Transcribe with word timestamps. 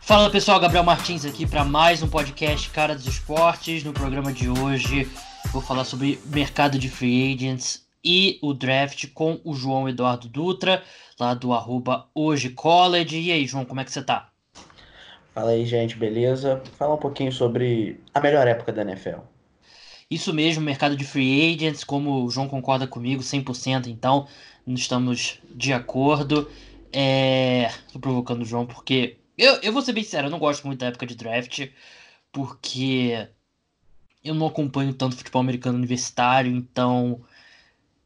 Fala 0.00 0.30
pessoal, 0.30 0.60
Gabriel 0.60 0.84
Martins 0.84 1.24
aqui 1.24 1.44
para 1.44 1.64
mais 1.64 2.00
um 2.00 2.08
podcast 2.08 2.70
Cara 2.70 2.94
dos 2.94 3.06
Esportes. 3.06 3.82
No 3.82 3.92
programa 3.92 4.32
de 4.32 4.48
hoje 4.48 5.10
vou 5.52 5.60
falar 5.60 5.84
sobre 5.84 6.20
mercado 6.26 6.78
de 6.78 6.88
free 6.88 7.34
agents 7.34 7.84
e 8.04 8.38
o 8.40 8.54
draft 8.54 9.08
com 9.12 9.40
o 9.44 9.52
João 9.52 9.88
Eduardo 9.88 10.28
Dutra, 10.28 10.82
lá 11.18 11.34
do 11.34 11.52
arroba 11.52 12.06
Hoje 12.14 12.50
College. 12.50 13.18
E 13.18 13.32
aí, 13.32 13.44
João, 13.44 13.64
como 13.64 13.80
é 13.80 13.84
que 13.84 13.90
você 13.90 14.02
tá? 14.02 14.30
Fala 15.34 15.50
aí, 15.50 15.64
gente, 15.64 15.96
beleza? 15.96 16.62
Fala 16.78 16.94
um 16.94 16.98
pouquinho 16.98 17.32
sobre 17.32 18.00
a 18.14 18.20
melhor 18.20 18.46
época 18.46 18.72
da 18.72 18.82
NFL. 18.82 19.18
Isso 20.12 20.34
mesmo, 20.34 20.62
mercado 20.62 20.94
de 20.94 21.06
free 21.06 21.54
agents, 21.54 21.82
como 21.84 22.24
o 22.24 22.30
João 22.30 22.46
concorda 22.46 22.86
comigo, 22.86 23.22
100%, 23.22 23.86
então 23.86 24.28
estamos 24.66 25.38
de 25.54 25.72
acordo. 25.72 26.50
É... 26.92 27.70
Tô 27.90 27.98
provocando 27.98 28.42
o 28.42 28.44
João 28.44 28.66
porque 28.66 29.16
eu, 29.38 29.54
eu 29.62 29.72
vou 29.72 29.80
ser 29.80 29.94
bem 29.94 30.04
sincero, 30.04 30.26
eu 30.26 30.30
não 30.30 30.38
gosto 30.38 30.66
muito 30.66 30.80
da 30.80 30.88
época 30.88 31.06
de 31.06 31.14
draft, 31.14 31.66
porque 32.30 33.26
eu 34.22 34.34
não 34.34 34.48
acompanho 34.48 34.92
tanto 34.92 35.16
futebol 35.16 35.40
americano 35.40 35.78
universitário, 35.78 36.54
então 36.54 37.24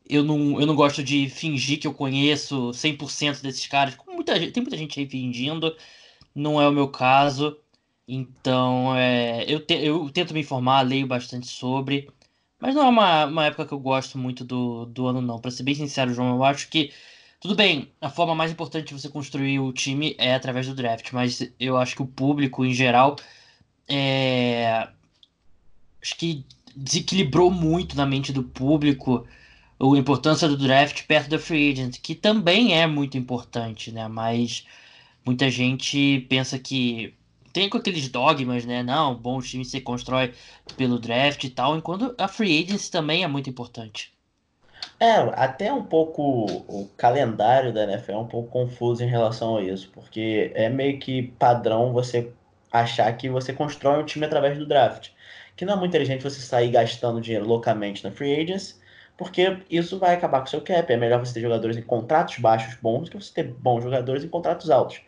eu 0.08 0.22
não, 0.22 0.60
eu 0.60 0.66
não 0.66 0.76
gosto 0.76 1.02
de 1.02 1.28
fingir 1.28 1.80
que 1.80 1.88
eu 1.88 1.92
conheço 1.94 2.70
100% 2.72 3.42
desses 3.42 3.66
caras. 3.66 3.96
Muita, 4.06 4.38
tem 4.38 4.62
muita 4.62 4.76
gente 4.76 5.00
aí 5.00 5.08
fingindo, 5.08 5.76
não 6.32 6.60
é 6.60 6.68
o 6.68 6.72
meu 6.72 6.86
caso. 6.86 7.58
Então, 8.08 8.94
é, 8.96 9.44
eu, 9.48 9.64
te, 9.64 9.74
eu 9.74 10.08
tento 10.10 10.32
me 10.32 10.40
informar, 10.40 10.82
leio 10.82 11.06
bastante 11.06 11.48
sobre, 11.48 12.08
mas 12.60 12.74
não 12.74 12.84
é 12.84 12.88
uma, 12.88 13.24
uma 13.26 13.46
época 13.46 13.66
que 13.66 13.74
eu 13.74 13.80
gosto 13.80 14.16
muito 14.18 14.44
do, 14.44 14.86
do 14.86 15.06
ano, 15.06 15.20
não. 15.20 15.40
Para 15.40 15.50
ser 15.50 15.64
bem 15.64 15.74
sincero, 15.74 16.14
João, 16.14 16.36
eu 16.36 16.44
acho 16.44 16.68
que, 16.68 16.92
tudo 17.40 17.54
bem, 17.56 17.92
a 18.00 18.08
forma 18.08 18.34
mais 18.34 18.50
importante 18.52 18.88
de 18.88 18.94
você 18.94 19.08
construir 19.08 19.58
o 19.60 19.72
time 19.72 20.14
é 20.18 20.34
através 20.34 20.66
do 20.68 20.74
draft, 20.74 21.12
mas 21.12 21.42
eu 21.58 21.76
acho 21.76 21.96
que 21.96 22.02
o 22.02 22.06
público, 22.06 22.64
em 22.64 22.72
geral, 22.72 23.16
é, 23.88 24.88
acho 26.02 26.16
que 26.16 26.44
desequilibrou 26.74 27.50
muito 27.50 27.96
na 27.96 28.06
mente 28.06 28.32
do 28.32 28.42
público 28.42 29.26
a 29.80 29.98
importância 29.98 30.48
do 30.48 30.56
draft 30.56 31.04
perto 31.06 31.28
da 31.30 31.38
free 31.38 31.72
agent, 31.72 32.00
que 32.00 32.14
também 32.14 32.74
é 32.78 32.86
muito 32.86 33.18
importante, 33.18 33.92
né? 33.92 34.08
Mas 34.08 34.64
muita 35.24 35.50
gente 35.50 36.20
pensa 36.28 36.58
que 36.58 37.14
tem 37.56 37.70
com 37.70 37.78
aqueles 37.78 38.06
dogmas, 38.10 38.66
né? 38.66 38.82
Não, 38.82 39.14
bom 39.14 39.40
time 39.40 39.64
se 39.64 39.80
constrói 39.80 40.34
pelo 40.76 40.98
draft 40.98 41.42
e 41.42 41.48
tal, 41.48 41.74
enquanto 41.74 42.14
a 42.18 42.28
free 42.28 42.62
agency 42.62 42.90
também 42.90 43.24
é 43.24 43.26
muito 43.26 43.48
importante. 43.48 44.12
É, 45.00 45.14
até 45.34 45.72
um 45.72 45.82
pouco 45.82 46.44
o 46.68 46.86
calendário 46.98 47.72
da 47.72 47.84
NFL 47.84 48.12
é 48.12 48.18
um 48.18 48.26
pouco 48.26 48.50
confuso 48.50 49.02
em 49.02 49.08
relação 49.08 49.56
a 49.56 49.62
isso, 49.62 49.90
porque 49.94 50.52
é 50.54 50.68
meio 50.68 50.98
que 50.98 51.22
padrão 51.38 51.94
você 51.94 52.30
achar 52.70 53.10
que 53.16 53.26
você 53.30 53.54
constrói 53.54 54.02
um 54.02 54.04
time 54.04 54.26
através 54.26 54.58
do 54.58 54.66
draft. 54.66 55.08
Que 55.56 55.64
não 55.64 55.72
é 55.72 55.76
muito 55.76 55.92
inteligente 55.92 56.22
você 56.22 56.40
sair 56.40 56.68
gastando 56.68 57.22
dinheiro 57.22 57.46
loucamente 57.46 58.04
na 58.04 58.10
free 58.10 58.38
agency, 58.38 58.74
porque 59.16 59.62
isso 59.70 59.98
vai 59.98 60.14
acabar 60.14 60.40
com 60.40 60.46
o 60.46 60.50
seu 60.50 60.60
cap. 60.60 60.92
É 60.92 60.96
melhor 60.98 61.24
você 61.24 61.32
ter 61.32 61.40
jogadores 61.40 61.78
em 61.78 61.82
contratos 61.82 62.38
baixos 62.38 62.74
bons 62.74 63.08
que 63.08 63.18
você 63.18 63.32
ter 63.32 63.44
bons 63.44 63.82
jogadores 63.82 64.22
em 64.22 64.28
contratos 64.28 64.68
altos. 64.68 65.00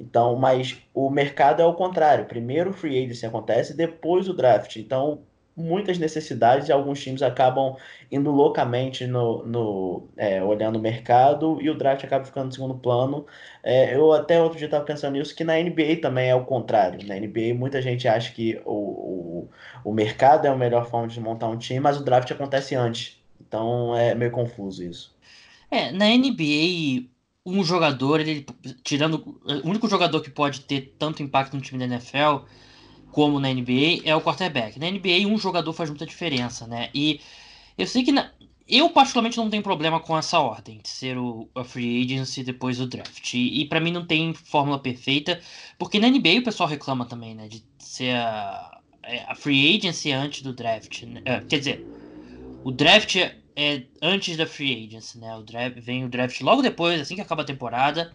Então, 0.00 0.36
mas 0.36 0.76
o 0.92 1.10
mercado 1.10 1.62
é 1.62 1.66
o 1.66 1.74
contrário. 1.74 2.26
Primeiro 2.26 2.70
o 2.70 2.72
free 2.72 3.04
agency 3.04 3.26
acontece, 3.26 3.76
depois 3.76 4.28
o 4.28 4.34
draft. 4.34 4.76
Então, 4.76 5.22
muitas 5.56 5.98
necessidades 5.98 6.68
e 6.68 6.72
alguns 6.72 7.00
times 7.00 7.22
acabam 7.22 7.76
indo 8.10 8.30
loucamente 8.30 9.06
no, 9.06 9.44
no 9.46 10.08
é, 10.16 10.42
olhando 10.42 10.76
o 10.76 10.82
mercado 10.82 11.58
e 11.60 11.70
o 11.70 11.76
draft 11.76 12.04
acaba 12.04 12.24
ficando 12.24 12.46
no 12.46 12.52
segundo 12.52 12.74
plano. 12.74 13.26
É, 13.62 13.94
eu 13.94 14.12
até 14.12 14.40
outro 14.40 14.58
dia 14.58 14.66
estava 14.66 14.84
pensando 14.84 15.14
nisso, 15.14 15.34
que 15.34 15.44
na 15.44 15.54
NBA 15.54 16.00
também 16.02 16.28
é 16.28 16.34
o 16.34 16.44
contrário. 16.44 17.06
Na 17.06 17.14
NBA 17.14 17.54
muita 17.54 17.80
gente 17.80 18.08
acha 18.08 18.32
que 18.32 18.60
o, 18.64 18.72
o, 18.72 19.48
o 19.84 19.92
mercado 19.92 20.46
é 20.46 20.50
a 20.50 20.56
melhor 20.56 20.86
forma 20.86 21.08
de 21.08 21.20
montar 21.20 21.48
um 21.48 21.56
time, 21.56 21.80
mas 21.80 21.98
o 21.98 22.04
draft 22.04 22.30
acontece 22.30 22.74
antes. 22.74 23.22
Então 23.40 23.96
é 23.96 24.14
meio 24.14 24.30
confuso 24.30 24.82
isso. 24.82 25.14
É, 25.70 25.90
na 25.92 26.06
NBA 26.06 27.13
um 27.46 27.62
jogador, 27.62 28.20
ele 28.20 28.46
tirando 28.82 29.38
o 29.44 29.68
único 29.68 29.88
jogador 29.88 30.20
que 30.20 30.30
pode 30.30 30.60
ter 30.60 30.94
tanto 30.98 31.22
impacto 31.22 31.54
no 31.54 31.62
time 31.62 31.78
da 31.78 31.84
NFL 31.84 32.46
como 33.10 33.38
na 33.38 33.52
NBA 33.52 34.00
é 34.04 34.16
o 34.16 34.20
quarterback. 34.20 34.78
Na 34.78 34.90
NBA 34.90 35.28
um 35.28 35.38
jogador 35.38 35.72
faz 35.72 35.90
muita 35.90 36.06
diferença, 36.06 36.66
né? 36.66 36.90
E 36.94 37.20
eu 37.76 37.86
sei 37.86 38.02
que 38.02 38.10
na, 38.10 38.30
eu 38.66 38.88
particularmente 38.90 39.36
não 39.36 39.50
tenho 39.50 39.62
problema 39.62 40.00
com 40.00 40.16
essa 40.16 40.40
ordem 40.40 40.80
de 40.82 40.88
ser 40.88 41.18
o 41.18 41.48
a 41.54 41.62
free 41.62 42.02
agency 42.02 42.42
depois 42.42 42.78
do 42.78 42.86
draft. 42.86 43.34
E, 43.34 43.60
e 43.60 43.64
para 43.66 43.80
mim 43.80 43.92
não 43.92 44.06
tem 44.06 44.32
fórmula 44.32 44.78
perfeita, 44.78 45.40
porque 45.78 46.00
na 46.00 46.08
NBA 46.08 46.40
o 46.40 46.44
pessoal 46.44 46.68
reclama 46.68 47.04
também, 47.04 47.34
né, 47.34 47.46
de 47.46 47.62
ser 47.78 48.16
a, 48.16 48.80
é, 49.02 49.22
a 49.28 49.34
free 49.34 49.76
agency 49.76 50.12
antes 50.12 50.42
do 50.42 50.54
draft. 50.54 51.02
Né? 51.02 51.20
É, 51.26 51.40
quer 51.40 51.58
dizer, 51.58 51.86
o 52.64 52.72
draft 52.72 53.16
é 53.16 53.36
antes 54.02 54.36
da 54.36 54.46
free 54.46 54.86
agency, 54.86 55.18
né? 55.18 55.34
O 55.36 55.42
draft, 55.42 55.78
vem 55.80 56.04
o 56.04 56.08
draft 56.08 56.40
logo 56.40 56.62
depois, 56.62 57.00
assim 57.00 57.14
que 57.14 57.20
acaba 57.20 57.42
a 57.42 57.46
temporada. 57.46 58.12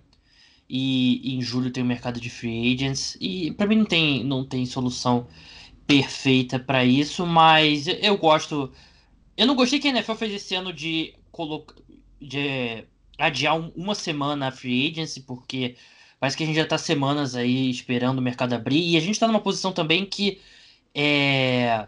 E, 0.70 1.36
em 1.36 1.42
julho 1.42 1.72
tem 1.72 1.84
o 1.84 1.86
mercado 1.86 2.20
de 2.20 2.30
free 2.30 2.74
agents. 2.74 3.18
E 3.20 3.52
para 3.52 3.68
mim 3.68 3.78
não 3.78 3.86
tem, 3.86 4.24
não 4.24 4.46
tem 4.46 4.66
solução 4.66 5.28
perfeita 5.88 6.60
para 6.60 6.86
isso, 6.86 7.26
mas 7.26 7.88
eu 7.88 8.18
gosto. 8.18 8.72
Eu 9.36 9.48
não 9.48 9.56
gostei 9.56 9.80
que 9.80 9.88
a 9.88 9.92
NFL 9.92 10.14
fez 10.14 10.34
esse 10.34 10.54
ano 10.56 10.74
de 10.74 11.16
de 12.22 12.84
adiar 13.18 13.58
um, 13.58 13.72
uma 13.76 13.96
semana 13.96 14.48
a 14.48 14.52
free 14.52 14.92
agency, 14.92 15.22
porque 15.22 15.76
parece 16.20 16.36
que 16.36 16.44
a 16.44 16.46
gente 16.46 16.56
já 16.58 16.66
tá 16.66 16.78
semanas 16.78 17.36
aí 17.36 17.70
esperando 17.70 18.20
o 18.20 18.22
mercado 18.22 18.54
abrir. 18.54 18.82
E 18.82 18.98
a 18.98 19.00
gente 19.00 19.20
tá 19.20 19.28
numa 19.28 19.40
posição 19.42 19.72
também 19.72 20.06
que 20.06 20.42
é. 20.94 21.88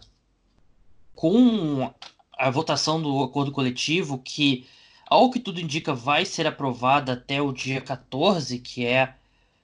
Com 1.14 1.94
a 2.42 2.50
votação 2.50 3.00
do 3.00 3.22
acordo 3.24 3.52
coletivo, 3.52 4.18
que, 4.18 4.66
ao 5.06 5.30
que 5.30 5.40
tudo 5.40 5.62
indica, 5.62 5.94
vai 5.94 6.26
ser 6.26 6.48
aprovada 6.48 7.14
até 7.14 7.40
o 7.40 7.54
dia 7.54 7.80
14, 7.80 8.58
que 8.60 8.84
é. 8.84 9.16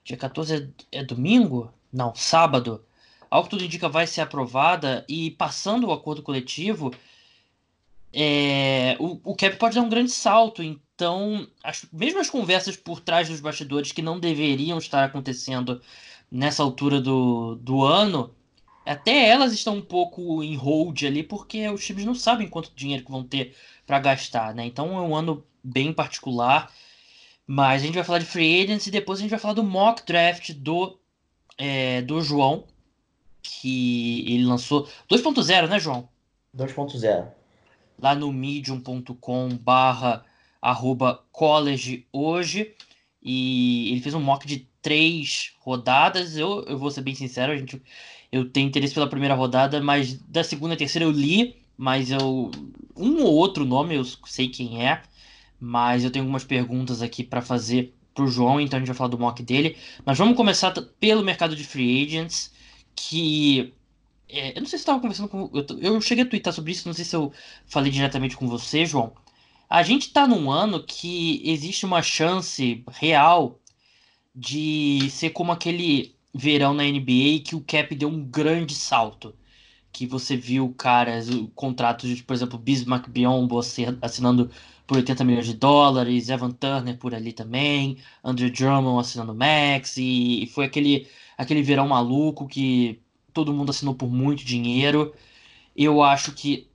Dia 0.04 0.16
14 0.16 0.72
é, 0.92 1.00
é 1.00 1.04
domingo? 1.04 1.74
Não, 1.92 2.14
sábado. 2.14 2.86
Ao 3.32 3.44
que 3.44 3.50
tudo 3.50 3.64
indica, 3.64 3.90
vai 3.90 4.06
ser 4.06 4.22
aprovada 4.22 5.04
e 5.10 5.32
passando 5.32 5.88
o 5.88 5.92
acordo 5.92 6.22
coletivo, 6.22 6.94
é, 8.14 8.96
o, 9.00 9.20
o 9.32 9.36
cap 9.36 9.56
pode 9.58 9.76
dar 9.76 9.82
um 9.82 9.90
grande 9.90 10.12
salto. 10.12 10.62
Então, 10.62 11.48
as, 11.64 11.84
mesmo 11.92 12.20
as 12.20 12.30
conversas 12.30 12.78
por 12.78 13.00
trás 13.00 13.28
dos 13.28 13.42
bastidores 13.42 13.92
que 13.92 14.04
não 14.04 14.20
deveriam 14.20 14.78
estar 14.78 15.04
acontecendo 15.04 15.82
nessa 16.32 16.62
altura 16.62 17.02
do, 17.02 17.56
do 17.56 17.84
ano, 17.84 18.36
até 18.88 19.28
elas 19.28 19.54
estão 19.54 19.76
um 19.76 19.82
pouco 19.82 20.42
em 20.42 20.56
hold 20.56 21.04
ali, 21.04 21.22
porque 21.22 21.68
os 21.70 21.86
times 21.86 22.06
não 22.06 22.16
sabem 22.16 22.48
quanto 22.48 22.72
dinheiro 22.76 23.04
que 23.04 23.12
vão 23.12 23.24
ter 23.24 23.56
para 23.86 24.00
gastar, 24.00 24.56
né? 24.56 24.66
Então 24.66 24.98
é 24.98 25.02
um 25.02 25.16
ano 25.16 25.46
bem 25.64 25.92
particular. 25.92 26.72
Mas 27.46 27.82
a 27.82 27.86
gente 27.86 27.96
vai 27.96 28.04
falar 28.04 28.20
de 28.20 28.26
free 28.26 28.64
agents 28.64 28.88
e 28.88 28.92
depois 28.92 29.20
a 29.20 29.22
gente 29.22 29.32
vai 29.32 29.40
falar 29.40 29.54
do 29.54 29.64
mock 29.64 30.06
draft 30.06 30.52
do, 30.54 31.00
é, 31.58 32.02
do 32.02 32.22
João, 32.22 32.66
que 33.42 34.26
ele 34.28 34.46
lançou 34.46 34.88
2.0, 35.10 35.70
né, 35.70 35.80
João? 35.80 36.10
2.0. 36.56 37.28
Lá 38.00 38.14
no 38.14 38.34
medium.com 38.34 39.50
barra 39.58 40.26
arroba 40.62 41.24
college 41.32 42.06
hoje. 42.12 42.76
E 43.22 43.92
ele 43.92 44.02
fez 44.02 44.14
um 44.14 44.22
mock 44.22 44.46
de 44.46 44.68
três 44.82 45.54
rodadas. 45.60 46.38
Eu, 46.38 46.64
eu 46.64 46.78
vou 46.78 46.92
ser 46.92 47.02
bem 47.02 47.16
sincero, 47.16 47.54
a 47.54 47.58
gente 47.58 47.82
eu 48.32 48.50
tenho 48.50 48.68
interesse 48.68 48.94
pela 48.94 49.10
primeira 49.10 49.36
rodada, 49.36 49.82
mas 49.82 50.14
da 50.14 50.44
segunda 50.44 50.74
e 50.74 50.78
terceira 50.78 51.06
eu 51.06 51.12
li, 51.12 51.56
mas 51.78 52.12
eu 52.12 52.52
um 52.96 53.24
ou 53.24 53.34
outro 53.34 53.66
nome 53.66 53.96
eu 53.96 54.04
sei 54.26 54.50
quem 54.50 54.86
é, 54.86 55.02
mas 55.60 56.04
eu 56.04 56.12
tenho 56.12 56.24
algumas 56.24 56.44
perguntas 56.44 57.02
aqui 57.02 57.24
para 57.24 57.42
fazer 57.42 57.94
pro 58.14 58.28
João, 58.28 58.60
então 58.60 58.78
a 58.78 58.80
gente 58.80 58.88
vai 58.88 58.96
falar 58.96 59.10
do 59.10 59.20
mock 59.20 59.44
dele. 59.44 59.78
Mas 60.04 60.18
vamos 60.18 60.36
começar 60.36 60.72
pelo 61.00 61.24
mercado 61.24 61.56
de 61.56 61.64
free 61.64 62.04
agents, 62.04 62.52
que 62.96 63.74
é, 64.28 64.58
eu 64.58 64.62
não 64.62 64.68
sei 64.68 64.80
se 64.80 64.84
estava 64.84 65.00
conversando 65.00 65.30
com 65.30 65.50
eu, 65.54 65.66
eu 65.80 66.02
cheguei 66.02 66.24
a 66.24 66.28
twittar 66.28 66.52
sobre 66.52 66.72
isso, 66.72 66.88
não 66.88 66.94
sei 66.94 67.06
se 67.06 67.16
eu 67.16 67.32
falei 67.68 67.92
diretamente 67.92 68.36
com 68.36 68.48
você, 68.48 68.86
João. 68.86 69.14
A 69.70 69.84
gente 69.84 70.08
está 70.08 70.28
num 70.28 70.50
ano 70.50 70.84
que 70.84 71.42
existe 71.46 71.86
uma 71.86 72.02
chance 72.02 72.84
real 72.90 73.60
de 74.36 75.10
ser 75.12 75.32
como 75.32 75.52
aquele 75.52 76.17
verão 76.38 76.74
na 76.74 76.84
NBA 76.84 77.42
que 77.44 77.56
o 77.56 77.62
cap 77.62 77.94
deu 77.96 78.10
um 78.10 78.24
grande 78.24 78.76
salto. 78.76 79.36
Que 79.92 80.06
você 80.06 80.38
viu 80.38 80.74
caras, 80.78 81.28
contratos 81.56 82.16
de, 82.16 82.24
por 82.24 82.34
exemplo, 82.34 82.60
Bismarck 82.60 83.10
Biombo 83.10 83.60
assinando 84.02 84.52
por 84.86 84.98
80 84.98 85.24
milhões 85.24 85.46
de 85.46 85.54
dólares, 85.54 86.30
Evan 86.30 86.52
Turner 86.52 86.98
por 86.98 87.14
ali 87.14 87.34
também, 87.34 87.98
Andrew 88.24 88.50
Drummond 88.50 89.02
assinando 89.02 89.36
Max, 89.36 89.98
e, 89.98 90.44
e 90.44 90.48
foi 90.48 90.66
aquele, 90.66 91.08
aquele 91.38 91.62
verão 91.62 91.88
maluco 91.88 92.48
que 92.48 93.02
todo 93.34 93.54
mundo 93.54 93.72
assinou 93.72 93.96
por 93.96 94.10
muito 94.10 94.46
dinheiro. 94.46 95.14
Eu 95.76 96.02
acho 96.02 96.32
que 96.32 96.68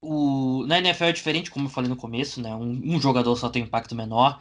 o, 0.00 0.64
na 0.66 0.78
NFL 0.78 1.04
é 1.04 1.12
diferente, 1.12 1.50
como 1.50 1.66
eu 1.66 1.70
falei 1.70 1.88
no 1.88 1.96
começo, 1.96 2.40
né? 2.40 2.54
Um, 2.54 2.96
um 2.96 3.00
jogador 3.00 3.36
só 3.36 3.48
tem 3.48 3.62
impacto 3.62 3.94
menor. 3.94 4.40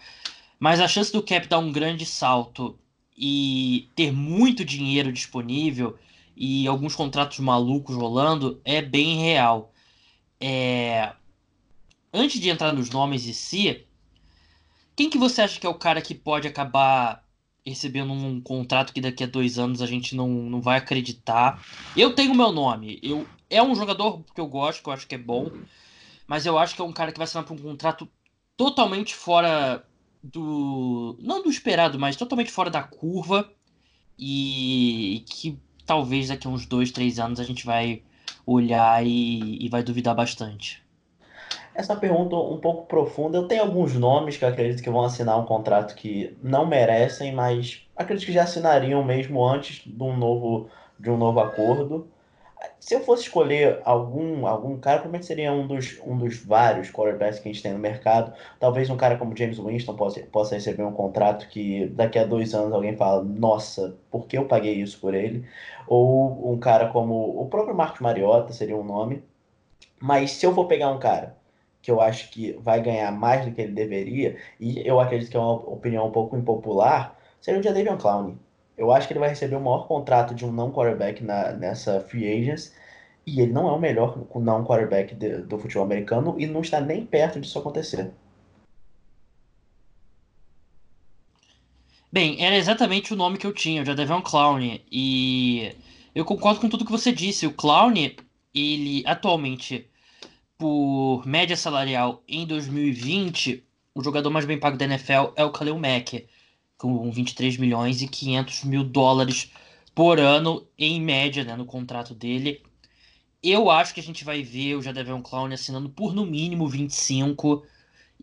Mas 0.59 0.79
a 0.79 0.87
chance 0.87 1.11
do 1.11 1.23
cap 1.23 1.47
dar 1.47 1.59
um 1.59 1.71
grande 1.71 2.05
salto 2.05 2.77
e 3.21 3.87
ter 3.95 4.11
muito 4.11 4.65
dinheiro 4.65 5.13
disponível 5.13 5.95
e 6.35 6.67
alguns 6.67 6.95
contratos 6.95 7.37
malucos 7.37 7.95
rolando 7.95 8.59
é 8.65 8.81
bem 8.81 9.17
real. 9.17 9.71
É... 10.39 11.13
Antes 12.11 12.41
de 12.41 12.49
entrar 12.49 12.73
nos 12.73 12.89
nomes 12.89 13.27
em 13.27 13.33
si, 13.33 13.85
quem 14.95 15.07
que 15.07 15.19
você 15.19 15.43
acha 15.43 15.59
que 15.59 15.67
é 15.67 15.69
o 15.69 15.75
cara 15.75 16.01
que 16.01 16.15
pode 16.15 16.47
acabar 16.47 17.23
recebendo 17.63 18.11
um 18.11 18.41
contrato 18.41 18.91
que 18.91 18.99
daqui 18.99 19.23
a 19.23 19.27
dois 19.27 19.59
anos 19.59 19.83
a 19.83 19.85
gente 19.85 20.15
não, 20.15 20.27
não 20.27 20.59
vai 20.59 20.79
acreditar? 20.79 21.63
Eu 21.95 22.15
tenho 22.15 22.33
meu 22.33 22.51
nome. 22.51 22.99
Eu, 23.03 23.27
é 23.51 23.61
um 23.61 23.75
jogador 23.75 24.23
que 24.33 24.41
eu 24.41 24.47
gosto, 24.47 24.81
que 24.81 24.89
eu 24.89 24.93
acho 24.93 25.07
que 25.07 25.13
é 25.13 25.19
bom, 25.19 25.51
mas 26.25 26.47
eu 26.47 26.57
acho 26.57 26.73
que 26.73 26.81
é 26.81 26.85
um 26.85 26.91
cara 26.91 27.11
que 27.11 27.19
vai 27.19 27.25
assinar 27.25 27.45
por 27.45 27.53
um 27.53 27.61
contrato 27.61 28.09
totalmente 28.57 29.13
fora 29.13 29.85
do. 30.23 31.17
Não 31.19 31.41
do 31.43 31.49
esperado, 31.49 31.99
mas 31.99 32.15
totalmente 32.15 32.51
fora 32.51 32.69
da 32.69 32.83
curva. 32.83 33.49
E 34.17 35.23
que 35.27 35.57
talvez 35.85 36.27
daqui 36.27 36.47
a 36.47 36.49
uns 36.49 36.65
dois, 36.65 36.91
três 36.91 37.19
anos 37.19 37.39
a 37.39 37.43
gente 37.43 37.65
vai 37.65 38.03
olhar 38.45 39.05
e, 39.05 39.57
e 39.65 39.69
vai 39.69 39.83
duvidar 39.83 40.15
bastante. 40.15 40.83
Essa 41.73 41.95
pergunta 41.95 42.35
um 42.35 42.57
pouco 42.57 42.85
profunda. 42.85 43.37
Eu 43.37 43.47
tenho 43.47 43.61
alguns 43.61 43.93
nomes 43.95 44.37
que 44.37 44.43
eu 44.43 44.49
acredito 44.49 44.83
que 44.83 44.89
vão 44.89 45.03
assinar 45.03 45.39
um 45.39 45.45
contrato 45.45 45.95
que 45.95 46.35
não 46.43 46.65
merecem, 46.65 47.33
mas 47.33 47.87
acredito 47.95 48.25
que 48.25 48.33
já 48.33 48.43
assinariam 48.43 49.03
mesmo 49.03 49.45
antes 49.47 49.81
de 49.85 50.03
um 50.03 50.17
novo, 50.17 50.69
de 50.99 51.09
um 51.09 51.17
novo 51.17 51.39
acordo. 51.39 52.10
Se 52.79 52.95
eu 52.95 53.01
fosse 53.01 53.23
escolher 53.23 53.81
algum, 53.85 54.45
algum 54.45 54.77
cara, 54.77 54.97
provavelmente 54.97 55.25
seria 55.25 55.51
um 55.51 55.67
dos, 55.67 55.99
um 56.05 56.17
dos 56.17 56.43
vários 56.43 56.91
quarterbacks 56.91 57.39
que 57.39 57.49
a 57.49 57.51
gente 57.51 57.63
tem 57.63 57.73
no 57.73 57.79
mercado. 57.79 58.33
Talvez 58.59 58.89
um 58.89 58.97
cara 58.97 59.17
como 59.17 59.35
James 59.35 59.57
Winston 59.59 59.95
possa, 59.95 60.19
possa 60.31 60.55
receber 60.55 60.83
um 60.83 60.91
contrato 60.91 61.47
que 61.47 61.87
daqui 61.87 62.19
a 62.19 62.25
dois 62.25 62.53
anos 62.53 62.73
alguém 62.73 62.95
fala, 62.95 63.23
nossa, 63.23 63.97
por 64.09 64.27
que 64.27 64.37
eu 64.37 64.45
paguei 64.45 64.75
isso 64.75 64.99
por 64.99 65.13
ele? 65.13 65.45
Ou 65.87 66.51
um 66.53 66.59
cara 66.59 66.87
como 66.89 67.41
o 67.41 67.47
próprio 67.47 67.75
Marcos 67.75 68.01
Mariota 68.01 68.53
seria 68.53 68.77
um 68.77 68.83
nome. 68.83 69.23
Mas 69.99 70.31
se 70.31 70.45
eu 70.45 70.53
for 70.53 70.65
pegar 70.67 70.89
um 70.91 70.99
cara 70.99 71.37
que 71.81 71.91
eu 71.91 71.99
acho 72.01 72.29
que 72.31 72.53
vai 72.53 72.81
ganhar 72.81 73.11
mais 73.11 73.45
do 73.45 73.51
que 73.51 73.61
ele 73.61 73.73
deveria, 73.73 74.37
e 74.59 74.87
eu 74.87 74.99
acredito 74.99 75.31
que 75.31 75.37
é 75.37 75.39
uma 75.39 75.53
opinião 75.53 76.07
um 76.07 76.11
pouco 76.11 76.37
impopular, 76.37 77.17
seria 77.39 77.59
o 77.59 77.63
Jadavion 77.63 77.97
Clowney. 77.97 78.37
Eu 78.77 78.91
acho 78.91 79.07
que 79.07 79.13
ele 79.13 79.19
vai 79.19 79.29
receber 79.29 79.55
o 79.55 79.61
maior 79.61 79.87
contrato 79.87 80.33
de 80.33 80.45
um 80.45 80.51
não 80.51 80.71
quarterback 80.71 81.23
na, 81.23 81.51
nessa 81.53 82.01
free 82.01 82.31
agents, 82.31 82.73
e 83.25 83.41
ele 83.41 83.51
não 83.51 83.67
é 83.69 83.71
o 83.71 83.79
melhor 83.79 84.17
não 84.35 84.65
quarterback 84.65 85.15
de, 85.15 85.37
do 85.43 85.59
futebol 85.59 85.85
americano 85.85 86.35
e 86.39 86.47
não 86.47 86.61
está 86.61 86.81
nem 86.81 87.05
perto 87.05 87.39
disso 87.39 87.59
acontecer. 87.59 88.11
Bem, 92.11 92.43
era 92.43 92.57
exatamente 92.57 93.13
o 93.13 93.15
nome 93.15 93.37
que 93.37 93.47
eu 93.47 93.53
tinha, 93.53 93.81
o 93.81 93.85
Jadavion 93.85 94.21
Clowney, 94.21 94.83
e 94.91 95.73
eu 96.13 96.25
concordo 96.25 96.59
com 96.59 96.67
tudo 96.67 96.85
que 96.85 96.91
você 96.91 97.11
disse. 97.11 97.47
O 97.47 97.53
Clowney, 97.53 98.17
ele 98.53 99.01
atualmente 99.05 99.89
por 100.57 101.25
média 101.25 101.55
salarial 101.55 102.21
em 102.27 102.45
2020, 102.45 103.63
o 103.95 104.03
jogador 104.03 104.29
mais 104.29 104.45
bem 104.45 104.59
pago 104.59 104.77
da 104.77 104.85
NFL 104.85 105.33
é 105.35 105.43
o 105.45 105.51
Khalil 105.51 105.77
Mack, 105.77 106.27
com 106.81 107.11
23 107.11 107.57
milhões 107.57 108.01
e 108.01 108.07
500 108.07 108.63
mil 108.63 108.83
dólares 108.83 109.51
por 109.93 110.19
ano 110.19 110.65
em 110.75 110.99
média 110.99 111.43
né, 111.43 111.55
no 111.55 111.63
contrato 111.63 112.15
dele. 112.15 112.63
Eu 113.43 113.69
acho 113.69 113.93
que 113.93 113.99
a 113.99 114.03
gente 114.03 114.23
vai 114.23 114.41
ver 114.41 114.75
o 114.75 114.81
Jadavion 114.81 115.21
Clown 115.21 115.53
assinando 115.53 115.89
por 115.89 116.15
no 116.15 116.25
mínimo 116.25 116.67
25 116.67 117.63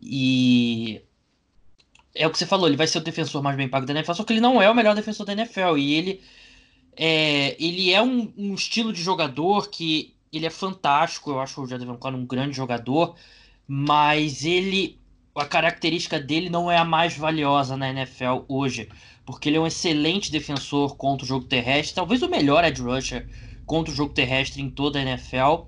e 0.01 1.01
é 2.13 2.27
o 2.27 2.31
que 2.31 2.37
você 2.37 2.45
falou, 2.45 2.67
ele 2.67 2.75
vai 2.75 2.85
ser 2.85 2.97
o 2.97 3.01
defensor 3.01 3.41
mais 3.41 3.55
bem 3.55 3.69
pago 3.69 3.85
da 3.85 3.93
NFL, 3.93 4.13
só 4.13 4.23
que 4.25 4.33
ele 4.33 4.41
não 4.41 4.61
é 4.61 4.69
o 4.69 4.75
melhor 4.75 4.93
defensor 4.93 5.25
da 5.25 5.31
NFL 5.31 5.77
e 5.77 5.93
ele 5.93 6.21
é, 6.97 7.55
ele 7.63 7.93
é 7.93 8.01
um, 8.01 8.33
um 8.37 8.53
estilo 8.55 8.91
de 8.91 9.01
jogador 9.01 9.69
que 9.69 10.13
ele 10.33 10.45
é 10.45 10.49
fantástico, 10.49 11.31
eu 11.31 11.39
acho 11.39 11.61
o 11.61 11.67
Jadavion 11.67 11.95
Clown 11.95 12.15
um 12.15 12.25
grande 12.25 12.57
jogador, 12.57 13.15
mas 13.65 14.43
ele 14.43 14.98
a 15.39 15.45
característica 15.45 16.19
dele 16.19 16.49
não 16.49 16.71
é 16.71 16.77
a 16.77 16.85
mais 16.85 17.17
valiosa 17.17 17.77
na 17.77 17.89
NFL 17.89 18.43
hoje, 18.47 18.89
porque 19.25 19.49
ele 19.49 19.57
é 19.57 19.59
um 19.59 19.67
excelente 19.67 20.31
defensor 20.31 20.95
contra 20.95 21.25
o 21.25 21.27
jogo 21.27 21.45
terrestre, 21.45 21.95
talvez 21.95 22.21
o 22.21 22.29
melhor 22.29 22.63
edge 22.63 22.81
rusher 22.81 23.27
contra 23.65 23.93
o 23.93 23.95
jogo 23.95 24.13
terrestre 24.13 24.61
em 24.61 24.69
toda 24.69 24.99
a 24.99 25.01
NFL, 25.01 25.67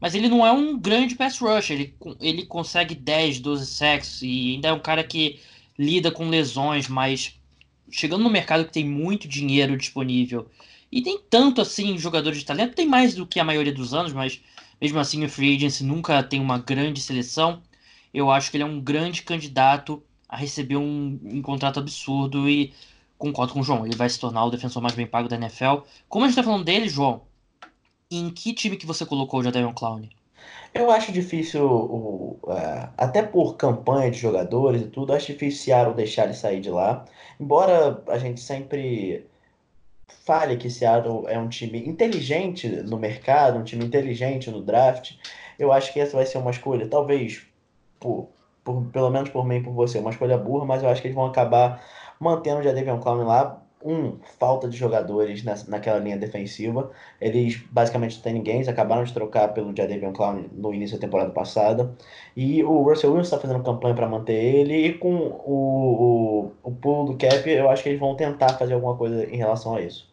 mas 0.00 0.14
ele 0.14 0.28
não 0.28 0.46
é 0.46 0.52
um 0.52 0.78
grande 0.78 1.14
pass 1.14 1.38
rusher, 1.38 1.74
ele, 1.74 1.94
ele 2.20 2.46
consegue 2.46 2.94
10, 2.94 3.40
12 3.40 3.66
sacks 3.66 4.22
e 4.22 4.54
ainda 4.54 4.68
é 4.68 4.72
um 4.72 4.80
cara 4.80 5.02
que 5.02 5.40
lida 5.78 6.10
com 6.10 6.28
lesões, 6.28 6.88
mas 6.88 7.34
chegando 7.90 8.24
no 8.24 8.30
mercado 8.30 8.64
que 8.64 8.72
tem 8.72 8.84
muito 8.84 9.26
dinheiro 9.26 9.76
disponível 9.76 10.50
e 10.90 11.02
tem 11.02 11.18
tanto 11.30 11.60
assim 11.60 11.98
jogadores 11.98 12.38
de 12.38 12.44
talento, 12.44 12.74
tem 12.74 12.86
mais 12.86 13.14
do 13.14 13.26
que 13.26 13.40
a 13.40 13.44
maioria 13.44 13.72
dos 13.72 13.92
anos, 13.92 14.12
mas 14.12 14.40
mesmo 14.80 14.98
assim 14.98 15.24
o 15.24 15.28
Free 15.28 15.56
Agency 15.56 15.84
nunca 15.84 16.22
tem 16.22 16.40
uma 16.40 16.58
grande 16.58 17.00
seleção. 17.00 17.62
Eu 18.12 18.30
acho 18.30 18.50
que 18.50 18.56
ele 18.56 18.64
é 18.64 18.66
um 18.66 18.80
grande 18.80 19.22
candidato 19.22 20.02
a 20.28 20.36
receber 20.36 20.76
um, 20.76 21.18
um 21.24 21.42
contrato 21.42 21.80
absurdo 21.80 22.48
e 22.48 22.72
concordo 23.16 23.52
com 23.52 23.60
o 23.60 23.64
João, 23.64 23.84
ele 23.84 23.96
vai 23.96 24.08
se 24.08 24.20
tornar 24.20 24.44
o 24.44 24.50
defensor 24.50 24.80
mais 24.80 24.94
bem 24.94 25.06
pago 25.06 25.28
da 25.28 25.36
NFL. 25.36 25.78
Como 26.08 26.24
a 26.24 26.28
gente 26.28 26.36
tá 26.36 26.42
falando 26.42 26.64
dele, 26.64 26.88
João, 26.88 27.22
em 28.10 28.30
que 28.30 28.52
time 28.52 28.76
que 28.76 28.86
você 28.86 29.04
colocou 29.04 29.40
o 29.40 29.42
Jadavion 29.42 29.72
Clown? 29.72 30.02
Eu 30.72 30.90
acho 30.90 31.10
difícil, 31.10 31.64
o, 31.64 32.38
uh, 32.44 32.88
até 32.96 33.22
por 33.22 33.56
campanha 33.56 34.10
de 34.10 34.18
jogadores 34.18 34.82
e 34.82 34.86
tudo, 34.86 35.12
acho 35.12 35.32
difícil 35.32 35.64
Seattle 35.64 35.94
deixar 35.94 36.24
ele 36.24 36.34
sair 36.34 36.60
de 36.60 36.70
lá. 36.70 37.04
Embora 37.40 38.02
a 38.06 38.18
gente 38.18 38.40
sempre 38.40 39.26
fale 40.24 40.56
que 40.56 40.70
Seattle 40.70 41.26
é 41.26 41.38
um 41.38 41.48
time 41.48 41.86
inteligente 41.86 42.68
no 42.68 42.98
mercado, 42.98 43.58
um 43.58 43.64
time 43.64 43.84
inteligente 43.84 44.50
no 44.50 44.62
draft, 44.62 45.14
eu 45.58 45.72
acho 45.72 45.92
que 45.92 45.98
essa 45.98 46.16
vai 46.16 46.26
ser 46.26 46.38
uma 46.38 46.50
escolha, 46.50 46.86
talvez, 46.86 47.47
por, 48.00 48.28
por, 48.64 48.84
pelo 48.92 49.10
menos 49.10 49.30
por 49.30 49.46
mim 49.46 49.56
e 49.56 49.62
por 49.62 49.72
você, 49.72 49.98
uma 49.98 50.10
escolha 50.10 50.38
burra, 50.38 50.64
mas 50.64 50.82
eu 50.82 50.88
acho 50.88 51.00
que 51.00 51.08
eles 51.08 51.14
vão 51.16 51.26
acabar 51.26 51.82
mantendo 52.20 52.60
o 52.60 52.62
Jadavion 52.62 52.98
Clown 53.00 53.24
lá. 53.24 53.62
Um, 53.84 54.18
falta 54.40 54.68
de 54.68 54.76
jogadores 54.76 55.44
nessa, 55.44 55.70
naquela 55.70 56.00
linha 56.00 56.18
defensiva. 56.18 56.90
Eles 57.20 57.62
basicamente 57.70 58.16
não 58.16 58.22
têm 58.22 58.32
ninguém, 58.32 58.56
eles 58.56 58.66
acabaram 58.68 59.04
de 59.04 59.14
trocar 59.14 59.54
pelo 59.54 59.74
Jadavion 59.76 60.12
Clown 60.12 60.46
no 60.52 60.74
início 60.74 60.96
da 60.96 61.00
temporada 61.06 61.30
passada. 61.30 61.94
E 62.36 62.62
o 62.64 62.82
Russell 62.82 63.12
Wilson 63.12 63.36
está 63.36 63.38
fazendo 63.38 63.62
campanha 63.62 63.94
para 63.94 64.08
manter 64.08 64.34
ele. 64.34 64.74
E 64.88 64.94
com 64.98 65.14
o, 65.14 66.50
o, 66.64 66.70
o 66.70 66.72
pulo 66.72 67.12
do 67.12 67.16
cap, 67.16 67.48
eu 67.48 67.70
acho 67.70 67.84
que 67.84 67.90
eles 67.90 68.00
vão 68.00 68.16
tentar 68.16 68.58
fazer 68.58 68.74
alguma 68.74 68.96
coisa 68.96 69.24
em 69.24 69.36
relação 69.36 69.76
a 69.76 69.80
isso. 69.80 70.07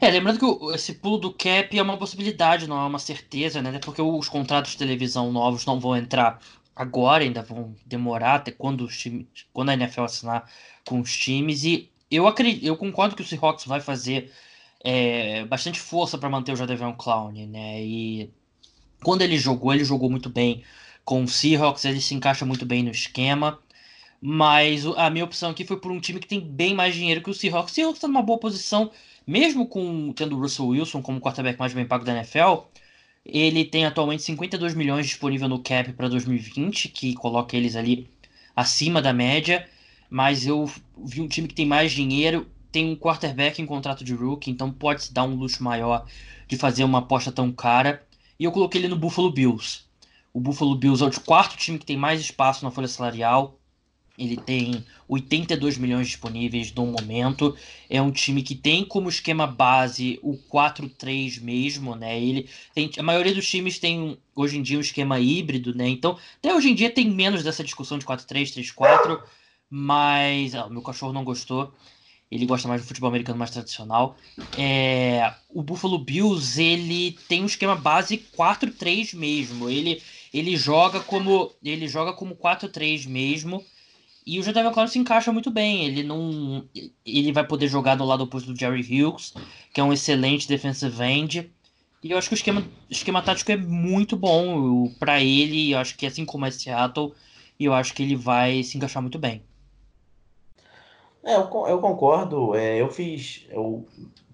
É, 0.00 0.10
lembrando 0.10 0.38
que 0.38 0.74
esse 0.74 0.94
pulo 0.94 1.18
do 1.18 1.32
cap 1.32 1.76
é 1.76 1.82
uma 1.82 1.96
possibilidade, 1.96 2.68
não 2.68 2.80
é 2.80 2.86
uma 2.86 3.00
certeza, 3.00 3.60
né? 3.60 3.78
Porque 3.80 4.00
os 4.00 4.28
contratos 4.28 4.72
de 4.72 4.78
televisão 4.78 5.32
novos 5.32 5.66
não 5.66 5.80
vão 5.80 5.96
entrar 5.96 6.40
agora, 6.74 7.24
ainda 7.24 7.42
vão 7.42 7.74
demorar 7.84 8.36
até 8.36 8.52
quando, 8.52 8.84
os 8.84 8.96
times, 8.96 9.26
quando 9.52 9.70
a 9.70 9.74
NFL 9.74 10.02
assinar 10.02 10.48
com 10.86 11.00
os 11.00 11.16
times. 11.16 11.64
E 11.64 11.90
eu 12.10 12.28
acredito, 12.28 12.64
eu 12.64 12.76
concordo 12.76 13.16
que 13.16 13.22
o 13.22 13.26
Seahawks 13.26 13.64
vai 13.64 13.80
fazer 13.80 14.32
é, 14.84 15.44
bastante 15.46 15.80
força 15.80 16.16
para 16.16 16.30
manter 16.30 16.52
o 16.52 16.56
Jadavion 16.56 16.92
Clown, 16.94 17.32
né? 17.48 17.82
E 17.82 18.30
quando 19.02 19.22
ele 19.22 19.36
jogou, 19.36 19.74
ele 19.74 19.84
jogou 19.84 20.08
muito 20.08 20.30
bem 20.30 20.62
com 21.04 21.24
o 21.24 21.28
Seahawks, 21.28 21.84
ele 21.84 22.00
se 22.00 22.14
encaixa 22.14 22.44
muito 22.44 22.64
bem 22.64 22.84
no 22.84 22.90
esquema. 22.90 23.58
Mas 24.20 24.84
a 24.96 25.10
minha 25.10 25.24
opção 25.24 25.50
aqui 25.50 25.64
foi 25.64 25.78
por 25.80 25.92
um 25.92 26.00
time 26.00 26.20
que 26.20 26.26
tem 26.26 26.40
bem 26.40 26.74
mais 26.74 26.94
dinheiro 26.94 27.22
que 27.22 27.30
o 27.30 27.34
Seahawks. 27.34 27.72
O 27.72 27.74
Seahawks 27.74 27.98
está 27.98 28.08
numa 28.08 28.22
boa 28.22 28.38
posição 28.38 28.90
mesmo 29.28 29.66
com 29.66 30.10
tendo 30.14 30.36
o 30.36 30.40
Russell 30.40 30.68
Wilson 30.68 31.02
como 31.02 31.20
quarterback 31.20 31.58
mais 31.58 31.74
bem 31.74 31.86
pago 31.86 32.02
da 32.02 32.16
NFL, 32.16 32.62
ele 33.22 33.62
tem 33.62 33.84
atualmente 33.84 34.22
52 34.22 34.74
milhões 34.74 35.06
disponível 35.06 35.46
no 35.46 35.58
cap 35.62 35.92
para 35.92 36.08
2020, 36.08 36.88
que 36.88 37.12
coloca 37.12 37.54
eles 37.54 37.76
ali 37.76 38.08
acima 38.56 39.02
da 39.02 39.12
média. 39.12 39.68
Mas 40.08 40.46
eu 40.46 40.64
vi 41.04 41.20
um 41.20 41.28
time 41.28 41.46
que 41.46 41.54
tem 41.54 41.66
mais 41.66 41.92
dinheiro, 41.92 42.46
tem 42.72 42.90
um 42.90 42.96
quarterback 42.96 43.60
em 43.60 43.66
contrato 43.66 44.02
de 44.02 44.14
rookie, 44.14 44.50
então 44.50 44.72
pode 44.72 45.04
se 45.04 45.12
dar 45.12 45.24
um 45.24 45.34
luxo 45.34 45.62
maior 45.62 46.06
de 46.46 46.56
fazer 46.56 46.84
uma 46.84 47.00
aposta 47.00 47.30
tão 47.30 47.52
cara. 47.52 48.02
E 48.40 48.44
eu 48.44 48.52
coloquei 48.52 48.80
ele 48.80 48.88
no 48.88 48.96
Buffalo 48.96 49.30
Bills. 49.30 49.82
O 50.32 50.40
Buffalo 50.40 50.74
Bills 50.74 51.04
é 51.04 51.06
o 51.06 51.20
quarto 51.20 51.54
time 51.58 51.78
que 51.78 51.84
tem 51.84 51.98
mais 51.98 52.18
espaço 52.18 52.64
na 52.64 52.70
folha 52.70 52.88
salarial. 52.88 53.57
Ele 54.18 54.36
tem 54.36 54.84
82 55.08 55.78
milhões 55.78 56.08
disponíveis 56.08 56.72
no 56.74 56.86
momento. 56.86 57.56
É 57.88 58.02
um 58.02 58.10
time 58.10 58.42
que 58.42 58.56
tem 58.56 58.84
como 58.84 59.08
esquema 59.08 59.46
base 59.46 60.18
o 60.22 60.36
4-3 60.36 61.40
mesmo, 61.40 61.94
né? 61.94 62.20
Ele 62.20 62.48
tem, 62.74 62.90
a 62.98 63.02
maioria 63.02 63.32
dos 63.32 63.48
times 63.48 63.78
tem 63.78 64.18
hoje 64.34 64.58
em 64.58 64.62
dia 64.62 64.76
um 64.76 64.80
esquema 64.80 65.20
híbrido, 65.20 65.72
né? 65.74 65.88
Então, 65.88 66.18
até 66.38 66.52
hoje 66.52 66.70
em 66.70 66.74
dia 66.74 66.90
tem 66.90 67.08
menos 67.08 67.44
dessa 67.44 67.62
discussão 67.62 67.96
de 67.96 68.04
4-3, 68.04 68.74
3-4, 68.74 69.22
mas 69.70 70.54
ah, 70.56 70.68
meu 70.68 70.82
cachorro 70.82 71.12
não 71.12 71.22
gostou. 71.22 71.72
Ele 72.30 72.44
gosta 72.44 72.68
mais 72.68 72.82
do 72.82 72.86
futebol 72.86 73.08
americano 73.08 73.38
mais 73.38 73.50
tradicional. 73.50 74.16
É, 74.58 75.32
o 75.48 75.62
Buffalo 75.62 75.98
Bills, 75.98 76.60
ele 76.62 77.16
tem 77.26 77.42
um 77.42 77.46
esquema 77.46 77.74
base 77.74 78.18
4-3 78.36 79.14
mesmo. 79.16 79.70
Ele 79.70 80.02
ele 80.32 80.56
joga 80.56 81.00
como 81.00 81.50
ele 81.62 81.88
joga 81.88 82.12
como 82.12 82.36
4-3 82.36 83.06
mesmo. 83.08 83.64
E 84.28 84.38
o 84.38 84.42
Jadavion 84.42 84.72
Clowney 84.72 84.92
se 84.92 84.98
encaixa 84.98 85.32
muito 85.32 85.50
bem. 85.50 85.86
Ele 85.86 86.02
não. 86.02 86.62
Ele 87.06 87.32
vai 87.32 87.46
poder 87.46 87.66
jogar 87.66 87.94
do 87.94 88.04
lado 88.04 88.24
oposto 88.24 88.52
do 88.52 88.60
Jerry 88.60 88.82
Hughes, 88.82 89.32
que 89.72 89.80
é 89.80 89.82
um 89.82 89.90
excelente 89.90 90.46
defensive 90.46 91.02
end. 91.02 91.50
E 92.02 92.10
eu 92.10 92.18
acho 92.18 92.28
que 92.28 92.34
o 92.34 92.36
esquema, 92.36 92.62
esquema 92.90 93.22
tático 93.22 93.50
é 93.50 93.56
muito 93.56 94.18
bom 94.18 94.92
para 95.00 95.18
ele. 95.18 95.72
Eu 95.72 95.78
acho 95.78 95.96
que 95.96 96.04
assim 96.04 96.26
como 96.26 96.44
é 96.44 96.50
Seattle, 96.50 97.14
eu 97.58 97.72
acho 97.72 97.94
que 97.94 98.02
ele 98.02 98.16
vai 98.16 98.62
se 98.62 98.76
encaixar 98.76 99.00
muito 99.00 99.18
bem. 99.18 99.42
É, 101.24 101.34
eu, 101.36 101.48
eu 101.66 101.78
concordo. 101.80 102.54
É, 102.54 102.82
eu 102.82 102.90
fiz. 102.90 103.46
Eu 103.48 103.86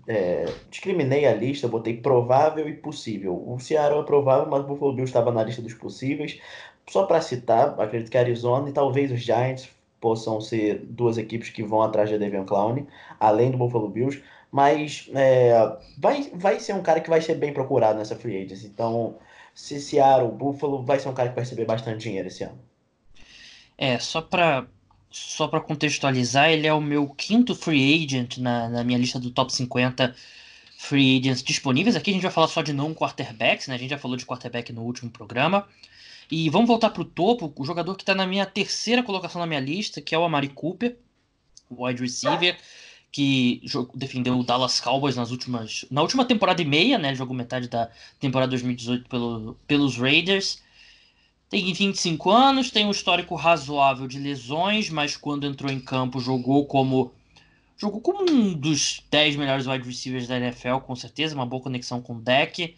é, 0.09 0.53
discriminei 0.73 1.25
a 1.25 1.35
lista, 1.37 1.69
botei 1.69 1.99
provável 1.99 2.69
e 2.69 2.75
possível. 2.75 3.45
O 3.47 3.61
Seattle 3.61 4.01
é 4.01 4.05
provável, 4.05 4.51
mas 4.51 4.65
o 4.65 4.67
Buffalo 4.67 4.93
Bills 4.93 5.11
estava 5.11 5.31
na 5.31 5.45
lista 5.45 5.63
dos 5.63 5.75
possíveis. 5.75 6.41
Só 6.91 7.07
para 7.07 7.21
citar, 7.21 7.81
acredito 7.81 8.11
que 8.11 8.19
Arizona 8.19 8.69
e 8.69 8.73
talvez 8.73 9.13
os 9.13 9.21
Giants 9.21 9.73
possam 10.05 10.39
ser 10.39 10.85
duas 10.85 11.17
equipes 11.17 11.49
que 11.49 11.63
vão 11.63 11.81
atrás 11.81 12.11
de 12.11 12.19
Devian 12.19 12.45
Clown, 12.45 12.87
além 13.19 13.51
do 13.51 13.57
Buffalo 13.57 13.89
Bills. 13.89 14.23
Mas 14.53 15.09
é, 15.15 15.55
vai, 15.97 16.31
vai 16.35 16.61
ser 16.61 16.75
um 16.75 16.83
cara 16.83 17.01
que 17.01 17.09
vai 17.09 17.23
ser 17.23 17.37
bem 17.37 17.55
procurado 17.55 17.99
nessa 17.99 18.15
free 18.15 18.45
agency. 18.45 18.67
Então, 18.67 19.17
se 19.55 19.81
Seattle, 19.81 20.31
Buffalo, 20.31 20.85
vai 20.85 21.01
ser 21.01 21.09
um 21.09 21.15
cara 21.15 21.31
que 21.31 21.35
vai 21.35 21.45
receber 21.45 21.65
bastante 21.65 22.03
dinheiro 22.03 22.29
esse 22.29 22.45
ano. 22.45 22.59
É, 23.79 23.99
só 23.99 24.21
para 24.21 24.67
só 25.11 25.49
para 25.49 25.61
contextualizar, 25.61 26.51
ele 26.51 26.67
é 26.67 26.75
o 26.75 26.81
meu 26.81 27.09
quinto 27.09 27.55
free 27.55 28.05
agent 28.05 28.37
na, 28.39 28.69
na 28.69 28.85
minha 28.85 28.99
lista 28.99 29.19
do 29.19 29.31
top 29.31 29.53
50 29.53 30.15
free 30.77 31.19
agents 31.19 31.43
disponíveis. 31.43 31.97
Aqui 31.97 32.11
a 32.11 32.15
gente 32.15 32.23
vai 32.23 32.33
falar 32.33 32.49
só 32.49 32.61
de 32.61 32.73
não 32.75 32.93
quarterbacks, 32.93 33.69
né? 33.69 33.77
A 33.77 33.79
gente 33.79 33.91
já 33.91 33.99
falou 33.99 34.17
de 34.17 34.27
quarterback 34.27 34.73
no 34.73 34.83
último 34.83 35.11
programa. 35.11 35.67
E 36.31 36.49
vamos 36.51 36.69
voltar 36.69 36.91
para 36.91 37.03
o 37.03 37.05
topo, 37.05 37.53
o 37.57 37.65
jogador 37.65 37.95
que 37.97 38.03
está 38.03 38.15
na 38.15 38.27
minha 38.27 38.47
terceira 38.47 39.03
colocação 39.03 39.41
na 39.41 39.47
minha 39.47 39.61
lista, 39.61 40.01
que 40.01 40.15
é 40.15 40.19
o 40.19 40.25
Amari 40.25 40.49
Cooper, 40.49 40.97
wide 41.71 42.01
receiver, 42.01 42.57
que 43.13 43.63
defendeu 43.95 44.39
o 44.39 44.43
Dallas 44.43 44.81
Cowboys 44.81 45.17
nas 45.17 45.31
últimas, 45.31 45.85
na 45.91 46.03
última 46.03 46.25
temporada 46.25 46.61
e 46.61 46.65
meia, 46.65 46.99
né? 46.99 47.15
Jogou 47.15 47.37
metade 47.37 47.69
da 47.69 47.91
temporada 48.19 48.51
2018 48.51 49.09
pelo, 49.09 49.57
pelos 49.67 49.97
Raiders. 49.97 50.63
Tem 51.49 51.73
25 51.73 52.31
anos, 52.31 52.71
tem 52.71 52.85
um 52.85 52.91
histórico 52.91 53.37
razoável 53.37 54.09
de 54.09 54.19
lesões, 54.19 54.91
mas 54.91 55.17
quando 55.17 55.47
entrou 55.47 55.71
em 55.71 55.79
campo 55.79 56.19
jogou 56.19 56.67
como 56.67 57.13
jogou 57.77 58.01
como 58.01 58.29
um 58.29 58.55
dos 58.55 59.03
10 59.11 59.37
melhores 59.37 59.67
wide 59.67 59.87
receivers 59.87 60.27
da 60.27 60.37
NFL, 60.37 60.79
com 60.79 60.97
certeza, 60.97 61.35
uma 61.35 61.47
boa 61.47 61.63
conexão 61.63 62.01
com 62.01 62.15
o 62.15 62.21
deck. 62.21 62.75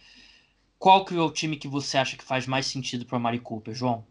Qual 0.86 1.04
que 1.04 1.16
é 1.16 1.20
o 1.20 1.32
time 1.32 1.56
que 1.56 1.66
você 1.66 1.98
acha 1.98 2.16
que 2.16 2.22
faz 2.22 2.46
mais 2.46 2.64
sentido 2.66 3.04
para 3.04 3.18
o 3.18 3.20
Mari 3.20 3.40
Cooper, 3.40 3.74
João? 3.74 4.04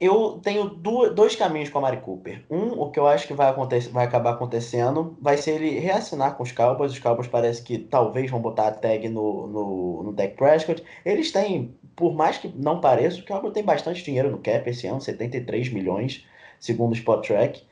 Eu 0.00 0.40
tenho 0.42 0.68
dois 0.68 1.36
caminhos 1.36 1.70
com 1.70 1.78
a 1.78 1.82
Mari 1.82 1.98
Cooper. 1.98 2.44
Um, 2.50 2.72
o 2.72 2.90
que 2.90 2.98
eu 2.98 3.06
acho 3.06 3.28
que 3.28 3.32
vai, 3.32 3.48
acontecer, 3.48 3.90
vai 3.90 4.04
acabar 4.04 4.32
acontecendo, 4.32 5.16
vai 5.20 5.36
ser 5.36 5.62
ele 5.62 5.78
reassinar 5.78 6.34
com 6.34 6.42
os 6.42 6.50
Cowboys. 6.50 6.90
Os 6.90 6.98
Cowboys 6.98 7.28
parece 7.28 7.62
que 7.62 7.78
talvez 7.78 8.28
vão 8.28 8.40
botar 8.40 8.66
a 8.66 8.72
tag 8.72 9.08
no, 9.08 9.46
no, 9.46 10.02
no 10.02 10.12
Dak 10.12 10.34
Prescott. 10.34 10.82
Eles 11.04 11.30
têm 11.30 11.72
por 11.94 12.12
mais 12.12 12.36
que 12.36 12.48
não 12.48 12.80
pareça, 12.80 13.20
o 13.20 13.24
Cowboys 13.24 13.54
tem 13.54 13.62
bastante 13.62 14.02
dinheiro 14.02 14.32
no 14.32 14.38
cap 14.38 14.68
esse 14.68 14.88
ano, 14.88 15.00
73 15.00 15.72
milhões, 15.72 16.26
segundo 16.58 16.90
o 16.90 16.96
Spot 16.96 17.24
Track. 17.24 17.62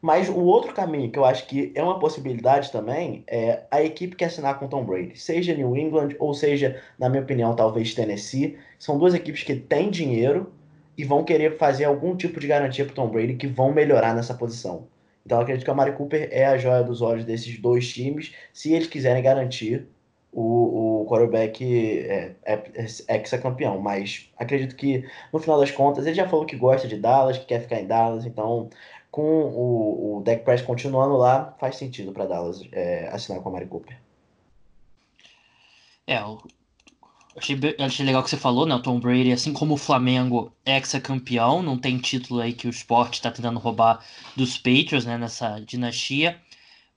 Mas 0.00 0.28
o 0.28 0.44
outro 0.44 0.72
caminho 0.72 1.10
que 1.10 1.18
eu 1.18 1.24
acho 1.24 1.46
que 1.46 1.72
é 1.74 1.82
uma 1.82 1.98
possibilidade 1.98 2.70
também 2.70 3.24
é 3.26 3.64
a 3.70 3.82
equipe 3.82 4.14
que 4.14 4.24
assinar 4.24 4.58
com 4.58 4.68
Tom 4.68 4.84
Brady, 4.84 5.18
seja 5.18 5.54
New 5.54 5.76
England 5.76 6.10
ou 6.20 6.32
seja, 6.32 6.80
na 6.98 7.08
minha 7.08 7.22
opinião, 7.22 7.56
talvez 7.56 7.94
Tennessee. 7.94 8.56
São 8.78 8.96
duas 8.96 9.12
equipes 9.12 9.42
que 9.42 9.56
têm 9.56 9.90
dinheiro 9.90 10.52
e 10.96 11.04
vão 11.04 11.24
querer 11.24 11.58
fazer 11.58 11.84
algum 11.84 12.16
tipo 12.16 12.38
de 12.38 12.46
garantia 12.46 12.84
para 12.84 12.94
Tom 12.94 13.08
Brady 13.08 13.34
que 13.34 13.48
vão 13.48 13.72
melhorar 13.72 14.14
nessa 14.14 14.34
posição. 14.34 14.86
Então 15.26 15.38
eu 15.38 15.42
acredito 15.42 15.64
que 15.64 15.70
a 15.70 15.74
Mari 15.74 15.92
Cooper 15.92 16.28
é 16.30 16.46
a 16.46 16.56
joia 16.56 16.82
dos 16.82 17.02
olhos 17.02 17.24
desses 17.24 17.58
dois 17.58 17.92
times, 17.92 18.32
se 18.52 18.72
eles 18.72 18.86
quiserem 18.86 19.22
garantir 19.22 19.86
o, 20.32 21.02
o 21.02 21.06
quarterback 21.06 21.64
é, 21.64 22.34
é, 22.44 22.54
é 23.08 23.16
ex-campeão, 23.16 23.78
mas 23.80 24.30
acredito 24.36 24.76
que 24.76 25.04
no 25.32 25.38
final 25.38 25.58
das 25.58 25.70
contas 25.70 26.06
ele 26.06 26.14
já 26.14 26.28
falou 26.28 26.46
que 26.46 26.56
gosta 26.56 26.86
de 26.86 26.96
Dallas, 26.96 27.38
que 27.38 27.46
quer 27.46 27.60
ficar 27.60 27.80
em 27.80 27.86
Dallas, 27.86 28.24
então 28.24 28.68
com 29.10 29.22
o, 29.22 30.18
o 30.18 30.22
Dak 30.22 30.44
Prescott 30.44 30.66
continuando 30.66 31.16
lá, 31.16 31.54
faz 31.58 31.76
sentido 31.76 32.12
para 32.12 32.26
Dallas 32.26 32.62
é, 32.72 33.08
assinar 33.08 33.40
com 33.40 33.48
a 33.48 33.52
Mari 33.52 33.66
Cooper. 33.66 33.98
É, 36.06 36.18
eu 36.18 36.40
achei, 37.36 37.58
achei 37.78 38.06
legal 38.06 38.22
que 38.22 38.30
você 38.30 38.36
falou, 38.36 38.66
né? 38.66 38.74
O 38.74 38.82
Tom 38.82 38.98
Brady, 38.98 39.32
assim 39.32 39.52
como 39.52 39.74
o 39.74 39.78
Flamengo, 39.78 40.52
ex-campeão, 40.64 41.62
não 41.62 41.78
tem 41.78 41.98
título 41.98 42.40
aí 42.40 42.52
que 42.52 42.66
o 42.66 42.70
esporte 42.70 43.14
está 43.14 43.30
tentando 43.30 43.58
roubar 43.58 44.04
dos 44.36 44.56
Patriots, 44.56 45.04
né? 45.04 45.18
Nessa 45.18 45.58
dinastia. 45.60 46.40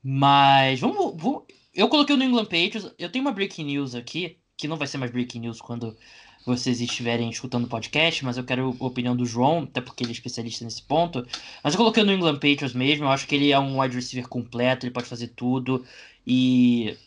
Mas 0.03 0.79
vamos, 0.79 1.13
vamos 1.21 1.43
eu 1.73 1.87
coloquei 1.87 2.15
o 2.15 2.17
New 2.17 2.29
England 2.29 2.45
Patriots. 2.45 2.91
Eu 2.97 3.11
tenho 3.11 3.23
uma 3.23 3.31
breaking 3.31 3.65
news 3.65 3.95
aqui, 3.95 4.37
que 4.57 4.67
não 4.67 4.77
vai 4.77 4.87
ser 4.87 4.97
mais 4.97 5.11
breaking 5.11 5.39
news 5.39 5.61
quando 5.61 5.97
vocês 6.45 6.81
estiverem 6.81 7.29
escutando 7.29 7.65
o 7.65 7.67
podcast, 7.67 8.25
mas 8.25 8.37
eu 8.37 8.43
quero 8.43 8.75
a 8.79 8.85
opinião 8.85 9.15
do 9.15 9.25
João, 9.25 9.63
até 9.63 9.79
porque 9.81 10.03
ele 10.03 10.11
é 10.11 10.13
especialista 10.13 10.65
nesse 10.65 10.81
ponto. 10.81 11.25
Mas 11.63 11.73
eu 11.73 11.77
coloquei 11.77 12.01
o 12.01 12.05
New 12.05 12.15
England 12.15 12.35
Patriots 12.35 12.73
mesmo, 12.73 13.05
eu 13.05 13.09
acho 13.09 13.27
que 13.27 13.35
ele 13.35 13.51
é 13.51 13.59
um 13.59 13.79
wide 13.79 13.95
receiver 13.95 14.27
completo, 14.27 14.85
ele 14.85 14.93
pode 14.93 15.07
fazer 15.07 15.27
tudo. 15.29 15.85
E 16.25 16.97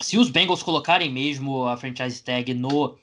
se 0.00 0.18
os 0.18 0.30
Bengals 0.30 0.62
colocarem 0.62 1.10
mesmo 1.10 1.66
a 1.66 1.76
franchise 1.76 2.22
tag 2.22 2.54
no, 2.54 2.96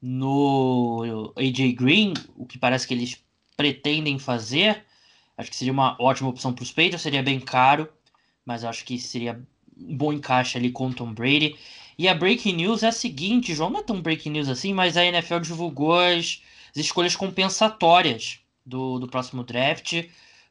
no 0.00 1.32
AJ 1.36 1.74
Green, 1.74 2.14
o 2.36 2.46
que 2.46 2.58
parece 2.58 2.86
que 2.86 2.94
eles 2.94 3.18
pretendem 3.56 4.18
fazer, 4.18 4.84
acho 5.36 5.50
que 5.50 5.56
seria 5.56 5.72
uma 5.72 5.96
ótima 5.98 6.28
opção 6.28 6.52
para 6.52 6.62
os 6.62 6.70
Patriots, 6.70 7.02
seria 7.02 7.22
bem 7.22 7.40
caro, 7.40 7.88
mas 8.44 8.62
acho 8.64 8.84
que 8.84 8.98
seria 8.98 9.40
um 9.76 9.96
bom 9.96 10.12
encaixe 10.12 10.56
ali 10.58 10.70
com 10.70 10.88
o 10.88 10.94
Tom 10.94 11.12
Brady. 11.12 11.56
E 11.98 12.06
a 12.06 12.14
breaking 12.14 12.52
news 12.52 12.84
é 12.84 12.88
a 12.88 12.92
seguinte, 12.92 13.52
João, 13.52 13.70
não 13.70 13.80
é 13.80 13.82
tão 13.82 14.00
breaking 14.00 14.30
news 14.30 14.48
assim, 14.48 14.72
mas 14.72 14.96
a 14.96 15.04
NFL 15.04 15.40
divulgou 15.40 15.98
as, 15.98 16.40
as 16.70 16.76
escolhas 16.76 17.16
compensatórias 17.16 18.38
do, 18.64 19.00
do 19.00 19.08
próximo 19.08 19.42
draft. 19.42 20.04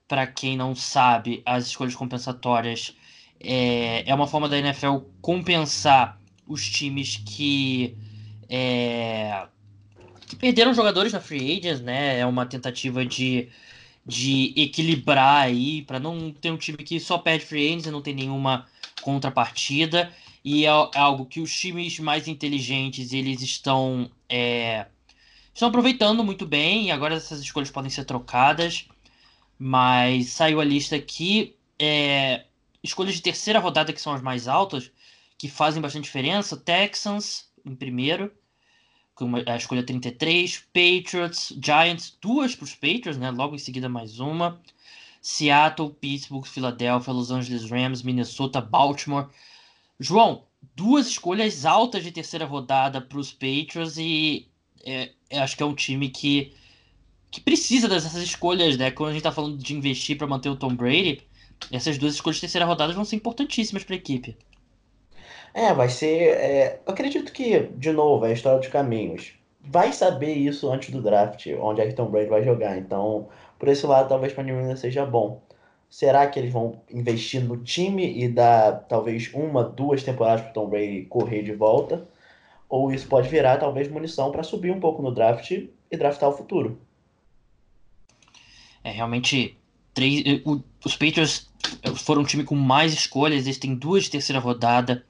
Para 0.10 0.28
quem 0.28 0.58
não 0.58 0.76
sabe, 0.76 1.42
as 1.46 1.68
escolhas 1.68 1.96
compensatórias 1.96 2.94
é, 3.40 4.04
é 4.06 4.14
uma 4.14 4.28
forma 4.28 4.50
da 4.50 4.58
NFL 4.58 4.98
compensar 5.22 6.20
os 6.46 6.70
times 6.70 7.16
que, 7.26 7.96
é, 8.50 9.48
que 10.28 10.36
perderam 10.36 10.74
jogadores 10.74 11.14
na 11.14 11.22
free 11.22 11.60
agents, 11.60 11.80
né? 11.80 12.20
É 12.20 12.26
uma 12.26 12.46
tentativa 12.46 13.06
de, 13.06 13.48
de 14.06 14.54
equilibrar 14.58 15.44
aí, 15.44 15.82
para 15.84 16.00
não 16.00 16.30
ter 16.32 16.52
um 16.52 16.58
time 16.58 16.80
que 16.80 17.00
só 17.00 17.18
perde 17.18 17.46
free 17.46 17.68
agents 17.68 17.86
e 17.86 17.92
não 17.92 18.02
tem 18.02 18.14
nenhuma 18.14 18.66
contrapartida 19.02 20.12
e 20.50 20.66
é, 20.66 20.70
é 20.70 21.00
algo 21.00 21.26
que 21.26 21.42
os 21.42 21.54
times 21.54 22.00
mais 22.00 22.26
inteligentes 22.26 23.12
eles 23.12 23.42
estão 23.42 24.10
é, 24.30 24.86
estão 25.54 25.68
aproveitando 25.68 26.24
muito 26.24 26.46
bem 26.46 26.86
e 26.86 26.92
agora 26.92 27.16
essas 27.16 27.42
escolhas 27.42 27.70
podem 27.70 27.90
ser 27.92 28.06
trocadas. 28.06 28.88
Mas 29.60 30.30
saiu 30.30 30.62
a 30.62 30.64
lista 30.64 30.96
aqui 30.96 31.54
é, 31.78 32.46
escolhas 32.82 33.16
de 33.16 33.22
terceira 33.22 33.60
rodada 33.60 33.92
que 33.92 34.00
são 34.00 34.14
as 34.14 34.22
mais 34.22 34.48
altas 34.48 34.90
que 35.38 35.50
fazem 35.50 35.82
bastante 35.82 36.06
diferença. 36.06 36.56
Texans 36.56 37.50
em 37.66 37.76
primeiro 37.76 38.32
com 39.16 39.30
a 39.36 39.58
escolha 39.58 39.84
33 39.84 40.66
Patriots 40.74 41.52
Giants 41.62 42.18
duas 42.22 42.56
para 42.56 42.64
os 42.64 42.74
Patriots 42.74 43.18
né? 43.18 43.32
Logo 43.32 43.54
em 43.54 43.60
seguida 43.60 43.90
mais 43.90 44.22
uma. 44.22 44.62
Seattle, 45.22 45.90
Pittsburgh, 45.90 46.46
Philadelphia, 46.46 47.12
Los 47.12 47.32
Angeles 47.32 47.70
Rams, 47.70 48.02
Minnesota, 48.02 48.62
Baltimore. 48.62 49.28
João, 50.00 50.44
duas 50.76 51.08
escolhas 51.08 51.66
altas 51.66 52.04
de 52.04 52.12
terceira 52.12 52.46
rodada 52.46 53.02
para 53.02 53.18
os 53.18 53.32
Patriots 53.32 53.98
e 53.98 54.48
é, 54.86 55.12
acho 55.34 55.58
que 55.58 55.64
é 55.64 55.66
um 55.66 55.74
time 55.76 56.10
que, 56.10 56.54
que 57.32 57.42
precisa 57.42 57.88
dessas 57.88 58.16
escolhas, 58.16 58.78
né? 58.78 58.92
Quando 58.92 59.10
a 59.10 59.14
gente 59.14 59.20
está 59.20 59.32
falando 59.32 59.58
de 59.58 59.74
investir 59.74 60.18
para 60.18 60.28
manter 60.28 60.50
o 60.50 60.56
Tom 60.56 60.76
Brady, 60.76 61.24
essas 61.72 61.98
duas 61.98 62.14
escolhas 62.14 62.38
de 62.38 62.42
terceira 62.42 62.66
rodada 62.66 62.94
vão 62.94 63.04
ser 63.04 63.16
importantíssimas 63.16 63.84
para 63.84 63.96
a 63.96 63.98
equipe. 63.98 64.38
É, 65.54 65.74
vai 65.74 65.90
ser. 65.90 66.38
É, 66.38 66.82
eu 66.86 66.94
acredito 66.94 67.32
que, 67.32 67.62
de 67.76 67.92
novo, 67.92 68.26
é 68.26 68.30
a 68.30 68.34
história 68.34 68.60
dos 68.60 68.68
caminhos. 68.68 69.34
Vai 69.60 69.92
saber 69.92 70.34
isso 70.34 70.72
antes 70.72 70.92
do 70.92 71.02
draft, 71.02 71.48
onde 71.60 71.82
é 71.82 71.88
que 71.88 71.94
Tom 71.94 72.10
Brady 72.10 72.30
vai 72.30 72.44
jogar. 72.44 72.78
Então, 72.78 73.28
por 73.58 73.68
esse 73.68 73.86
lado, 73.86 74.08
talvez 74.08 74.32
para 74.32 74.44
New 74.44 74.62
England 74.62 74.78
seja 74.78 75.06
bom. 75.06 75.42
Será 75.90 76.28
que 76.28 76.38
eles 76.38 76.52
vão 76.52 76.82
investir 76.92 77.44
no 77.44 77.58
time 77.58 78.22
e 78.22 78.28
dar 78.28 78.86
talvez 78.88 79.32
uma, 79.34 79.64
duas 79.64 80.04
temporadas 80.04 80.42
para 80.42 80.52
Tom 80.52 80.68
Brady 80.68 81.04
correr 81.04 81.44
de 81.44 81.54
volta? 81.54 82.08
Ou 82.70 82.92
isso 82.92 83.08
pode 83.08 83.30
virar 83.30 83.58
talvez 83.58 83.88
munição 83.90 84.32
para 84.32 84.44
subir 84.44 84.72
um 84.72 84.80
pouco 84.80 85.02
no 85.02 85.12
draft 85.12 85.52
e 85.52 85.98
draftar 85.98 86.30
o 86.30 86.34
futuro? 86.34 86.80
É 88.84 88.92
realmente 88.92 89.58
três, 89.94 90.24
eh, 90.26 90.42
os 90.86 90.96
Patriots 90.96 91.50
foram 91.96 92.22
um 92.22 92.26
time 92.26 92.44
com 92.44 92.56
mais 92.56 92.94
escolhas, 92.94 93.46
eles 93.46 93.58
têm 93.58 93.74
duas 93.74 94.04
de 94.04 94.12
terceira 94.12 94.40
rodada 94.40 95.06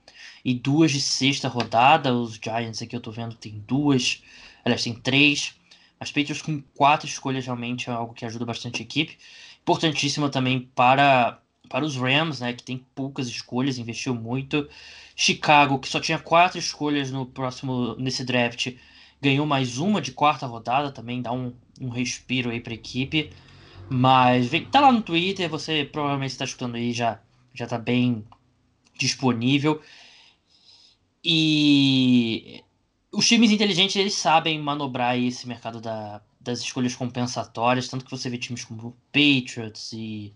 e 0.46 0.54
duas 0.54 0.92
de 0.92 1.02
sexta 1.02 1.48
rodada. 1.48 2.14
Os 2.14 2.40
Giants 2.42 2.82
aqui 2.82 2.96
eu 2.96 3.02
tô 3.02 3.12
vendo 3.12 3.36
tem 3.36 3.64
duas, 3.68 4.24
aliás, 4.64 4.84
tem 4.84 4.94
três. 4.94 5.54
As 6.00 6.12
Patriots 6.12 6.42
com 6.42 6.62
quatro 6.76 7.08
escolhas 7.08 7.46
realmente 7.46 7.90
é 7.90 7.94
algo 7.94 8.14
que 8.14 8.26
ajuda 8.26 8.46
bastante 8.46 8.82
a 8.82 8.86
equipe. 8.86 9.18
Importantíssima 9.68 10.30
também 10.30 10.62
para, 10.74 11.42
para 11.68 11.84
os 11.84 11.98
Rams, 11.98 12.40
né, 12.40 12.54
que 12.54 12.64
tem 12.64 12.86
poucas 12.96 13.28
escolhas, 13.28 13.78
investiu 13.78 14.16
muito. 14.16 14.66
Chicago, 15.14 15.78
que 15.78 15.90
só 15.90 16.00
tinha 16.00 16.18
quatro 16.18 16.58
escolhas 16.58 17.12
no 17.12 17.26
próximo 17.26 17.94
nesse 18.00 18.24
draft, 18.24 18.74
ganhou 19.22 19.46
mais 19.46 19.78
uma 19.78 20.02
de 20.02 20.14
quarta 20.14 20.46
rodada, 20.48 20.90
também 20.90 21.22
dá 21.22 21.34
um, 21.34 21.54
um 21.82 21.90
respiro 21.90 22.50
aí 22.50 22.62
para 22.62 22.72
a 22.72 22.76
equipe. 22.76 23.30
Mas 23.90 24.48
vem, 24.48 24.64
tá 24.64 24.80
lá 24.80 24.90
no 24.90 25.02
Twitter, 25.02 25.50
você 25.50 25.84
provavelmente 25.84 26.32
está 26.32 26.46
escutando 26.46 26.76
aí, 26.76 26.94
já, 26.94 27.20
já 27.54 27.68
tá 27.68 27.78
bem 27.78 28.24
disponível. 28.98 29.82
E 31.22 32.64
os 33.12 33.28
times 33.28 33.52
inteligentes 33.52 33.98
eles 33.98 34.14
sabem 34.14 34.58
manobrar 34.62 35.18
esse 35.20 35.46
mercado 35.46 35.82
da, 35.82 36.22
das 36.48 36.60
escolhas 36.60 36.96
compensatórias, 36.96 37.88
tanto 37.88 38.06
que 38.06 38.12
você 38.12 38.30
vê 38.30 38.38
times 38.38 38.64
como 38.66 38.96
Patriots 39.12 39.92
e 39.94 40.34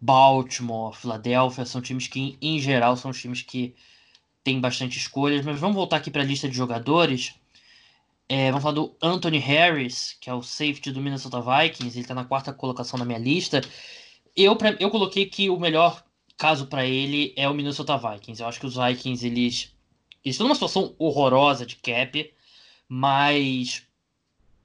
Baltimore, 0.00 0.94
Philadelphia, 0.96 1.64
são 1.64 1.80
times 1.80 2.08
que 2.08 2.36
em 2.40 2.58
geral 2.58 2.96
são 2.96 3.12
times 3.12 3.42
que 3.42 3.74
têm 4.42 4.60
bastante 4.60 4.98
escolhas, 4.98 5.44
mas 5.44 5.58
vamos 5.58 5.76
voltar 5.76 5.96
aqui 5.96 6.10
para 6.10 6.22
a 6.22 6.24
lista 6.24 6.48
de 6.48 6.56
jogadores. 6.56 7.34
É, 8.28 8.50
vamos 8.50 8.62
falar 8.62 8.74
do 8.74 8.96
Anthony 9.02 9.38
Harris, 9.38 10.16
que 10.20 10.28
é 10.28 10.34
o 10.34 10.42
safety 10.42 10.90
do 10.90 11.00
Minnesota 11.00 11.40
Vikings, 11.40 11.96
ele 11.96 12.04
está 12.04 12.14
na 12.14 12.24
quarta 12.24 12.52
colocação 12.52 12.98
na 12.98 13.04
minha 13.04 13.18
lista. 13.18 13.60
Eu, 14.36 14.56
pra, 14.56 14.76
eu 14.80 14.90
coloquei 14.90 15.26
que 15.26 15.50
o 15.50 15.58
melhor 15.58 16.02
caso 16.36 16.66
para 16.66 16.84
ele 16.84 17.32
é 17.36 17.48
o 17.48 17.54
Minnesota 17.54 17.96
Vikings. 17.96 18.42
Eu 18.42 18.48
acho 18.48 18.60
que 18.60 18.66
os 18.66 18.76
Vikings 18.76 19.26
eles 19.26 19.74
eles 20.24 20.36
estão 20.36 20.46
numa 20.46 20.54
situação 20.54 20.94
horrorosa 20.98 21.66
de 21.66 21.76
cap, 21.76 22.32
mas 22.88 23.86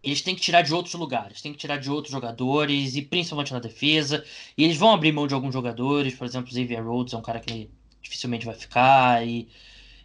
eles 0.04 0.22
têm 0.22 0.36
que 0.36 0.42
tirar 0.42 0.62
de 0.62 0.74
outros 0.74 0.94
lugares, 0.96 1.42
têm 1.42 1.52
que 1.52 1.60
tirar 1.60 1.78
de 1.78 1.90
outros 1.92 2.12
jogadores, 2.12 2.96
e 2.96 3.02
principalmente 3.02 3.54
na 3.54 3.60
defesa. 3.60 4.24
E 4.58 4.64
eles 4.64 4.78
vão 4.78 4.92
abrir 4.92 5.12
mão 5.12 5.28
de 5.28 5.34
alguns 5.34 5.54
jogadores, 5.54 6.16
por 6.16 6.26
exemplo, 6.26 6.52
Xavier 6.52 6.86
Rhodes 6.86 7.14
é 7.14 7.18
um 7.18 7.22
cara 7.22 7.40
que 7.40 7.70
dificilmente 8.02 8.46
vai 8.46 8.56
ficar, 8.56 9.26
e 9.28 9.48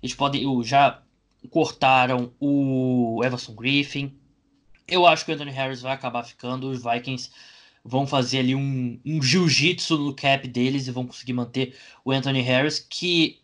eles 0.02 0.14
podem. 0.14 0.44
Já 0.64 1.00
cortaram 1.50 2.32
o 2.40 3.20
Everson 3.24 3.54
Griffin. 3.54 4.12
Eu 4.86 5.06
acho 5.06 5.24
que 5.24 5.30
o 5.30 5.34
Anthony 5.34 5.50
Harris 5.50 5.82
vai 5.82 5.92
acabar 5.92 6.24
ficando. 6.24 6.70
Os 6.70 6.82
Vikings 6.82 7.30
vão 7.84 8.06
fazer 8.06 8.38
ali 8.38 8.54
um, 8.54 8.98
um 9.04 9.22
jiu-jitsu 9.22 9.98
no 9.98 10.14
cap 10.14 10.46
deles 10.48 10.86
e 10.86 10.90
vão 10.90 11.06
conseguir 11.06 11.34
manter 11.34 11.76
o 12.04 12.10
Anthony 12.12 12.40
Harris, 12.40 12.78
que 12.78 13.40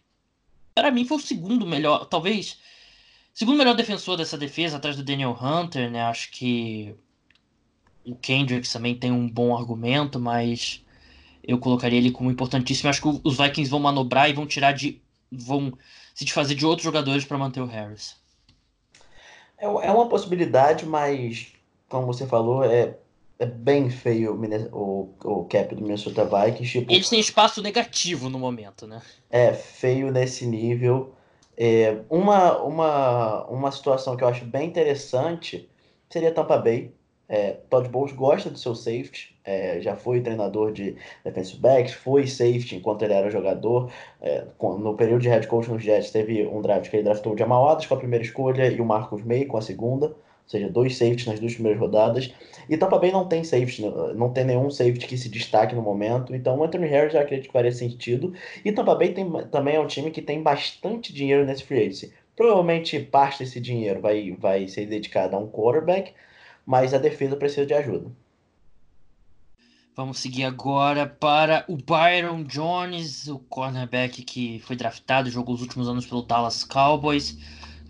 para 0.75 0.91
mim 0.91 1.05
foi 1.05 1.19
o 1.19 1.21
segundo 1.21 1.67
melhor, 1.67 2.07
talvez 2.07 2.59
segundo 3.41 3.57
melhor 3.57 3.75
defensor 3.75 4.19
dessa 4.19 4.37
defesa, 4.37 4.77
atrás 4.77 4.97
do 4.97 5.03
Daniel 5.03 5.35
Hunter, 5.41 5.91
né? 5.91 6.03
Acho 6.03 6.31
que 6.31 6.95
o 8.05 8.15
Kendricks 8.15 8.71
também 8.71 8.95
tem 8.95 9.11
um 9.11 9.27
bom 9.27 9.57
argumento, 9.57 10.21
mas 10.21 10.85
eu 11.43 11.57
colocaria 11.59 11.97
ele 11.97 12.11
como 12.11 12.31
importantíssimo. 12.31 12.91
Acho 12.91 13.01
que 13.01 13.21
os 13.25 13.39
Vikings 13.39 13.71
vão 13.71 13.81
manobrar 13.81 14.29
e 14.29 14.35
vão 14.35 14.47
tirar 14.47 14.73
de. 14.73 15.01
vão 15.33 15.73
se 16.15 16.23
desfazer 16.23 16.55
de 16.55 16.67
outros 16.67 16.85
jogadores 16.85 17.25
para 17.25 17.39
manter 17.39 17.63
o 17.63 17.67
Harris. 17.67 18.15
É, 19.57 19.65
é 19.65 19.91
uma 19.91 20.07
possibilidade, 20.07 20.85
mas 20.85 21.47
como 21.89 22.07
você 22.07 22.27
falou, 22.27 22.63
é 22.63 22.99
é 23.39 23.47
bem 23.47 23.89
feio 23.89 24.39
o, 24.71 25.15
o 25.25 25.45
cap 25.47 25.75
do 25.75 25.81
Minnesota 25.81 26.27
Vikings. 26.27 26.73
Tipo, 26.73 26.93
Eles 26.93 27.09
têm 27.09 27.19
espaço 27.19 27.63
negativo 27.63 28.29
no 28.29 28.39
momento, 28.39 28.87
né? 28.87 29.01
É, 29.31 29.55
feio 29.55 30.13
nesse 30.13 30.45
nível. 30.45 31.15
É, 31.57 31.99
uma, 32.09 32.59
uma, 32.63 33.47
uma 33.47 33.73
situação 33.73 34.17
que 34.17 34.25
eu 34.25 34.29
acho 34.29 34.45
bem 34.45 34.69
interessante 34.69 35.69
seria 36.09 36.33
Tampa 36.33 36.57
Bay. 36.59 36.93
É, 37.29 37.53
Todd 37.71 37.89
Bowles 37.89 38.13
gosta 38.13 38.51
do 38.51 38.59
seu 38.59 38.75
safety, 38.75 39.39
é, 39.45 39.81
já 39.81 39.95
foi 39.95 40.21
treinador 40.21 40.73
de 40.73 40.97
defensive 41.25 41.61
backs, 41.61 41.93
foi 41.93 42.27
safety 42.27 42.75
enquanto 42.75 43.03
ele 43.03 43.13
era 43.13 43.31
jogador. 43.31 43.89
É, 44.21 44.45
no 44.61 44.97
período 44.97 45.23
de 45.23 45.29
head 45.29 45.47
coach 45.47 45.71
nos 45.71 45.83
Jets, 45.83 46.11
teve 46.11 46.45
um 46.47 46.61
draft 46.61 46.91
que 46.91 46.97
ele 46.97 47.05
draftou 47.05 47.35
o 47.35 47.39
Jamal 47.39 47.69
Adams 47.69 47.87
com 47.87 47.95
a 47.95 47.99
primeira 47.99 48.25
escolha 48.25 48.67
e 48.69 48.81
o 48.81 48.85
Marcus 48.85 49.23
May 49.25 49.45
com 49.45 49.57
a 49.57 49.63
segunda 49.63 50.13
seja, 50.51 50.69
dois 50.69 50.97
safeties 50.97 51.27
nas 51.27 51.39
duas 51.39 51.55
primeiras 51.55 51.81
rodadas. 51.81 52.33
E 52.69 52.77
Tampa 52.77 52.99
Bay 52.99 53.13
não 53.13 53.27
tem 53.27 53.45
safety, 53.45 53.83
né? 53.83 53.91
não 54.15 54.33
tem 54.33 54.45
nenhum 54.45 54.71
safety 54.71 55.07
que 55.07 55.17
se 55.17 55.29
destaque 55.29 55.75
no 55.75 55.83
momento. 55.83 56.35
Então 56.35 56.59
o 56.59 56.65
Anthony 56.65 56.89
Harris 56.89 57.15
eu 57.15 57.21
acredito 57.21 57.47
que 57.47 57.53
faria 57.53 57.73
sentido. 57.73 58.35
E 58.65 58.73
Tampa 58.73 58.95
Bay 58.95 59.13
tem, 59.13 59.31
também 59.51 59.77
é 59.77 59.81
um 59.81 59.87
time 59.87 60.11
que 60.11 60.21
tem 60.21 60.43
bastante 60.43 61.13
dinheiro 61.13 61.47
nesse 61.47 61.63
free 61.63 61.81
agency. 61.81 62.13
Provavelmente 62.35 62.99
parte 62.99 63.41
desse 63.41 63.61
dinheiro 63.61 64.01
vai, 64.01 64.33
vai 64.33 64.67
ser 64.67 64.87
dedicado 64.87 65.37
a 65.37 65.39
um 65.39 65.49
quarterback, 65.49 66.13
mas 66.67 66.93
a 66.95 66.99
defesa 66.99 67.37
precisa 67.37 67.67
de 67.67 67.75
ajuda. 67.75 68.11
Vamos 69.95 70.19
seguir 70.19 70.45
agora 70.45 71.07
para 71.07 71.65
o 71.69 71.77
Byron 71.77 72.43
Jones, 72.45 73.29
o 73.29 73.39
cornerback 73.39 74.23
que 74.23 74.59
foi 74.61 74.75
draftado, 74.75 75.31
jogou 75.31 75.55
os 75.55 75.61
últimos 75.61 75.89
anos 75.89 76.07
pelo 76.07 76.23
Dallas 76.23 76.65
Cowboys. 76.65 77.37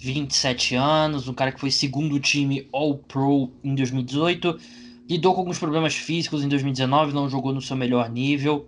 27 0.01 0.75
anos, 0.77 1.29
um 1.29 1.35
cara 1.35 1.53
que 1.53 1.61
foi 1.61 1.71
segundo 1.71 2.19
time 2.19 2.67
All-Pro 2.73 3.53
em 3.63 3.75
2018, 3.75 4.59
lidou 5.07 5.35
com 5.35 5.41
alguns 5.41 5.59
problemas 5.59 5.95
físicos 5.95 6.43
em 6.43 6.49
2019, 6.49 7.13
não 7.13 7.29
jogou 7.29 7.53
no 7.53 7.61
seu 7.61 7.77
melhor 7.77 8.09
nível. 8.09 8.67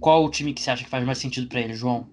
Qual 0.00 0.24
o 0.24 0.30
time 0.30 0.54
que 0.54 0.62
você 0.62 0.70
acha 0.70 0.82
que 0.82 0.88
faz 0.88 1.04
mais 1.04 1.18
sentido 1.18 1.46
para 1.46 1.60
ele, 1.60 1.74
João? 1.74 2.06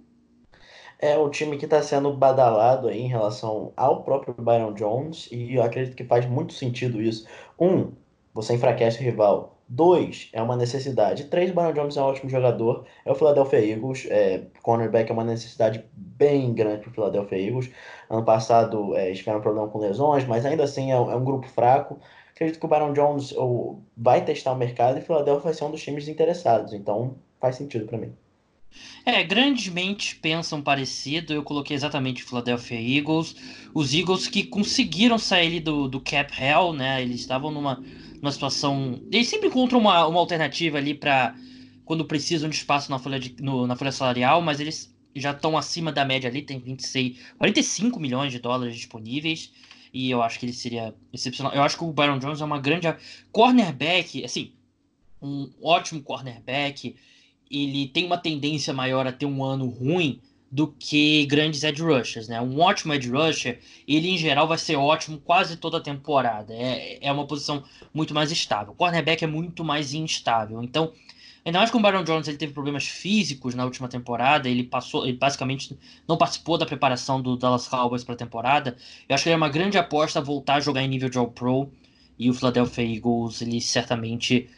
É 1.00 1.18
o 1.18 1.30
time 1.30 1.58
que 1.58 1.64
está 1.64 1.82
sendo 1.82 2.12
badalado 2.12 2.90
aí 2.90 3.00
em 3.00 3.08
relação 3.08 3.72
ao 3.78 4.04
próprio 4.04 4.36
Byron 4.38 4.74
Jones, 4.74 5.30
e 5.32 5.56
eu 5.56 5.64
acredito 5.64 5.96
que 5.96 6.04
faz 6.04 6.26
muito 6.26 6.54
sentido 6.54 7.02
isso. 7.02 7.26
Um, 7.58 7.94
você 8.34 8.56
enfraquece 8.56 9.00
o 9.00 9.04
rival. 9.04 9.59
Dois, 9.72 10.30
é 10.34 10.42
uma 10.42 10.56
necessidade. 10.56 11.26
Três, 11.26 11.52
o 11.56 11.74
Jones 11.74 11.96
é 11.96 12.02
um 12.02 12.06
ótimo 12.06 12.28
jogador. 12.28 12.88
É 13.06 13.12
o 13.12 13.16
Philadelphia 13.16 13.64
Eagles. 13.64 14.08
É, 14.10 14.42
cornerback 14.64 15.12
é 15.12 15.14
uma 15.14 15.24
necessidade 15.24 15.86
bem 15.94 16.52
grande 16.56 16.82
para 16.82 16.90
o 16.90 16.94
Philadelphia 16.94 17.38
Eagles. 17.38 17.70
Ano 18.10 18.26
passado 18.26 18.96
é, 18.98 19.14
tiveram 19.14 19.42
problema 19.42 19.68
com 19.68 19.78
lesões, 19.78 20.26
mas 20.26 20.44
ainda 20.44 20.64
assim 20.64 20.92
é, 20.92 20.96
é, 20.96 20.98
um 20.98 21.24
grupo 21.24 21.48
fraco. 21.48 22.00
Acredito 22.32 22.60
que 22.60 22.66
o 22.66 22.70
Byron 22.70 22.94
Jones 22.94 23.32
ou, 23.34 23.84
vai 23.96 24.26
testar 24.26 24.54
o 24.54 24.56
mercado 24.56 24.98
e 24.98 25.02
o 25.02 25.06
Philadelphia 25.06 25.44
vai 25.44 25.54
ser 25.54 25.66
um 25.66 25.72
dos 25.72 25.84
times 25.84 26.08
interessados. 26.08 26.74
Então 26.74 27.18
faz 27.40 27.56
sentido 27.56 27.86
para 27.86 28.00
mim. 28.00 28.12
É, 29.06 29.24
grandes 29.24 29.72
mentes 29.72 30.16
pensam 30.16 30.64
parecido. 30.64 31.32
Eu 31.32 31.44
coloquei 31.44 31.76
exatamente 31.76 32.24
o 32.24 32.28
Philadelphia 32.28 32.98
Eagles. 32.98 33.36
Os 33.72 33.94
Eagles 33.94 34.28
que 34.28 34.44
conseguiram 34.44 35.20
sair 35.20 35.60
do, 35.60 35.88
do 35.88 36.02
cap 36.02 36.34
hell, 36.42 36.74
né? 36.74 37.04
Eles 37.04 37.20
estavam 37.20 37.52
numa 37.52 37.84
numa 38.22 38.32
situação. 38.32 39.02
Eles 39.12 39.28
sempre 39.28 39.48
encontram 39.48 39.80
uma, 39.80 40.06
uma 40.08 40.20
alternativa 40.20 40.78
ali 40.78 40.94
para 40.94 41.36
quando 41.86 42.06
precisam 42.06 42.50
de 42.50 42.56
espaço 42.56 42.92
na 42.92 43.00
folha, 43.00 43.20
de, 43.20 43.36
no, 43.42 43.66
na 43.66 43.76
folha 43.76 43.92
salarial, 43.92 44.42
mas 44.42 44.60
eles 44.60 44.94
já 45.16 45.32
estão 45.32 45.58
acima 45.58 45.92
da 45.92 46.06
média 46.06 46.30
ali, 46.30 46.42
tem 46.42 46.60
26, 46.60 47.18
45 47.38 48.00
milhões 48.00 48.32
de 48.32 48.40
dólares 48.40 48.76
disponíveis. 48.76 49.52
E 49.92 50.10
eu 50.12 50.22
acho 50.22 50.40
que 50.40 50.46
ele 50.46 50.54
seria 50.54 50.94
excepcional. 51.12 51.54
Eu 51.54 51.64
acho 51.64 51.78
que 51.78 51.84
o 51.84 51.92
Byron 51.92 52.20
Jones 52.20 52.42
é 52.42 52.46
uma 52.46 52.60
grande. 52.60 52.88
Cornerback, 53.32 54.24
assim, 54.24 54.54
um 55.22 55.50
ótimo 55.62 56.02
cornerback. 56.04 56.96
Ele 57.50 57.88
tem 57.88 58.06
uma 58.06 58.18
tendência 58.18 58.72
maior 58.72 59.08
a 59.08 59.12
ter 59.12 59.26
um 59.26 59.44
ano 59.44 59.68
ruim, 59.68 60.22
do 60.52 60.68
que 60.68 61.26
grandes 61.28 61.64
edge 61.64 61.82
rushers, 61.82 62.28
né? 62.28 62.42
Um 62.42 62.60
ótimo 62.60 62.94
edge 62.94 63.10
rusher, 63.10 63.60
ele 63.88 64.10
em 64.10 64.18
geral 64.18 64.48
vai 64.48 64.58
ser 64.58 64.76
ótimo 64.76 65.20
quase 65.20 65.58
toda 65.58 65.78
a 65.78 65.82
temporada. 65.82 66.54
É, 66.54 66.98
é 67.02 67.12
uma 67.12 67.28
posição 67.28 67.64
muito 67.94 68.14
mais 68.14 68.32
estável. 68.32 68.74
O 68.74 68.76
cornerback 68.76 69.24
é 69.24 69.28
muito 69.28 69.64
mais 69.64 69.94
instável. 69.94 70.62
Então, 70.64 70.92
ainda 71.46 71.60
mais 71.60 71.70
com 71.70 71.78
o 71.78 71.82
Byron 71.82 72.04
Jones, 72.04 72.28
ele 72.28 72.38
teve 72.38 72.54
problemas 72.54 72.88
físicos 72.88 73.54
na 73.54 73.64
última 73.64 73.88
temporada, 73.88 74.50
ele 74.50 74.64
passou, 74.64 75.06
ele 75.06 75.18
basicamente 75.18 75.78
não 76.08 76.18
participou 76.18 76.58
da 76.58 76.66
preparação 76.66 77.22
do 77.22 77.38
Dallas 77.38 77.68
Cowboys 77.68 78.04
para 78.04 78.16
a 78.16 78.18
temporada. 78.18 78.76
Eu 79.08 79.14
acho 79.14 79.24
que 79.24 79.30
ele 79.30 79.36
é 79.36 79.38
uma 79.38 79.50
grande 79.50 79.78
aposta 79.78 80.20
voltar 80.20 80.56
a 80.56 80.60
jogar 80.60 80.82
em 80.82 80.88
nível 80.88 81.10
de 81.10 81.18
All-Pro 81.20 81.72
e 82.18 82.30
o 82.30 82.34
Philadelphia 82.34 82.84
Eagles, 82.84 83.42
eles 83.42 83.66
certamente 83.66 84.50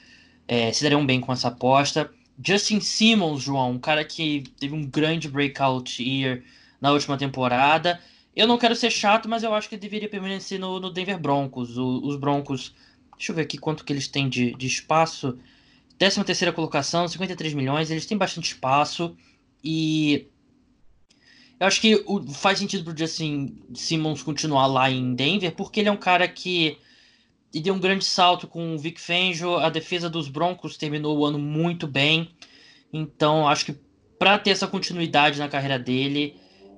é, 0.47 0.71
se 0.71 0.83
dariam 0.83 1.05
bem 1.05 1.19
com 1.19 1.33
essa 1.33 1.49
aposta. 1.49 2.09
Justin 2.43 2.79
Simmons, 2.79 3.43
João, 3.43 3.71
um 3.71 3.79
cara 3.79 4.03
que 4.03 4.43
teve 4.59 4.73
um 4.73 4.85
grande 4.85 5.29
breakout 5.29 6.01
year 6.01 6.43
na 6.79 6.91
última 6.91 7.17
temporada. 7.17 7.99
Eu 8.35 8.47
não 8.47 8.57
quero 8.57 8.75
ser 8.75 8.89
chato, 8.89 9.29
mas 9.29 9.43
eu 9.43 9.53
acho 9.53 9.69
que 9.69 9.77
deveria 9.77 10.09
permanecer 10.09 10.59
no, 10.59 10.79
no 10.79 10.91
Denver 10.91 11.19
Broncos. 11.19 11.77
O, 11.77 12.01
os 12.03 12.15
Broncos, 12.15 12.73
deixa 13.17 13.31
eu 13.31 13.35
ver 13.35 13.43
aqui 13.43 13.57
quanto 13.57 13.83
que 13.83 13.93
eles 13.93 14.07
têm 14.07 14.29
de, 14.29 14.53
de 14.55 14.67
espaço. 14.67 15.37
13 15.97 16.23
terceira 16.23 16.51
colocação, 16.51 17.07
53 17.07 17.53
milhões, 17.53 17.91
eles 17.91 18.07
têm 18.07 18.17
bastante 18.17 18.53
espaço 18.53 19.15
e 19.63 20.27
eu 21.59 21.67
acho 21.67 21.79
que 21.79 22.03
o, 22.07 22.23
faz 22.33 22.57
sentido 22.57 22.83
pro 22.83 22.97
Justin 22.97 23.55
Simmons 23.75 24.23
continuar 24.23 24.65
lá 24.65 24.89
em 24.89 25.13
Denver, 25.13 25.51
porque 25.51 25.79
ele 25.79 25.89
é 25.89 25.91
um 25.91 25.97
cara 25.97 26.27
que 26.27 26.79
e 27.53 27.59
deu 27.59 27.73
um 27.73 27.79
grande 27.79 28.05
salto 28.05 28.47
com 28.47 28.75
o 28.75 28.79
Vic 28.79 28.99
Fangio. 28.99 29.57
A 29.57 29.69
defesa 29.69 30.09
dos 30.09 30.27
Broncos 30.27 30.77
terminou 30.77 31.17
o 31.17 31.25
ano 31.25 31.39
muito 31.39 31.87
bem. 31.87 32.29
Então, 32.93 33.47
acho 33.47 33.65
que 33.65 33.75
para 34.17 34.37
ter 34.37 34.51
essa 34.51 34.67
continuidade 34.67 35.39
na 35.39 35.49
carreira 35.49 35.79
dele, 35.79 36.35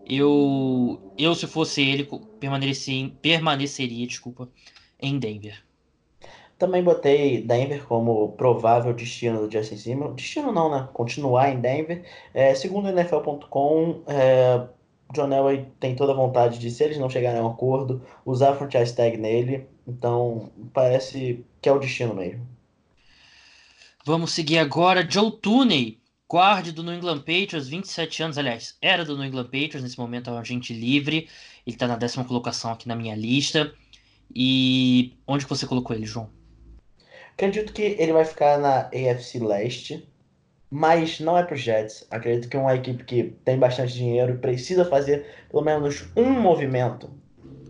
eu, 0.07 1.13
eu 1.17 1.35
se 1.35 1.47
fosse 1.47 1.81
ele, 1.81 2.09
permaneceria, 2.39 3.11
permaneceria 3.21 4.07
desculpa, 4.07 4.49
em 5.01 5.19
Denver. 5.19 5.63
Também 6.57 6.83
botei 6.83 7.41
Denver 7.41 7.85
como 7.85 8.31
provável 8.33 8.93
destino 8.93 9.45
do 9.45 9.51
Justin 9.51 9.75
Simmons. 9.75 10.15
Destino 10.15 10.51
não, 10.51 10.71
né? 10.71 10.87
Continuar 10.93 11.49
em 11.49 11.59
Denver. 11.59 12.03
É, 12.33 12.55
segundo 12.55 12.85
o 12.85 12.89
NFL.com, 12.89 14.03
é, 14.07 14.65
John 15.11 15.31
Elway 15.31 15.67
tem 15.79 15.95
toda 15.95 16.13
a 16.13 16.15
vontade 16.15 16.59
de, 16.59 16.71
se 16.71 16.83
eles 16.83 16.97
não 16.97 17.09
chegarem 17.09 17.41
a 17.41 17.43
um 17.43 17.49
acordo, 17.49 18.01
usar 18.25 18.51
a 18.51 18.55
franchise 18.55 18.95
tag 18.95 19.17
nele. 19.17 19.67
Então, 19.87 20.51
parece 20.73 21.45
que 21.61 21.69
é 21.69 21.71
o 21.71 21.79
destino 21.79 22.15
mesmo. 22.15 22.47
Vamos 24.05 24.31
seguir 24.31 24.57
agora 24.57 25.09
Joe 25.09 25.31
Tooney, 25.31 26.01
guarde 26.29 26.71
do 26.71 26.83
New 26.83 26.93
England 26.93 27.19
Patriots, 27.19 27.67
27 27.67 28.23
anos, 28.23 28.37
aliás, 28.37 28.77
era 28.81 29.05
do 29.05 29.15
New 29.15 29.25
England 29.25 29.45
Patriots, 29.45 29.83
nesse 29.83 29.99
momento 29.99 30.29
é 30.29 30.33
um 30.33 30.37
agente 30.37 30.73
livre. 30.73 31.29
Ele 31.65 31.75
está 31.75 31.87
na 31.87 31.95
décima 31.95 32.25
colocação 32.25 32.71
aqui 32.71 32.87
na 32.87 32.95
minha 32.95 33.15
lista. 33.15 33.73
E 34.35 35.13
onde 35.27 35.45
que 35.45 35.49
você 35.49 35.67
colocou 35.67 35.95
ele, 35.95 36.05
João? 36.05 36.29
Acredito 37.33 37.73
que 37.73 37.81
ele 37.81 38.13
vai 38.13 38.25
ficar 38.25 38.57
na 38.57 38.87
AFC 38.87 39.39
Leste, 39.39 40.07
mas 40.69 41.19
não 41.19 41.37
é 41.37 41.43
para 41.43 41.55
os 41.55 41.61
Jets. 41.61 42.05
Acredito 42.09 42.49
que 42.49 42.57
é 42.57 42.59
uma 42.59 42.75
equipe 42.75 43.03
que 43.03 43.23
tem 43.45 43.57
bastante 43.57 43.93
dinheiro 43.93 44.33
e 44.33 44.37
precisa 44.37 44.85
fazer 44.85 45.25
pelo 45.49 45.63
menos 45.63 46.05
um 46.15 46.29
movimento, 46.29 47.09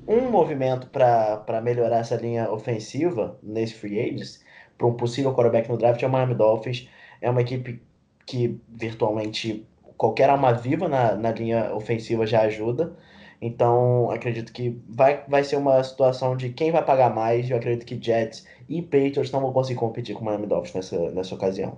um 0.07 0.29
movimento 0.29 0.87
para 0.87 1.61
melhorar 1.61 1.97
essa 1.99 2.15
linha 2.15 2.51
ofensiva 2.51 3.37
nesse 3.41 3.73
free 3.73 3.99
agents, 3.99 4.43
para 4.77 4.87
um 4.87 4.93
possível 4.93 5.33
quarterback 5.33 5.69
no 5.69 5.77
draft, 5.77 6.01
é 6.01 6.07
o 6.07 6.09
Miami 6.09 6.35
Dolphins. 6.35 6.89
É 7.21 7.29
uma 7.29 7.41
equipe 7.41 7.81
que 8.25 8.59
virtualmente 8.69 9.65
qualquer 9.97 10.29
alma 10.29 10.53
viva 10.53 10.87
na, 10.87 11.15
na 11.15 11.31
linha 11.31 11.73
ofensiva 11.73 12.25
já 12.25 12.41
ajuda. 12.41 12.95
Então, 13.41 14.09
acredito 14.09 14.53
que 14.53 14.81
vai, 14.87 15.23
vai 15.27 15.43
ser 15.43 15.57
uma 15.57 15.83
situação 15.83 16.35
de 16.35 16.49
quem 16.49 16.71
vai 16.71 16.83
pagar 16.83 17.13
mais. 17.13 17.49
Eu 17.49 17.57
acredito 17.57 17.85
que 17.85 18.01
Jets 18.01 18.45
e 18.69 18.81
Patriots 18.81 19.31
não 19.31 19.41
vão 19.41 19.53
conseguir 19.53 19.79
competir 19.79 20.15
com 20.15 20.21
o 20.21 20.25
Miami 20.25 20.47
Dolphins 20.47 20.73
nessa, 20.73 21.11
nessa 21.11 21.35
ocasião. 21.35 21.77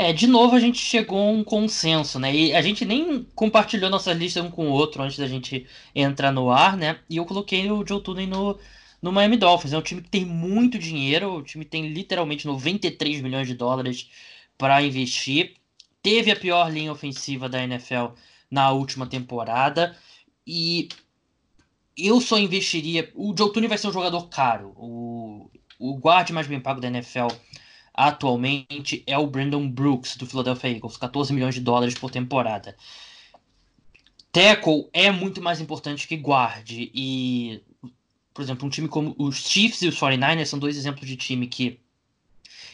É, 0.00 0.12
de 0.12 0.28
novo 0.28 0.54
a 0.54 0.60
gente 0.60 0.78
chegou 0.78 1.18
a 1.18 1.32
um 1.32 1.42
consenso, 1.42 2.20
né? 2.20 2.32
E 2.32 2.54
a 2.54 2.62
gente 2.62 2.84
nem 2.84 3.24
compartilhou 3.34 3.90
nossa 3.90 4.12
lista 4.12 4.40
um 4.40 4.48
com 4.48 4.68
o 4.68 4.70
outro 4.70 5.02
antes 5.02 5.18
da 5.18 5.26
gente 5.26 5.66
entrar 5.92 6.30
no 6.30 6.50
ar, 6.52 6.76
né? 6.76 7.00
E 7.10 7.16
eu 7.16 7.26
coloquei 7.26 7.68
o 7.68 7.84
Joe 7.84 8.00
Tooney 8.00 8.24
no, 8.28 8.56
no 9.02 9.10
Miami 9.10 9.36
Dolphins. 9.36 9.72
É 9.72 9.78
um 9.78 9.82
time 9.82 10.00
que 10.00 10.08
tem 10.08 10.24
muito 10.24 10.78
dinheiro, 10.78 11.34
o 11.38 11.42
time 11.42 11.64
tem 11.64 11.88
literalmente 11.88 12.46
93 12.46 13.20
milhões 13.22 13.48
de 13.48 13.54
dólares 13.54 14.08
para 14.56 14.80
investir. 14.82 15.54
Teve 16.00 16.30
a 16.30 16.36
pior 16.36 16.72
linha 16.72 16.92
ofensiva 16.92 17.48
da 17.48 17.60
NFL 17.60 18.14
na 18.48 18.70
última 18.70 19.04
temporada. 19.04 19.96
E 20.46 20.88
eu 21.96 22.20
só 22.20 22.38
investiria. 22.38 23.10
O 23.16 23.34
Joe 23.36 23.52
Tooney 23.52 23.68
vai 23.68 23.78
ser 23.78 23.88
um 23.88 23.92
jogador 23.92 24.28
caro. 24.28 24.72
O, 24.76 25.50
o 25.76 25.96
guarde 25.96 26.32
mais 26.32 26.46
bem 26.46 26.60
pago 26.60 26.80
da 26.80 26.86
NFL 26.86 27.28
atualmente 27.98 29.02
é 29.08 29.18
o 29.18 29.26
Brandon 29.26 29.68
Brooks, 29.68 30.16
do 30.16 30.24
Philadelphia 30.24 30.70
Eagles, 30.70 30.96
14 30.96 31.32
milhões 31.32 31.56
de 31.56 31.60
dólares 31.60 31.94
por 31.94 32.12
temporada. 32.12 32.76
Tackle 34.30 34.88
é 34.92 35.10
muito 35.10 35.42
mais 35.42 35.60
importante 35.60 36.06
que 36.06 36.16
guarde. 36.16 36.92
E, 36.94 37.60
por 38.32 38.42
exemplo, 38.42 38.64
um 38.64 38.70
time 38.70 38.86
como 38.86 39.16
os 39.18 39.38
Chiefs 39.38 39.82
e 39.82 39.88
os 39.88 39.98
49ers 39.98 40.46
são 40.46 40.60
dois 40.60 40.76
exemplos 40.76 41.08
de 41.08 41.16
time 41.16 41.48
que 41.48 41.80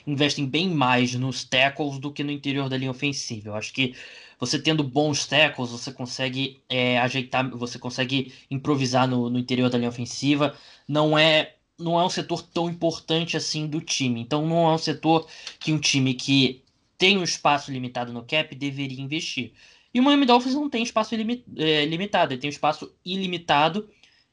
investem 0.07 0.45
bem 0.45 0.69
mais 0.69 1.15
nos 1.15 1.43
tackles 1.43 1.99
do 1.99 2.13
que 2.13 2.23
no 2.23 2.31
interior 2.31 2.69
da 2.69 2.77
linha 2.77 2.91
ofensiva. 2.91 3.49
Eu 3.49 3.55
acho 3.55 3.73
que 3.73 3.95
você 4.39 4.59
tendo 4.59 4.85
bons 4.85 5.27
tackles, 5.27 5.71
você 5.71 5.91
consegue 5.91 6.61
é, 6.69 6.99
ajeitar, 6.99 7.49
você 7.49 7.79
consegue 7.79 8.31
improvisar 8.51 9.09
no, 9.09 9.31
no 9.31 9.39
interior 9.39 9.71
da 9.71 9.79
linha 9.79 9.89
ofensiva. 9.89 10.55
Não 10.87 11.17
é 11.17 11.55
não 11.79 11.99
é 11.99 12.05
um 12.05 12.11
setor 12.11 12.43
tão 12.43 12.69
importante 12.69 13.37
assim 13.37 13.67
do 13.67 13.81
time. 13.81 14.21
Então 14.21 14.47
não 14.47 14.69
é 14.69 14.75
um 14.75 14.79
setor 14.79 15.27
que 15.59 15.73
um 15.73 15.79
time 15.79 16.15
que 16.15 16.63
tem 16.97 17.19
um 17.19 17.25
espaço 17.25 17.73
limitado 17.73 18.13
no 18.13 18.25
cap 18.25 18.55
deveria 18.55 19.01
investir. 19.01 19.53
E 19.93 20.01
o 20.01 20.03
Miami 20.03 20.27
Dolphins 20.27 20.55
não 20.55 20.69
tem 20.69 20.83
espaço 20.83 21.15
é, 21.15 21.85
limitado, 21.85 22.33
ele 22.33 22.41
tem 22.41 22.49
um 22.49 22.53
espaço 22.53 22.93
ilimitado 23.05 23.89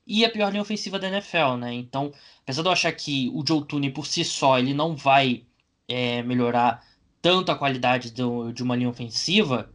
e 0.08 0.26
a 0.26 0.30
pior 0.30 0.50
linha 0.50 0.62
ofensiva 0.62 0.98
da 0.98 1.08
NFL, 1.08 1.56
né? 1.60 1.74
Então, 1.74 2.12
apesar 2.42 2.64
de 2.64 2.68
eu 2.68 2.72
achar 2.72 2.92
que 2.92 3.30
o 3.34 3.46
Joe 3.46 3.64
Tooney 3.66 3.92
por 3.92 4.08
si 4.08 4.26
só 4.26 4.58
ele 4.58 4.74
não 4.74 4.96
vai 4.96 5.44
é, 5.88 6.24
melhorar 6.24 6.84
tanto 7.22 7.52
a 7.52 7.56
qualidade 7.56 8.12
do, 8.12 8.52
de 8.52 8.64
uma 8.64 8.76
linha 8.76 8.90
ofensiva, 8.90 9.72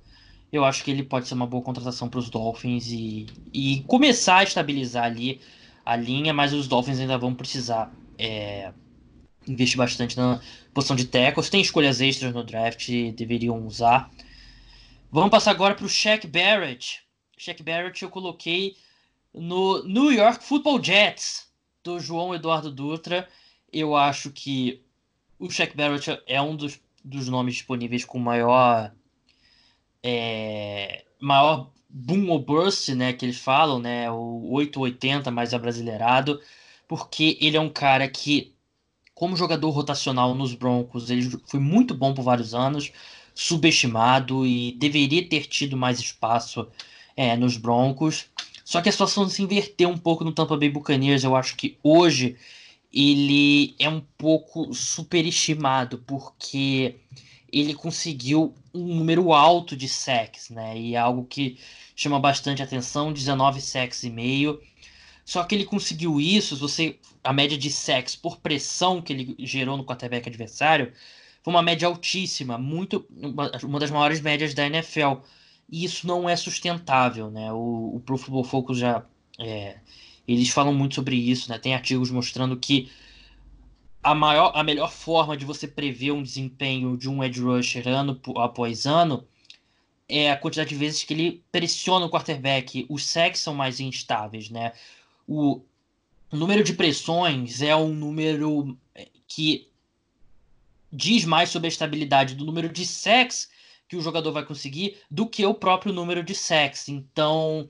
eu 0.53 0.65
acho 0.65 0.83
que 0.85 0.91
ele 0.91 1.03
pode 1.05 1.29
ser 1.29 1.35
uma 1.35 1.47
boa 1.47 1.63
contratação 1.63 2.09
para 2.09 2.19
os 2.19 2.31
Dolphins 2.31 2.89
e, 2.89 3.27
e 3.53 3.85
começar 3.87 4.39
a 4.39 4.45
estabilizar 4.45 5.05
ali 5.05 5.41
a 5.87 5.95
linha, 5.95 6.35
mas 6.35 6.53
os 6.53 6.67
Dolphins 6.67 6.99
ainda 6.99 7.17
vão 7.17 7.33
precisar 7.33 7.95
é, 8.19 8.73
investir 9.47 9.79
bastante 9.79 10.17
na 10.17 10.41
posição 10.75 10.97
de 10.97 11.05
tackles. 11.05 11.49
Tem 11.49 11.61
escolhas 11.61 12.01
extras 12.01 12.35
no 12.35 12.43
draft, 12.43 12.89
deveriam 13.15 13.65
usar. 13.65 14.11
Vamos 15.13 15.31
passar 15.31 15.53
agora 15.53 15.77
para 15.77 15.87
o 15.87 15.89
Shaq 15.89 16.27
Barrett. 16.27 17.03
Shaq 17.39 17.63
Barrett 17.63 18.03
eu 18.03 18.11
coloquei 18.11 18.77
no 19.33 19.85
New 19.85 20.11
York 20.11 20.43
Football 20.45 20.83
Jets, 20.83 21.47
do 21.85 22.01
João 22.01 22.35
Eduardo 22.35 22.73
Dutra. 22.73 23.29
Eu 23.73 23.95
acho 23.95 24.31
que 24.31 24.83
o 25.39 25.49
Shaq 25.49 25.77
Barrett 25.77 26.21
é 26.27 26.43
um 26.43 26.57
dos, 26.57 26.81
dos 27.05 27.29
nomes 27.29 27.55
disponíveis 27.55 28.05
com 28.05 28.19
maior 28.19 28.93
é, 30.03 31.05
maior 31.21 31.71
boom 31.89 32.31
or 32.31 32.41
bust, 32.41 32.95
né, 32.95 33.13
que 33.13 33.25
eles 33.25 33.39
falam, 33.39 33.79
né, 33.79 34.11
o 34.11 34.51
880 34.53 35.31
mais 35.31 35.55
abrasileirado, 35.55 36.41
porque 36.89 37.39
ele 37.41 37.57
é 37.57 37.61
um 37.61 37.69
cara 37.69 38.09
que, 38.09 38.55
como 39.15 39.37
jogador 39.37 39.71
rotacional 39.71 40.35
nos 40.35 40.55
Broncos, 40.55 41.11
ele 41.11 41.31
foi 41.47 41.61
muito 41.61 41.95
bom 41.95 42.15
por 42.15 42.23
vários 42.23 42.55
anos, 42.55 42.93
subestimado 43.35 44.47
e 44.47 44.73
deveria 44.73 45.29
ter 45.29 45.47
tido 45.47 45.77
mais 45.77 45.99
espaço 45.99 46.67
é, 47.17 47.37
nos 47.37 47.57
Broncos. 47.57 48.27
Só 48.65 48.81
que 48.81 48.89
a 48.89 48.93
situação 48.93 49.29
se 49.29 49.43
inverteu 49.43 49.89
um 49.89 49.99
pouco 49.99 50.25
no 50.25 50.33
Tampa 50.33 50.57
Bay 50.57 50.69
Buccaneers. 50.69 51.23
Eu 51.23 51.37
acho 51.37 51.55
que 51.57 51.79
hoje 51.83 52.37
ele 52.93 53.75
é 53.79 53.89
um 53.89 54.01
pouco 54.19 54.73
superestimado, 54.75 55.99
porque 56.07 56.97
ele 57.53 57.75
conseguiu 57.75 58.55
um 58.75 58.97
número 58.97 59.33
alto 59.33 59.77
de 59.77 59.89
sacks, 59.89 60.51
né? 60.51 60.79
E 60.79 60.95
é 60.95 60.99
algo 60.99 61.25
que 61.25 61.59
chama 61.95 62.19
bastante 62.21 62.63
atenção, 62.63 63.13
19 63.13 63.61
sacks 63.61 64.03
e 64.03 64.11
meio. 64.11 64.61
Só 65.25 65.43
que 65.45 65.55
ele 65.55 65.65
conseguiu 65.65 66.21
isso, 66.21 66.57
você 66.57 66.99
a 67.25 67.33
média 67.33 67.59
de 67.59 67.71
sacks 67.71 68.15
por 68.15 68.39
pressão 68.39 69.03
que 69.03 69.13
ele 69.13 69.35
gerou 69.41 69.77
no 69.77 69.85
quarterback 69.85 70.29
adversário 70.29 70.93
foi 71.43 71.53
uma 71.53 71.63
média 71.63 71.89
altíssima, 71.89 72.59
muito 72.59 73.07
uma 73.63 73.79
das 73.79 73.91
maiores 73.91 74.21
médias 74.21 74.55
da 74.55 74.67
NFL. 74.67 75.21
E 75.69 75.85
isso 75.85 76.07
não 76.07 76.29
é 76.29 76.37
sustentável, 76.37 77.31
né? 77.31 77.53
O, 77.53 77.97
o 77.97 78.03
Pro 78.05 78.17
Football 78.17 78.45
Focus 78.45 78.79
já 78.79 79.05
é, 79.39 79.77
eles 80.27 80.49
falam 80.49 80.75
muito 80.75 80.95
sobre 80.95 81.17
isso, 81.17 81.51
né? 81.51 81.59
Tem 81.59 81.75
artigos 81.75 82.11
mostrando 82.11 82.57
que 82.57 82.91
a, 84.07 84.15
maior, 84.15 84.53
a 84.55 84.63
melhor 84.63 84.93
forma 84.93 85.37
de 85.37 85.45
você 85.45 85.67
prever 85.67 86.13
um 86.13 86.23
desempenho 86.23 86.97
de 86.97 87.09
um 87.11 87.25
edge 87.25 87.41
rusher 87.41 87.89
ano 87.89 88.21
após 88.37 88.87
ano 88.87 89.27
é 90.09 90.31
a 90.31 90.37
quantidade 90.37 90.69
de 90.69 90.77
vezes 90.77 91.03
que 91.03 91.13
ele 91.13 91.45
pressiona 91.51 92.07
o 92.07 92.11
quarterback. 92.11 92.87
Os 92.89 93.05
sacks 93.05 93.41
são 93.41 93.53
mais 93.53 93.81
instáveis, 93.81 94.49
né? 94.49 94.73
O, 95.27 95.61
número 96.31 96.63
de 96.63 96.75
pressões 96.75 97.61
é 97.61 97.75
um 97.75 97.93
número 97.93 98.79
é, 98.95 99.09
que 99.27 99.69
diz 100.93 101.25
mais 101.25 101.51
sobre 101.51 101.67
a 101.67 101.69
estabilidade 101.69 102.37
do 102.37 102.45
número 102.45 102.69
de 102.69 102.87
sacks 102.87 103.51
que 103.89 103.97
o 103.97 104.01
jogador 104.01 104.31
vai 104.31 104.45
conseguir 104.45 104.99
do 105.11 105.27
que 105.27 105.45
o 105.45 105.53
próprio 105.53 105.93
número 105.93 106.23
de 106.23 106.35
sacks. 106.35 106.89
Então, 106.89 107.69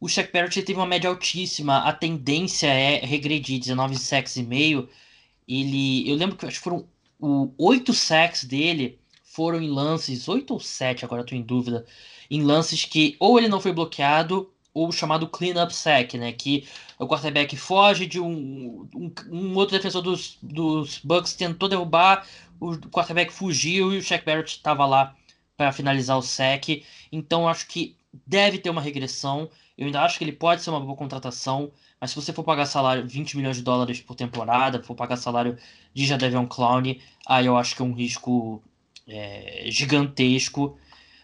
o 0.00 0.08
Shaq 0.08 0.32
Barrett 0.32 0.60
teve 0.62 0.80
uma 0.80 0.86
média 0.86 1.08
altíssima, 1.08 1.84
a 1.84 1.92
tendência 1.92 2.66
é 2.66 2.98
regredir 3.06 3.60
19 3.60 3.96
sacks 3.96 4.34
e 4.34 4.42
meio 4.42 4.88
ele, 5.60 6.08
eu 6.08 6.16
lembro 6.16 6.36
que 6.36 6.46
acho 6.46 6.58
que 6.58 6.64
foram 6.64 6.86
o 7.18 7.52
oito 7.58 7.92
sacks 7.92 8.44
dele 8.44 8.98
foram 9.22 9.60
em 9.62 9.70
lances, 9.70 10.28
oito 10.28 10.52
ou 10.54 10.60
sete, 10.60 11.04
agora 11.04 11.22
estou 11.22 11.38
em 11.38 11.42
dúvida, 11.42 11.86
em 12.30 12.42
lances 12.42 12.84
que 12.84 13.16
ou 13.18 13.38
ele 13.38 13.48
não 13.48 13.60
foi 13.60 13.72
bloqueado 13.72 14.52
ou 14.74 14.90
chamado 14.90 15.28
clean-up 15.28 15.74
sack, 15.74 16.16
né? 16.18 16.32
Que 16.32 16.66
o 16.98 17.06
quarterback 17.06 17.56
foge 17.56 18.06
de 18.06 18.20
um, 18.20 18.88
um, 18.94 19.12
um, 19.30 19.54
outro 19.56 19.76
defensor 19.76 20.02
dos, 20.02 20.38
dos 20.42 20.98
Bucks 20.98 21.34
tentou 21.34 21.68
derrubar, 21.68 22.26
o 22.58 22.76
quarterback 22.88 23.32
fugiu 23.32 23.92
e 23.92 23.98
o 23.98 24.02
Shaq 24.02 24.24
Barrett 24.24 24.56
estava 24.56 24.86
lá 24.86 25.14
para 25.56 25.72
finalizar 25.72 26.16
o 26.16 26.22
sack. 26.22 26.84
Então 27.10 27.48
acho 27.48 27.66
que 27.68 27.96
deve 28.26 28.58
ter 28.58 28.70
uma 28.70 28.80
regressão. 28.80 29.50
Eu 29.76 29.86
ainda 29.86 30.02
acho 30.02 30.18
que 30.18 30.24
ele 30.24 30.32
pode 30.32 30.62
ser 30.62 30.70
uma 30.70 30.80
boa 30.80 30.96
contratação. 30.96 31.72
Mas 32.00 32.10
se 32.10 32.16
você 32.16 32.32
for 32.32 32.44
pagar 32.44 32.66
salário 32.66 33.06
20 33.06 33.36
milhões 33.36 33.56
de 33.56 33.62
dólares 33.62 34.00
por 34.00 34.14
temporada, 34.14 34.82
for 34.82 34.94
pagar 34.94 35.16
salário 35.16 35.56
de 35.94 36.06
Jadavion 36.06 36.46
Clown, 36.46 36.96
aí 37.26 37.46
eu 37.46 37.56
acho 37.56 37.76
que 37.76 37.82
é 37.82 37.84
um 37.84 37.92
risco 37.92 38.62
é, 39.06 39.64
gigantesco. 39.68 40.78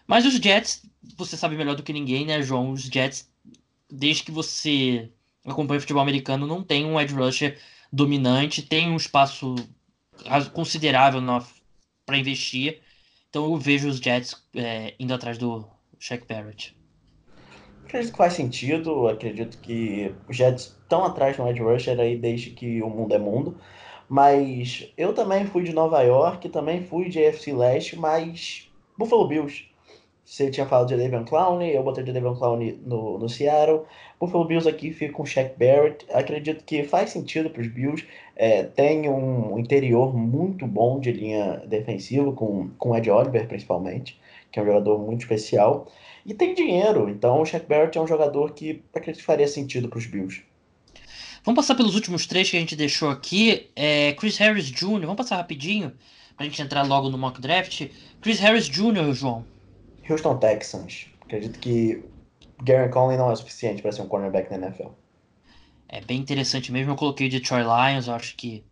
Mas 0.07 0.25
os 0.25 0.35
Jets, 0.35 0.85
você 1.17 1.37
sabe 1.37 1.55
melhor 1.55 1.75
do 1.75 1.83
que 1.83 1.93
ninguém, 1.93 2.25
né, 2.25 2.41
João? 2.41 2.71
Os 2.71 2.83
Jets, 2.83 3.29
desde 3.89 4.23
que 4.23 4.31
você 4.31 5.09
acompanha 5.45 5.77
o 5.77 5.81
futebol 5.81 6.01
americano, 6.01 6.47
não 6.47 6.63
tem 6.63 6.85
um 6.85 6.99
edge 6.99 7.13
rusher 7.13 7.59
dominante, 7.91 8.61
tem 8.61 8.89
um 8.89 8.95
espaço 8.95 9.55
considerável 10.53 11.21
para 12.05 12.17
investir. 12.17 12.81
Então 13.29 13.45
eu 13.45 13.57
vejo 13.57 13.87
os 13.87 13.97
Jets 13.97 14.35
é, 14.55 14.95
indo 14.99 15.13
atrás 15.13 15.37
do 15.37 15.67
Shaq 15.99 16.25
Barrett. 16.27 16.78
Acredito 17.89 18.11
que 18.11 18.17
faz 18.17 18.33
sentido. 18.33 19.07
Acredito 19.07 19.57
que 19.57 20.13
os 20.27 20.37
Jets 20.37 20.77
estão 20.79 21.03
atrás 21.03 21.35
do 21.35 21.47
Edge 21.47 21.59
Rusher 21.59 21.99
aí 21.99 22.15
desde 22.15 22.51
que 22.51 22.83
o 22.83 22.89
mundo 22.89 23.15
é 23.15 23.17
mundo. 23.17 23.57
Mas 24.07 24.93
eu 24.95 25.11
também 25.11 25.47
fui 25.47 25.63
de 25.63 25.73
Nova 25.73 25.99
York, 26.03 26.49
também 26.49 26.83
fui 26.83 27.09
de 27.09 27.25
AFC 27.25 27.51
Leste, 27.51 27.97
mas 27.97 28.71
Buffalo 28.95 29.27
Bills. 29.27 29.65
Você 30.23 30.51
tinha 30.51 30.67
falado 30.67 30.89
de 30.89 30.97
David 30.97 31.27
Clowney, 31.27 31.75
eu 31.75 31.81
botei 31.81 32.03
de 32.03 32.13
David 32.13 32.37
Clowney 32.37 32.79
no, 32.85 33.17
no 33.17 33.27
Seattle. 33.27 33.81
Buffalo 34.19 34.45
Bills 34.45 34.69
aqui 34.69 34.93
fica 34.93 35.11
com 35.11 35.25
Shaq 35.25 35.57
Barrett. 35.57 36.05
Acredito 36.13 36.63
que 36.63 36.83
faz 36.83 37.09
sentido 37.09 37.49
para 37.49 37.61
os 37.61 37.67
Bills. 37.67 38.05
É, 38.35 38.61
tem 38.65 39.09
um 39.09 39.57
interior 39.57 40.15
muito 40.15 40.67
bom 40.67 40.99
de 40.99 41.11
linha 41.11 41.63
defensiva, 41.65 42.31
com, 42.33 42.69
com 42.77 42.95
Ed 42.95 43.09
Oliver 43.09 43.47
principalmente, 43.47 44.19
que 44.51 44.59
é 44.59 44.61
um 44.61 44.65
jogador 44.67 44.99
muito 44.99 45.21
especial. 45.21 45.87
E 46.25 46.33
tem 46.33 46.53
dinheiro, 46.53 47.09
então 47.09 47.41
o 47.41 47.45
Shaq 47.45 47.65
Barrett 47.65 47.97
é 47.97 48.01
um 48.01 48.07
jogador 48.07 48.53
que 48.53 48.83
acredito 48.93 49.19
que 49.19 49.25
faria 49.25 49.47
sentido 49.47 49.87
para 49.87 49.99
os 49.99 50.05
Bills. 50.05 50.43
Vamos 51.43 51.57
passar 51.61 51.75
pelos 51.75 51.95
últimos 51.95 52.27
três 52.27 52.49
que 52.49 52.57
a 52.57 52.59
gente 52.59 52.75
deixou 52.75 53.09
aqui. 53.09 53.69
É, 53.75 54.13
Chris 54.13 54.37
Harris 54.37 54.65
Jr., 54.65 55.01
vamos 55.01 55.15
passar 55.15 55.37
rapidinho, 55.37 55.93
para 56.35 56.45
a 56.45 56.49
gente 56.49 56.61
entrar 56.61 56.83
logo 56.83 57.09
no 57.09 57.17
mock 57.17 57.39
draft. 57.39 57.87
Chris 58.21 58.39
Harris 58.39 58.67
Jr., 58.67 59.13
João. 59.13 59.45
Houston 60.09 60.37
Texans. 60.37 61.07
Acredito 61.21 61.59
que 61.59 62.03
Gary 62.61 62.89
Conley 62.91 63.17
não 63.17 63.31
é 63.31 63.35
suficiente 63.35 63.81
para 63.81 63.91
ser 63.91 64.01
um 64.01 64.07
cornerback 64.07 64.49
na 64.51 64.67
NFL. 64.67 64.89
É 65.87 66.01
bem 66.01 66.19
interessante 66.19 66.71
mesmo. 66.71 66.91
Eu 66.91 66.95
coloquei 66.95 67.27
o 67.27 67.29
Detroit 67.29 67.63
Lions, 67.63 68.07
eu 68.07 68.13
acho 68.13 68.35
que 68.35 68.63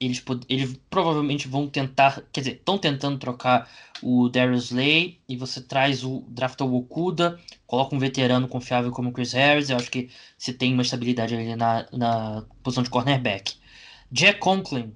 eles, 0.00 0.24
eles 0.48 0.80
provavelmente 0.88 1.46
vão 1.46 1.68
tentar, 1.68 2.22
quer 2.32 2.40
dizer, 2.40 2.52
estão 2.56 2.78
tentando 2.78 3.18
trocar 3.18 3.70
o 4.02 4.28
Darius 4.28 4.66
Slay 4.66 5.18
e 5.28 5.36
você 5.36 5.60
traz 5.60 6.04
o 6.04 6.24
draft 6.28 6.60
o 6.60 6.74
Okuda, 6.74 7.38
coloca 7.66 7.94
um 7.94 7.98
veterano 7.98 8.48
confiável 8.48 8.90
como 8.90 9.10
o 9.10 9.12
Chris 9.12 9.32
Harris, 9.32 9.70
eu 9.70 9.76
acho 9.76 9.90
que 9.90 10.08
você 10.36 10.52
tem 10.52 10.72
uma 10.72 10.82
estabilidade 10.82 11.34
ali 11.34 11.56
na, 11.56 11.86
na 11.92 12.44
posição 12.62 12.82
de 12.82 12.90
cornerback. 12.90 13.54
Jack 14.10 14.38
Conklin. 14.40 14.92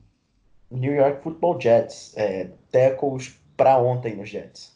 New 0.70 0.92
York 0.92 1.22
Football 1.22 1.60
Jets, 1.60 2.12
é, 2.16 2.50
tackles 2.70 3.38
para 3.56 3.78
ontem 3.78 4.16
nos 4.16 4.28
Jets. 4.28 4.74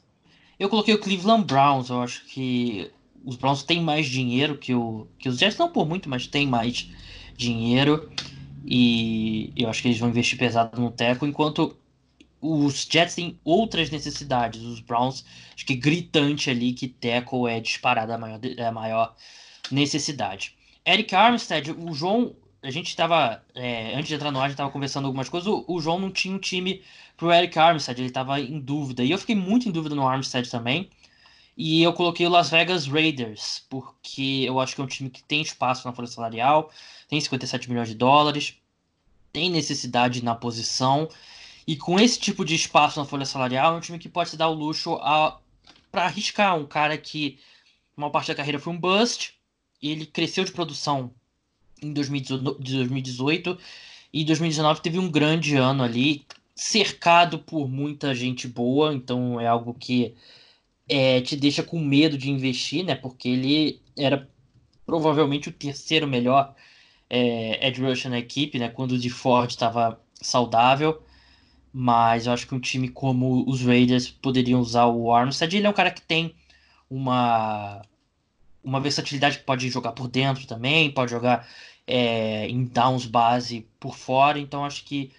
Eu 0.58 0.68
coloquei 0.68 0.94
o 0.94 1.00
Cleveland 1.00 1.44
Browns, 1.44 1.88
eu 1.88 2.00
acho 2.02 2.24
que 2.26 2.90
os 3.24 3.36
Browns 3.36 3.62
têm 3.62 3.82
mais 3.82 4.06
dinheiro 4.06 4.56
que, 4.56 4.74
o, 4.74 5.06
que 5.18 5.28
os 5.28 5.38
Jets, 5.38 5.58
não 5.58 5.70
por 5.70 5.86
muito, 5.88 6.08
mas 6.08 6.26
tem 6.26 6.46
mais 6.46 6.90
dinheiro. 7.36 8.10
E 8.64 9.52
eu 9.56 9.68
acho 9.68 9.80
que 9.80 9.88
eles 9.88 9.98
vão 9.98 10.08
investir 10.08 10.38
pesado 10.38 10.80
no 10.80 10.90
Teco, 10.90 11.26
enquanto 11.26 11.76
os 12.40 12.87
Jets 12.90 13.14
têm 13.14 13.38
outras 13.44 13.90
necessidades. 13.90 14.61
Os 14.62 14.81
Browns, 14.81 15.24
acho 15.55 15.66
que 15.66 15.74
gritante 15.74 16.51
ali 16.51 16.72
que 16.72 16.88
Teco 16.88 17.48
é 17.48 17.61
disparada 17.61 18.14
a 18.14 18.18
maior, 18.18 18.40
a 18.66 18.72
maior 18.72 19.16
necessidade. 19.70 20.55
Eric 20.87 21.14
Armstead, 21.14 21.70
o 21.72 21.92
João, 21.92 22.35
a 22.62 22.70
gente 22.70 22.88
estava, 22.88 23.42
é, 23.55 23.94
antes 23.94 24.09
de 24.09 24.14
entrar 24.14 24.31
no 24.31 24.38
ar, 24.38 24.44
a 24.44 24.48
gente 24.48 24.55
estava 24.55 24.70
conversando 24.70 25.07
algumas 25.07 25.29
coisas, 25.29 25.46
o, 25.46 25.64
o, 25.68 25.81
João 25.81 25.98
não 25.98 26.11
tinha 26.11 26.35
um 26.35 26.38
time 26.38 26.83
pro 27.16 27.33
Eric 27.33 27.59
Armstead, 27.59 28.01
ele 28.01 28.09
estava 28.09 28.40
em 28.40 28.59
dúvida. 28.59 29.05
E 29.05 29.11
eu 29.11 29.18
fiquei 29.18 29.35
muito 29.35 29.68
em 29.68 29.72
dúvida 29.72 29.94
no 29.94 30.07
Armstead 30.07 30.48
também. 30.51 30.88
E 31.57 31.83
eu 31.83 31.92
coloquei 31.92 32.24
o 32.24 32.31
Las 32.31 32.51
Vegas 32.51 32.87
Raiders, 32.87 33.66
porque 33.68 34.44
eu 34.46 34.61
acho 34.61 34.77
que 34.77 34.81
é 34.81 34.85
um 34.85 34.87
time 34.87 35.11
que 35.11 35.24
tem 35.24 35.42
espaço 35.42 35.87
na 35.87 35.92
folha 35.92 36.07
salarial, 36.07 36.70
tem 37.09 37.20
57 37.20 37.68
milhões 37.68 37.88
de 37.88 37.96
dólares, 37.96 38.55
tem 39.33 39.51
necessidade 39.51 40.22
na 40.22 40.37
posição, 40.37 41.09
e 41.68 41.76
com 41.76 42.00
esse 42.00 42.18
tipo 42.18 42.46
de 42.46 42.54
espaço 42.54 42.98
na 42.98 43.04
folha 43.04 43.26
salarial, 43.26 43.74
é 43.74 43.76
um 43.76 43.81
time 43.81 43.98
que 43.98 44.09
pode 44.09 44.31
se 44.31 44.38
dar 44.38 44.48
o 44.48 44.54
luxo 44.54 44.98
para 45.92 46.07
arriscar 46.07 46.57
um 46.57 46.64
cara 46.64 46.96
que 46.96 47.38
uma 47.94 48.09
parte 48.09 48.28
da 48.28 48.35
carreira 48.35 48.59
foi 48.59 48.72
um 48.72 48.81
bust, 48.81 49.35
ele 49.83 50.07
cresceu 50.07 50.44
de 50.44 50.50
produção 50.50 51.12
em 51.83 51.92
2018 51.92 53.59
e 54.11 54.24
2019 54.24 54.81
teve 54.81 54.98
um 54.98 55.11
grande 55.11 55.57
ano 55.57 55.83
ali, 55.85 56.24
cercado 56.54 57.38
por 57.38 57.68
muita 57.68 58.14
gente 58.14 58.48
boa, 58.48 58.94
então 58.94 59.38
é 59.38 59.46
algo 59.46 59.74
que 59.74 60.14
é, 60.88 61.20
te 61.20 61.37
deixa 61.37 61.62
com 61.62 61.78
medo 61.78 62.16
de 62.16 62.31
investir, 62.31 62.83
né? 62.83 62.94
Porque 62.94 63.28
ele 63.28 63.83
era 63.94 64.26
provavelmente 64.87 65.50
o 65.50 65.52
terceiro 65.52 66.07
melhor 66.07 66.54
é, 67.11 67.68
edge 67.68 68.09
na 68.09 68.18
equipe, 68.18 68.59
né? 68.59 68.70
Quando 68.70 68.92
o 68.92 68.98
de 68.98 69.11
Ford 69.11 69.50
estava 69.50 70.00
saudável. 70.14 71.02
Mas 71.72 72.26
eu 72.26 72.33
acho 72.33 72.46
que 72.46 72.54
um 72.54 72.61
time 72.61 72.88
como 72.88 73.44
os 73.48 73.62
Raiders 73.62 74.09
poderiam 74.11 74.61
usar 74.61 74.87
o 74.87 75.12
Armstead. 75.12 75.57
Ele 75.57 75.66
é 75.66 75.70
um 75.70 75.74
cara 75.74 75.90
que 75.90 76.02
tem 76.02 76.35
uma, 76.90 77.83
uma 78.62 78.81
versatilidade 78.81 79.38
que 79.38 79.44
pode 79.44 79.68
jogar 79.68 79.92
por 79.92 80.09
dentro 80.09 80.46
também, 80.46 80.90
pode 80.90 81.11
jogar 81.11 81.46
é, 81.87 82.48
em 82.48 82.64
downs 82.64 83.07
base 83.07 83.66
por 83.78 83.96
fora. 83.96 84.38
Então 84.38 84.64
acho 84.64 84.85
que 84.85 85.12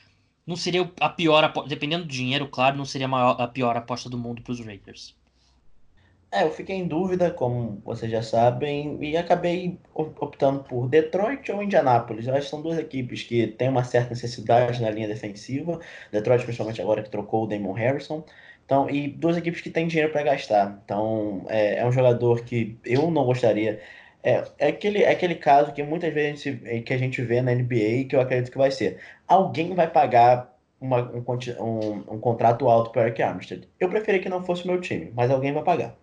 não 0.46 0.56
seria 0.56 0.92
a 1.00 1.10
pior 1.10 1.44
aposta, 1.44 1.70
dependendo 1.70 2.06
do 2.06 2.12
dinheiro, 2.12 2.48
claro, 2.48 2.78
não 2.78 2.86
seria 2.86 3.06
a, 3.06 3.10
maior, 3.10 3.40
a 3.40 3.48
pior 3.48 3.78
aposta 3.78 4.10
do 4.10 4.18
mundo 4.18 4.42
para 4.42 4.52
os 4.52 4.60
Raiders. 4.60 5.16
É, 6.32 6.44
eu 6.44 6.52
fiquei 6.52 6.76
em 6.76 6.88
dúvida, 6.88 7.32
como 7.32 7.82
vocês 7.84 8.12
já 8.12 8.22
sabem, 8.22 9.04
e 9.04 9.18
acabei 9.18 9.80
optando 9.96 10.64
por 10.64 10.88
Detroit 10.88 11.52
ou 11.52 11.64
Indianápolis. 11.64 12.28
Eu 12.28 12.36
acho 12.36 12.44
que 12.44 12.50
são 12.52 12.62
duas 12.62 12.78
equipes 12.78 13.24
que 13.24 13.48
têm 13.48 13.68
uma 13.70 13.84
certa 13.84 14.12
necessidade 14.12 14.80
na 14.80 14.92
linha 14.92 15.08
defensiva. 15.08 15.80
Detroit, 16.12 16.44
principalmente 16.44 16.82
agora 16.82 17.02
que 17.02 17.10
trocou 17.10 17.46
o 17.46 17.48
Damon 17.48 17.74
Harrison. 17.74 18.24
Então, 18.64 18.88
e 18.90 19.08
duas 19.08 19.38
equipes 19.38 19.62
que 19.62 19.72
têm 19.72 19.88
dinheiro 19.88 20.12
para 20.12 20.22
gastar. 20.22 20.80
Então, 20.86 21.46
é, 21.50 21.80
é, 21.80 21.86
um 21.88 21.92
jogador 21.92 22.44
que 22.44 22.78
eu 22.86 23.10
não 23.10 23.26
gostaria. 23.26 23.82
É, 24.22 24.44
é, 24.60 24.68
aquele, 24.68 25.04
é 25.04 25.12
aquele 25.12 25.36
caso 25.36 25.74
que 25.74 25.82
muitas 25.82 26.14
vezes 26.14 26.46
a 26.46 26.52
gente, 26.52 26.82
que 26.84 26.94
a 26.94 26.98
gente 26.98 27.22
vê 27.24 27.42
na 27.42 27.54
NBA 27.56 28.06
que 28.08 28.16
eu 28.16 28.22
acredito 28.22 28.52
que 28.52 28.58
vai 28.58 28.70
ser. 28.70 29.00
Alguém 29.28 29.74
vai 29.74 29.90
pagar 29.90 30.56
uma, 30.80 31.02
um, 31.12 31.24
um, 31.60 32.16
um 32.16 32.20
contrato 32.20 32.70
alto 32.70 32.92
para 32.92 33.02
o 33.02 33.06
Eric 33.06 33.22
Armstead. 33.24 33.68
Eu 33.80 33.90
preferia 33.90 34.22
que 34.22 34.30
não 34.30 34.44
fosse 34.44 34.64
o 34.66 34.68
meu 34.68 34.80
time, 34.80 35.12
mas 35.16 35.32
alguém 35.32 35.52
vai 35.54 35.64
pagar. 35.64 35.96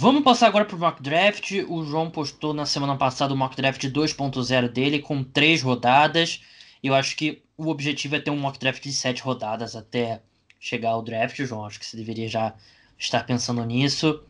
Vamos 0.00 0.22
passar 0.22 0.46
agora 0.46 0.64
para 0.64 0.76
o 0.76 0.78
mock 0.78 1.02
draft. 1.02 1.50
O 1.66 1.84
João 1.84 2.08
postou 2.08 2.54
na 2.54 2.64
semana 2.64 2.94
passada 2.94 3.34
o 3.34 3.36
mock 3.36 3.56
draft 3.56 3.84
2.0 3.84 4.68
dele 4.68 5.00
com 5.00 5.24
três 5.24 5.60
rodadas. 5.60 6.40
Eu 6.80 6.94
acho 6.94 7.16
que 7.16 7.42
o 7.56 7.66
objetivo 7.66 8.14
é 8.14 8.20
ter 8.20 8.30
um 8.30 8.38
mock 8.38 8.60
draft 8.60 8.80
de 8.80 8.92
sete 8.92 9.20
rodadas 9.22 9.74
até 9.74 10.22
chegar 10.60 10.90
ao 10.90 11.02
draft, 11.02 11.36
João. 11.38 11.66
Acho 11.66 11.80
que 11.80 11.84
você 11.84 11.96
deveria 11.96 12.28
já 12.28 12.54
estar 12.96 13.24
pensando 13.24 13.64
nisso. 13.64 14.22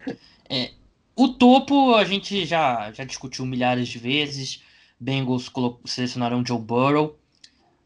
É, 0.48 0.70
o 1.14 1.28
topo 1.28 1.94
a 1.94 2.02
gente 2.02 2.46
já, 2.46 2.90
já 2.90 3.04
discutiu 3.04 3.44
milhares 3.44 3.88
de 3.88 3.98
vezes. 3.98 4.62
Bengals 4.98 5.52
selecionaram 5.84 6.42
Joe 6.46 6.58
Burrow. 6.58 7.18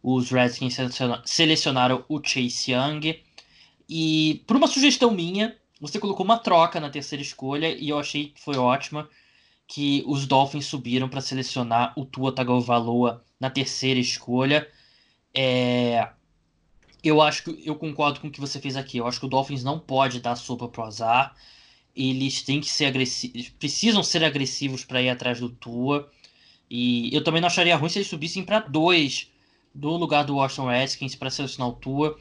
Os 0.00 0.30
Redskins 0.30 0.78
selecionaram 1.24 2.04
o 2.08 2.20
Chase 2.22 2.70
Young. 2.70 3.20
E 3.88 4.40
por 4.46 4.56
uma 4.56 4.68
sugestão 4.68 5.10
minha, 5.10 5.56
você 5.82 5.98
colocou 5.98 6.24
uma 6.24 6.38
troca 6.38 6.78
na 6.78 6.88
terceira 6.88 7.20
escolha 7.20 7.76
e 7.76 7.88
eu 7.88 7.98
achei 7.98 8.28
que 8.28 8.40
foi 8.40 8.56
ótima 8.56 9.10
que 9.66 10.04
os 10.06 10.26
Dolphins 10.26 10.66
subiram 10.66 11.08
para 11.08 11.20
selecionar 11.20 11.92
o 11.96 12.04
Tua 12.04 12.32
Tagovailoa 12.32 13.24
na 13.40 13.50
terceira 13.50 13.98
escolha. 13.98 14.70
É... 15.34 16.08
Eu 17.02 17.20
acho 17.20 17.42
que 17.42 17.68
eu 17.68 17.74
concordo 17.74 18.20
com 18.20 18.28
o 18.28 18.30
que 18.30 18.40
você 18.40 18.60
fez 18.60 18.76
aqui. 18.76 18.98
Eu 18.98 19.08
acho 19.08 19.18
que 19.18 19.26
o 19.26 19.28
Dolphins 19.28 19.64
não 19.64 19.76
pode 19.76 20.20
dar 20.20 20.36
sopa 20.36 20.68
pro 20.68 20.84
azar. 20.84 21.34
Eles 21.96 22.42
têm 22.42 22.60
que 22.60 22.70
ser 22.70 22.84
agressivos, 22.84 23.48
precisam 23.48 24.04
ser 24.04 24.22
agressivos 24.22 24.84
para 24.84 25.02
ir 25.02 25.08
atrás 25.08 25.40
do 25.40 25.48
Tua. 25.48 26.08
E 26.70 27.12
eu 27.12 27.24
também 27.24 27.40
não 27.40 27.48
acharia 27.48 27.76
ruim 27.76 27.88
se 27.88 27.98
eles 27.98 28.08
subissem 28.08 28.44
para 28.44 28.60
dois 28.60 29.32
do 29.74 29.90
lugar 29.96 30.22
do 30.22 30.36
Washington 30.36 30.68
Redskins 30.68 31.16
para 31.16 31.28
selecionar 31.28 31.70
o 31.70 31.76
Tua. 31.76 32.16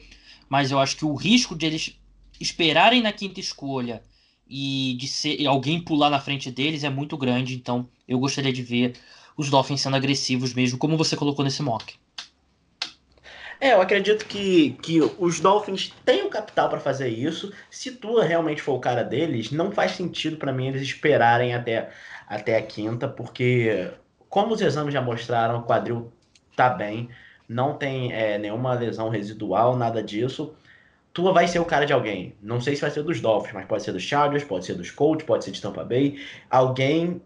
Mas 0.48 0.72
eu 0.72 0.80
acho 0.80 0.96
que 0.96 1.04
o 1.04 1.14
risco 1.14 1.54
de 1.54 1.66
eles 1.66 2.01
esperarem 2.42 3.00
na 3.00 3.12
quinta 3.12 3.40
escolha 3.40 4.02
e 4.48 4.96
de 4.98 5.08
ser 5.08 5.46
alguém 5.46 5.80
pular 5.80 6.10
na 6.10 6.20
frente 6.20 6.50
deles 6.50 6.84
é 6.84 6.90
muito 6.90 7.16
grande. 7.16 7.54
Então 7.54 7.88
eu 8.06 8.18
gostaria 8.18 8.52
de 8.52 8.62
ver 8.62 8.94
os 9.36 9.48
Dolphins 9.48 9.80
sendo 9.80 9.96
agressivos 9.96 10.52
mesmo, 10.52 10.78
como 10.78 10.96
você 10.96 11.16
colocou 11.16 11.44
nesse 11.44 11.62
mock. 11.62 11.94
É, 13.58 13.74
eu 13.74 13.80
acredito 13.80 14.26
que, 14.26 14.72
que 14.82 15.00
os 15.00 15.38
Dolphins 15.38 15.94
têm 16.04 16.24
o 16.24 16.28
capital 16.28 16.68
para 16.68 16.80
fazer 16.80 17.08
isso. 17.08 17.52
Se 17.70 17.92
Tua 17.92 18.24
realmente 18.24 18.60
for 18.60 18.74
o 18.74 18.80
cara 18.80 19.04
deles, 19.04 19.52
não 19.52 19.70
faz 19.70 19.92
sentido 19.92 20.36
para 20.36 20.52
mim 20.52 20.66
eles 20.66 20.82
esperarem 20.82 21.54
até, 21.54 21.90
até 22.26 22.56
a 22.56 22.62
quinta, 22.62 23.06
porque 23.06 23.88
como 24.28 24.52
os 24.52 24.60
exames 24.60 24.92
já 24.92 25.00
mostraram, 25.00 25.60
o 25.60 25.62
quadril 25.62 26.12
tá 26.56 26.68
bem, 26.70 27.08
não 27.48 27.74
tem 27.74 28.12
é, 28.12 28.36
nenhuma 28.36 28.74
lesão 28.74 29.08
residual, 29.08 29.76
nada 29.76 30.02
disso. 30.02 30.52
Tua 31.12 31.32
vai 31.32 31.46
ser 31.46 31.58
o 31.58 31.64
cara 31.64 31.84
de 31.84 31.92
alguém. 31.92 32.34
Não 32.42 32.60
sei 32.60 32.74
se 32.74 32.80
vai 32.82 32.90
ser 32.90 33.02
dos 33.02 33.20
Dolphins, 33.20 33.52
mas 33.54 33.66
pode 33.66 33.82
ser 33.82 33.92
dos 33.92 34.02
Chargers, 34.02 34.44
pode 34.44 34.64
ser 34.64 34.74
dos 34.74 34.90
Colts, 34.90 35.24
pode 35.26 35.44
ser 35.44 35.50
de 35.50 35.60
Tampa 35.60 35.84
Bay. 35.84 36.18
Alguém 36.50 37.20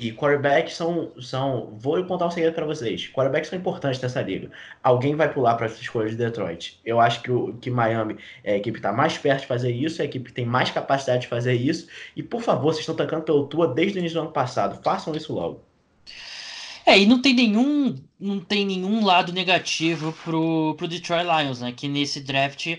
E 0.00 0.12
quarterbacks 0.12 0.74
são, 0.74 1.12
são. 1.20 1.76
Vou 1.78 2.04
contar 2.04 2.26
um 2.26 2.30
segredo 2.30 2.54
para 2.54 2.64
vocês. 2.64 3.08
Quarterbacks 3.12 3.50
são 3.50 3.58
importantes 3.58 4.00
nessa 4.00 4.22
liga. 4.22 4.48
Alguém 4.82 5.16
vai 5.16 5.32
pular 5.32 5.56
para 5.56 5.66
essa 5.66 5.80
escolha 5.80 6.08
de 6.08 6.16
Detroit. 6.16 6.80
Eu 6.84 7.00
acho 7.00 7.20
que, 7.22 7.30
o, 7.32 7.54
que 7.54 7.70
Miami 7.70 8.16
é 8.44 8.52
a 8.54 8.56
equipe 8.56 8.74
que 8.74 8.78
está 8.78 8.92
mais 8.92 9.18
perto 9.18 9.40
de 9.40 9.46
fazer 9.48 9.72
isso, 9.72 10.00
é 10.00 10.04
a 10.04 10.06
equipe 10.06 10.26
que 10.26 10.32
tem 10.34 10.46
mais 10.46 10.70
capacidade 10.70 11.22
de 11.22 11.28
fazer 11.28 11.54
isso. 11.54 11.88
E 12.14 12.22
por 12.22 12.42
favor, 12.42 12.72
vocês 12.72 12.80
estão 12.80 12.94
tancando 12.94 13.24
pelo 13.24 13.46
Tua 13.46 13.66
desde 13.66 13.98
o 13.98 14.00
início 14.00 14.18
do 14.18 14.22
ano 14.22 14.32
passado. 14.32 14.80
Façam 14.84 15.14
isso 15.16 15.32
logo. 15.34 15.64
É, 16.86 16.98
e 16.98 17.04
não 17.06 17.20
tem 17.20 17.34
nenhum, 17.34 17.96
não 18.18 18.40
tem 18.40 18.64
nenhum 18.64 19.04
lado 19.04 19.32
negativo 19.32 20.12
pro, 20.24 20.74
pro 20.76 20.88
Detroit 20.88 21.24
Lions, 21.24 21.60
né? 21.60 21.72
Que 21.72 21.88
nesse 21.88 22.20
draft 22.20 22.78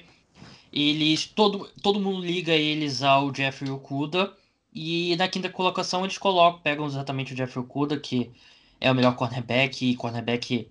eles 0.72 1.26
todo, 1.26 1.70
todo 1.82 2.00
mundo 2.00 2.26
liga 2.26 2.54
eles 2.54 3.02
ao 3.02 3.34
Jeffrey 3.34 3.72
Okuda 3.72 4.34
e 4.74 5.16
na 5.18 5.28
quinta 5.28 5.50
colocação 5.50 6.04
eles 6.04 6.18
colocam, 6.18 6.62
pegam 6.62 6.86
exatamente 6.86 7.34
o 7.34 7.38
Jeffrey 7.38 7.64
Okuda, 7.64 8.00
que 8.00 8.32
é 8.80 8.92
o 8.92 8.96
melhor 8.96 9.16
cornerback 9.16 9.90
e 9.90 9.96
cornerback 9.96 10.68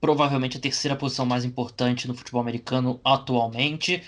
provavelmente 0.00 0.56
a 0.56 0.60
terceira 0.60 0.96
posição 0.96 1.26
mais 1.26 1.44
importante 1.44 2.08
no 2.08 2.14
futebol 2.14 2.40
americano 2.40 3.00
atualmente. 3.04 4.02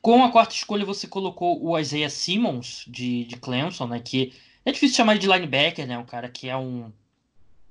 Com 0.00 0.24
a 0.24 0.30
quarta 0.30 0.54
escolha 0.54 0.84
você 0.84 1.06
colocou 1.06 1.62
o 1.64 1.78
Isaiah 1.78 2.10
Simmons 2.10 2.84
de, 2.88 3.24
de 3.24 3.36
Clemson, 3.36 3.86
né, 3.86 4.00
que 4.00 4.32
é 4.64 4.72
difícil 4.72 4.96
chamar 4.96 5.18
de 5.18 5.26
linebacker, 5.26 5.86
né, 5.86 5.98
um 5.98 6.04
cara 6.04 6.28
que 6.28 6.48
é 6.48 6.56
um 6.56 6.92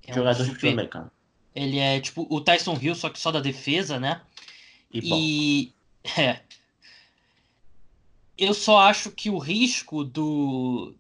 é 0.06 0.14
jogador 0.14 0.42
um 0.42 0.46
super, 0.46 0.48
de 0.48 0.54
futebol 0.54 0.74
americano. 0.74 1.12
Ele 1.54 1.80
é 1.80 2.00
tipo 2.00 2.28
o 2.30 2.40
Tyson 2.40 2.78
Hill, 2.80 2.96
só 2.96 3.10
que 3.10 3.20
só 3.20 3.32
da 3.32 3.40
defesa, 3.40 4.00
né? 4.00 4.22
E, 4.94 5.02
e 5.04 5.74
é, 6.20 6.40
eu 8.38 8.54
só 8.54 8.80
acho 8.80 9.12
que 9.12 9.30
o 9.30 9.38
risco 9.38 10.04
do. 10.04 10.94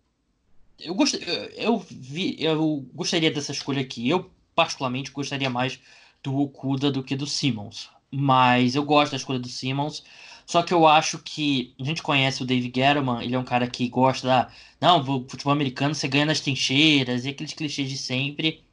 Eu, 0.80 0.95
gost... 0.95 1.15
eu, 1.56 1.80
vi... 1.80 2.36
eu 2.39 2.86
gostaria 2.93 3.32
dessa 3.32 3.52
escolha 3.52 3.82
aqui. 3.82 4.10
Eu, 4.10 4.30
particularmente, 4.56 5.12
gostaria 5.12 5.50
mais 5.50 5.80
do 6.23 6.36
Okuda 6.38 6.91
do 6.91 7.04
que 7.04 7.15
do 7.15 7.28
Simmons. 7.28 7.89
Mas 8.12 8.76
eu 8.76 8.84
gosto 8.84 9.12
da 9.12 9.17
escolha 9.17 9.39
do 9.39 9.50
Simmons. 9.50 10.04
Só 10.45 10.63
que 10.63 10.73
eu 10.73 10.88
acho 10.88 11.19
que 11.19 11.73
a 11.80 11.84
gente 11.84 12.02
conhece 12.02 12.41
o 12.41 12.45
Dave 12.45 12.71
Gettleman, 12.73 13.21
ele 13.21 13.36
é 13.36 13.39
um 13.39 13.43
cara 13.43 13.67
que 13.67 13.88
gosta 13.89 14.26
da. 14.28 14.52
Não, 14.80 15.04
futebol 15.28 15.52
americano 15.52 15.93
você 15.93 16.08
ganha 16.08 16.26
nas 16.26 16.39
trincheiras 16.39 17.26
e 17.26 17.30
aqueles 17.30 17.54
clichês 17.54 17.89
de 17.89 17.97
sempre. 17.97 18.63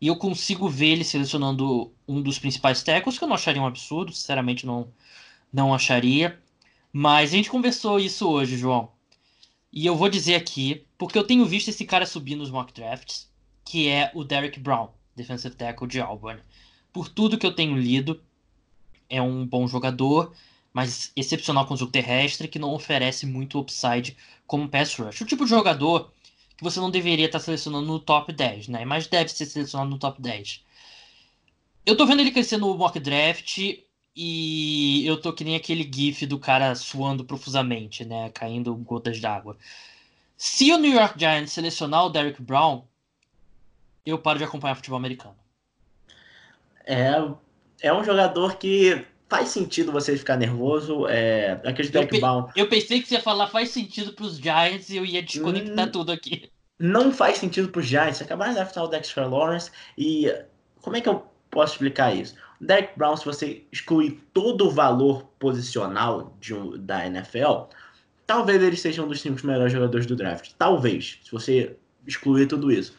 E 0.00 0.06
eu 0.06 0.16
consigo 0.16 0.68
ver 0.68 0.88
ele 0.88 1.04
selecionando 1.04 1.90
um 2.06 2.20
dos 2.20 2.38
principais 2.38 2.82
tackles, 2.82 3.16
que 3.16 3.24
eu 3.24 3.28
não 3.28 3.36
acharia 3.36 3.62
um 3.62 3.66
absurdo, 3.66 4.12
sinceramente 4.12 4.66
não, 4.66 4.88
não 5.50 5.72
acharia. 5.74 6.38
Mas 6.96 7.30
a 7.32 7.36
gente 7.36 7.50
conversou 7.50 7.98
isso 7.98 8.28
hoje, 8.28 8.56
João. 8.56 8.88
E 9.72 9.84
eu 9.84 9.96
vou 9.96 10.08
dizer 10.08 10.36
aqui, 10.36 10.86
porque 10.96 11.18
eu 11.18 11.26
tenho 11.26 11.44
visto 11.44 11.66
esse 11.66 11.84
cara 11.84 12.06
subir 12.06 12.36
nos 12.36 12.52
mock 12.52 12.72
drafts, 12.72 13.28
que 13.64 13.88
é 13.88 14.12
o 14.14 14.22
Derek 14.22 14.60
Brown, 14.60 14.90
defensive 15.16 15.56
tackle 15.56 15.88
de 15.88 16.00
Auburn. 16.00 16.40
Por 16.92 17.08
tudo 17.08 17.36
que 17.36 17.44
eu 17.44 17.52
tenho 17.52 17.76
lido, 17.76 18.22
é 19.08 19.20
um 19.20 19.44
bom 19.44 19.66
jogador, 19.66 20.32
mas 20.72 21.10
excepcional 21.16 21.66
com 21.66 21.74
o 21.74 21.86
terrestre, 21.90 22.46
que 22.46 22.60
não 22.60 22.72
oferece 22.72 23.26
muito 23.26 23.58
upside 23.58 24.16
como 24.46 24.68
pass 24.68 24.94
rush. 24.94 25.20
O 25.20 25.26
tipo 25.26 25.42
de 25.42 25.50
jogador 25.50 26.12
que 26.56 26.62
você 26.62 26.78
não 26.78 26.92
deveria 26.92 27.26
estar 27.26 27.40
selecionando 27.40 27.88
no 27.88 27.98
top 27.98 28.32
10, 28.32 28.68
né? 28.68 28.84
Mas 28.84 29.08
deve 29.08 29.32
ser 29.32 29.46
selecionado 29.46 29.90
no 29.90 29.98
top 29.98 30.22
10. 30.22 30.62
Eu 31.84 31.96
tô 31.96 32.06
vendo 32.06 32.20
ele 32.20 32.30
crescer 32.30 32.56
no 32.56 32.72
mock 32.78 33.00
draft 33.00 33.58
e 34.16 35.04
eu 35.06 35.20
tô 35.20 35.32
que 35.32 35.44
nem 35.44 35.56
aquele 35.56 35.88
gif 35.92 36.26
do 36.26 36.38
cara 36.38 36.74
suando 36.74 37.24
profusamente, 37.24 38.04
né? 38.04 38.30
Caindo 38.30 38.74
gotas 38.76 39.20
d'água. 39.20 39.56
Se 40.36 40.72
o 40.72 40.78
New 40.78 40.92
York 40.92 41.18
Giants 41.18 41.52
selecionar 41.52 42.06
o 42.06 42.10
Derrick 42.10 42.40
Brown, 42.40 42.84
eu 44.04 44.18
paro 44.18 44.38
de 44.38 44.44
acompanhar 44.44 44.74
futebol 44.74 44.98
americano. 44.98 45.36
É, 46.86 47.14
é 47.80 47.92
um 47.92 48.04
jogador 48.04 48.56
que 48.56 49.04
faz 49.28 49.48
sentido 49.48 49.90
você 49.90 50.16
ficar 50.16 50.36
nervoso. 50.36 51.06
É, 51.08 51.60
aquele 51.64 51.88
Derrick 51.88 52.20
Brown. 52.20 52.48
Eu 52.54 52.68
pensei 52.68 53.00
que 53.00 53.08
você 53.08 53.14
ia 53.14 53.22
falar 53.22 53.48
faz 53.48 53.70
sentido 53.70 54.12
pros 54.12 54.36
Giants 54.36 54.90
e 54.90 54.96
eu 54.96 55.04
ia 55.04 55.22
desconectar 55.22 55.88
hum, 55.88 55.90
tudo 55.90 56.12
aqui. 56.12 56.50
Não 56.78 57.12
faz 57.12 57.38
sentido 57.38 57.68
pros 57.68 57.86
Giants. 57.86 58.22
Acabaram 58.22 58.52
de 58.52 58.58
draftar 58.58 58.84
o 58.84 58.88
Dexter 58.88 59.28
Lawrence 59.28 59.70
e 59.96 60.32
como 60.82 60.96
é 60.96 61.00
que 61.00 61.08
eu 61.08 61.24
posso 61.50 61.72
explicar 61.74 62.14
isso? 62.14 62.34
Derek 62.60 62.96
Brown, 62.96 63.16
se 63.16 63.24
você 63.24 63.64
excluir 63.70 64.22
todo 64.32 64.66
o 64.66 64.70
valor 64.70 65.24
posicional 65.38 66.36
de 66.40 66.54
um, 66.54 66.78
da 66.78 67.06
NFL, 67.06 67.64
talvez 68.26 68.62
ele 68.62 68.76
seja 68.76 69.02
um 69.02 69.08
dos 69.08 69.20
cinco 69.20 69.46
melhores 69.46 69.72
jogadores 69.72 70.06
do 70.06 70.16
draft. 70.16 70.52
Talvez, 70.58 71.18
se 71.24 71.30
você 71.30 71.76
excluir 72.06 72.46
tudo 72.46 72.70
isso. 72.70 72.94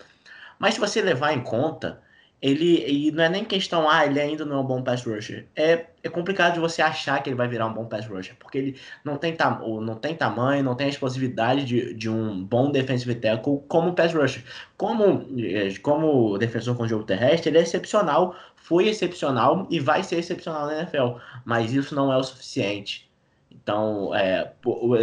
Mas 0.59 0.75
se 0.75 0.79
você 0.79 1.01
levar 1.01 1.33
em 1.33 1.41
conta, 1.41 2.01
ele 2.41 2.85
e 2.87 3.11
não 3.11 3.23
é 3.23 3.29
nem 3.29 3.43
questão, 3.43 3.89
ah, 3.89 4.05
ele 4.05 4.19
ainda 4.19 4.45
não 4.45 4.57
é 4.57 4.59
um 4.59 4.65
bom 4.65 4.83
pass 4.83 5.03
rusher. 5.03 5.47
É, 5.55 5.87
é 6.05 6.09
complicado 6.09 6.53
de 6.53 6.59
você 6.59 6.83
achar 6.83 7.21
que 7.21 7.29
ele 7.29 7.35
vai 7.35 7.47
virar 7.47 7.65
um 7.65 7.73
bom 7.73 7.85
pass 7.85 8.05
rusher, 8.05 8.35
porque 8.39 8.57
ele 8.59 8.79
não 9.03 9.17
tem, 9.17 9.35
tam, 9.35 9.81
não 9.81 9.95
tem 9.95 10.13
tamanho, 10.15 10.63
não 10.63 10.75
tem 10.75 10.85
a 10.85 10.89
explosividade 10.91 11.65
de, 11.65 11.95
de 11.95 12.07
um 12.07 12.43
bom 12.43 12.71
defensive 12.71 13.15
tackle 13.15 13.63
como 13.67 13.93
pass 13.93 14.13
rusher. 14.13 14.43
Como, 14.77 15.25
é, 15.39 15.73
como 15.81 16.37
defensor 16.37 16.77
com 16.77 16.87
jogo 16.87 17.03
terrestre, 17.03 17.49
ele 17.49 17.57
é 17.57 17.61
excepcional, 17.61 18.35
foi 18.55 18.87
excepcional 18.87 19.65
e 19.71 19.79
vai 19.79 20.03
ser 20.03 20.17
excepcional 20.17 20.67
na 20.67 20.77
NFL, 20.77 21.17
mas 21.43 21.73
isso 21.73 21.95
não 21.95 22.13
é 22.13 22.17
o 22.17 22.23
suficiente. 22.23 23.09
Então, 23.49 24.13
é, 24.13 24.51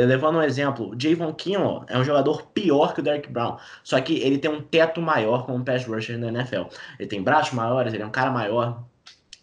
levando 0.07 0.37
um 0.37 0.43
exemplo, 0.43 0.95
Javon 0.97 1.33
Kinlaw 1.33 1.85
é 1.89 1.99
um 1.99 2.05
jogador 2.05 2.47
pior 2.55 2.95
que 2.95 3.01
o 3.01 3.03
Derek 3.03 3.29
Brown, 3.29 3.57
só 3.83 4.01
que 4.01 4.21
ele 4.21 4.39
tem 4.39 4.49
um 4.49 4.63
teto 4.63 5.03
maior 5.03 5.47
como 5.47 5.65
pass 5.65 5.85
rusher 5.85 6.17
na 6.17 6.29
NFL. 6.29 6.67
Ele 6.97 7.09
tem 7.09 7.21
braços 7.21 7.55
maiores, 7.55 7.93
ele 7.93 8.05
é 8.05 8.07
um 8.07 8.11
cara 8.11 8.31
maior. 8.31 8.85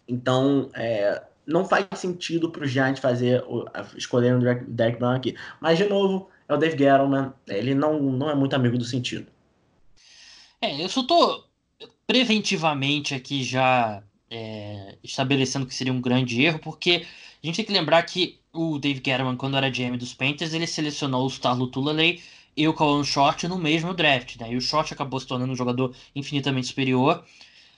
Então, 0.08 0.70
é, 0.74 1.22
não 1.46 1.64
faz 1.64 1.86
sentido 1.94 2.50
para 2.50 2.64
o 2.64 2.66
Giants 2.66 3.00
fazer 3.00 3.42
escolher 3.96 4.34
o 4.34 4.40
Derek 4.68 4.98
Brown 4.98 5.16
aqui. 5.16 5.36
Mas, 5.60 5.78
de 5.78 5.84
novo, 5.88 6.28
é 6.48 6.54
o 6.54 6.56
Dave 6.56 6.76
Gettleman, 6.76 7.32
ele 7.48 7.74
não, 7.74 8.00
não 8.00 8.30
é 8.30 8.34
muito 8.34 8.54
amigo 8.54 8.76
do 8.76 8.84
sentido. 8.84 9.26
É, 10.60 10.82
eu 10.82 10.88
só 10.88 11.02
tô 11.02 11.44
preventivamente 12.06 13.14
aqui 13.14 13.42
já 13.42 14.02
é, 14.30 14.96
estabelecendo 15.02 15.66
que 15.66 15.74
seria 15.74 15.92
um 15.92 16.00
grande 16.00 16.42
erro, 16.42 16.58
porque 16.58 17.06
a 17.42 17.46
gente 17.46 17.56
tem 17.56 17.64
que 17.64 17.72
lembrar 17.72 18.02
que 18.02 18.38
o 18.52 18.78
Dave 18.78 19.02
Gettleman, 19.04 19.36
quando 19.36 19.56
era 19.56 19.70
GM 19.70 19.96
dos 19.96 20.12
Panthers, 20.12 20.52
ele 20.52 20.66
selecionou 20.66 21.24
o 21.24 21.30
Star 21.30 21.56
Lutulale 21.56 22.22
e 22.56 22.66
o 22.68 22.74
Kawan 22.74 23.04
Short 23.04 23.46
no 23.48 23.58
mesmo 23.58 23.94
draft, 23.94 24.36
né? 24.36 24.52
E 24.52 24.56
o 24.56 24.60
Short 24.60 24.92
acabou 24.92 25.20
se 25.20 25.26
tornando 25.26 25.52
um 25.52 25.56
jogador 25.56 25.94
infinitamente 26.14 26.66
superior, 26.66 27.24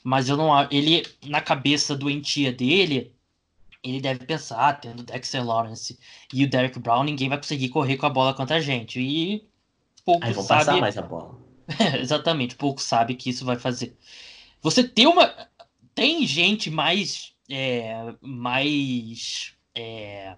mas 0.03 0.29
eu 0.29 0.37
não 0.37 0.51
ele 0.71 1.05
na 1.27 1.41
cabeça 1.41 1.95
doentia 1.95 2.53
dele, 2.53 3.13
ele 3.83 4.01
deve 4.01 4.25
pensar, 4.25 4.81
tendo 4.81 5.03
Dexter 5.03 5.45
Lawrence 5.45 5.99
e 6.33 6.45
o 6.45 6.51
Derek 6.51 6.79
Brown, 6.79 7.05
ninguém 7.05 7.29
vai 7.29 7.39
conseguir 7.39 7.69
correr 7.69 7.97
com 7.97 8.07
a 8.07 8.11
bola 8.11 8.35
contra 8.35 8.57
a 8.57 8.61
gente. 8.61 9.01
E 9.01 9.45
pouco 10.05 10.25
Aí 10.25 10.33
vão 10.33 10.45
sabe... 10.45 10.65
passar 10.65 10.81
mais 10.81 10.97
a 10.97 11.03
bola. 11.03 11.39
exatamente, 12.01 12.55
pouco 12.55 12.81
sabe 12.81 13.15
que 13.15 13.31
isso 13.31 13.45
vai 13.45 13.59
fazer. 13.59 13.97
Você 14.61 14.87
ter 14.87 15.07
uma 15.07 15.33
tem 15.95 16.27
gente 16.27 16.71
mais. 16.71 17.33
É, 17.51 18.15
mais. 18.21 19.55
É, 19.75 20.37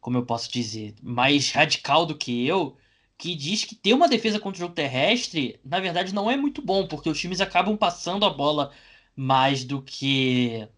como 0.00 0.18
eu 0.18 0.26
posso 0.26 0.50
dizer? 0.50 0.94
Mais 1.02 1.50
radical 1.50 2.06
do 2.06 2.16
que 2.16 2.46
eu. 2.46 2.76
Que 3.18 3.34
diz 3.34 3.64
que 3.64 3.74
ter 3.74 3.94
uma 3.94 4.08
defesa 4.08 4.38
contra 4.38 4.58
o 4.58 4.60
jogo 4.60 4.74
terrestre, 4.74 5.58
na 5.64 5.80
verdade, 5.80 6.14
não 6.14 6.30
é 6.30 6.36
muito 6.36 6.60
bom, 6.60 6.86
porque 6.86 7.08
os 7.08 7.18
times 7.18 7.40
acabam 7.40 7.74
passando 7.76 8.26
a 8.26 8.30
bola 8.30 8.72
mais 9.14 9.64
do 9.64 9.80
que. 9.80 10.68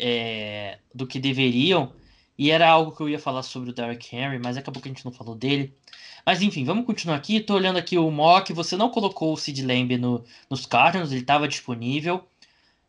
É, 0.00 0.78
do 0.94 1.06
que 1.06 1.18
deveriam. 1.20 1.92
E 2.38 2.50
era 2.50 2.68
algo 2.68 2.92
que 2.92 3.02
eu 3.02 3.08
ia 3.08 3.18
falar 3.18 3.42
sobre 3.42 3.70
o 3.70 3.72
Derrick 3.72 4.16
Henry, 4.16 4.38
mas 4.38 4.56
acabou 4.56 4.80
que 4.80 4.88
a 4.88 4.92
gente 4.92 5.04
não 5.04 5.12
falou 5.12 5.34
dele. 5.34 5.74
Mas 6.24 6.42
enfim, 6.42 6.64
vamos 6.64 6.86
continuar 6.86 7.16
aqui. 7.16 7.40
Tô 7.40 7.54
olhando 7.54 7.78
aqui 7.78 7.98
o 7.98 8.10
mock. 8.10 8.52
Você 8.52 8.76
não 8.76 8.90
colocou 8.90 9.32
o 9.32 9.36
Sid 9.36 9.62
Lamb 9.62 9.96
no, 9.98 10.24
nos 10.48 10.66
Cardinals, 10.66 11.12
ele 11.12 11.20
estava 11.20 11.46
disponível. 11.46 12.24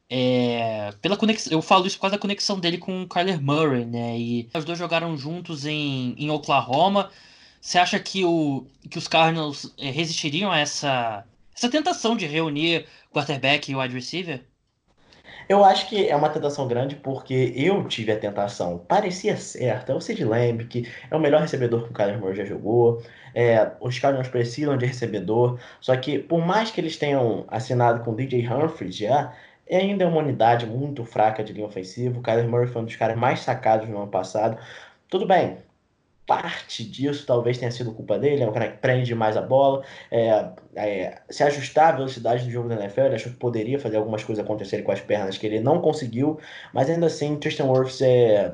É, 0.10 0.92
pela 1.02 1.16
conexão, 1.16 1.54
eu 1.54 1.62
falo 1.62 1.88
isso 1.88 1.96
por 1.96 2.02
causa 2.02 2.18
da 2.18 2.22
conexão 2.22 2.60
dele 2.60 2.78
com 2.78 3.04
o 3.04 3.08
Kyler 3.08 3.42
Murray, 3.42 3.86
né? 3.86 4.20
E 4.20 4.50
os 4.54 4.66
dois 4.66 4.78
jogaram 4.78 5.18
juntos 5.18 5.66
em, 5.66 6.16
em 6.18 6.30
Oklahoma. 6.30 7.10
Você 7.62 7.78
acha 7.78 8.00
que, 8.00 8.26
o, 8.26 8.66
que 8.90 8.98
os 8.98 9.08
Cardinals 9.08 9.74
é, 9.78 9.90
resistiriam 9.90 10.52
a 10.52 10.60
essa, 10.60 11.26
essa 11.56 11.70
tentação 11.70 12.18
de 12.18 12.26
reunir 12.26 12.88
quarterback 13.12 13.72
e 13.72 13.76
wide 13.76 13.94
receiver? 13.94 14.44
Eu 15.52 15.66
acho 15.66 15.90
que 15.90 16.08
é 16.08 16.16
uma 16.16 16.30
tentação 16.30 16.66
grande 16.66 16.96
porque 16.96 17.52
eu 17.58 17.86
tive 17.86 18.14
a 18.14 18.18
tentação. 18.18 18.78
Parecia 18.88 19.36
certa. 19.36 19.92
É 19.92 19.96
o 19.96 20.00
Sid 20.00 20.24
Lamb, 20.24 20.64
que 20.66 20.90
é 21.10 21.14
o 21.14 21.20
melhor 21.20 21.42
recebedor 21.42 21.84
que 21.84 21.90
o 21.90 21.94
Kyler 21.94 22.18
Murray 22.18 22.38
já 22.38 22.46
jogou. 22.46 23.04
É, 23.36 23.70
os 23.82 24.00
Cardinals 24.00 24.30
precisam 24.30 24.78
de 24.78 24.86
recebedor. 24.86 25.60
Só 25.82 25.94
que, 25.98 26.20
por 26.20 26.40
mais 26.46 26.72
que 26.72 26.80
eles 26.80 26.96
tenham 26.96 27.44
assinado 27.50 28.02
com 28.02 28.12
o 28.12 28.16
DJ 28.16 28.48
Humphries 28.48 28.96
já, 28.96 29.34
e 29.70 29.76
ainda 29.76 30.06
é 30.06 30.08
uma 30.08 30.20
unidade 30.20 30.66
muito 30.66 31.04
fraca 31.04 31.44
de 31.44 31.52
linha 31.52 31.68
ofensiva. 31.68 32.18
O 32.18 32.24
Kyler 32.24 32.48
Murray 32.48 32.68
foi 32.68 32.82
um 32.84 32.86
dos 32.86 32.96
caras 32.96 33.18
mais 33.18 33.42
sacados 33.42 33.90
no 33.90 33.98
ano 33.98 34.08
passado. 34.10 34.58
Tudo 35.10 35.28
bem, 35.28 35.58
parte 36.26 36.84
disso 36.84 37.26
talvez 37.26 37.58
tenha 37.58 37.72
sido 37.72 37.94
culpa 37.94 38.18
dele, 38.18 38.44
é 38.44 38.48
um 38.48 38.54
cara 38.54 38.70
que 38.70 38.78
prende 38.78 39.14
mais 39.16 39.36
a 39.36 39.42
bola, 39.42 39.84
é, 40.10 40.50
é, 40.76 41.22
se 41.30 41.44
ajustar 41.44 41.90
à 41.90 41.98
velocidade 41.98 42.46
do 42.46 42.52
jogo 42.52 42.70
da 42.70 42.76
NFL, 42.76 43.02
ele 43.02 43.16
achou 43.16 43.32
que 43.32 43.38
poderia 43.38 43.80
fazer 43.80 43.98
algumas 43.98 44.24
coisas 44.24 44.44
acontecerem 44.44 44.86
com 44.86 44.92
as 44.92 45.02
pernas 45.02 45.38
que 45.38 45.46
ele 45.46 45.60
não 45.60 45.82
conseguiu, 45.82 46.40
mas 46.74 46.90
ainda 46.90 47.08
assim, 47.08 47.36
Tristan 47.38 47.66
Wirfs 47.66 48.02
é, 48.02 48.54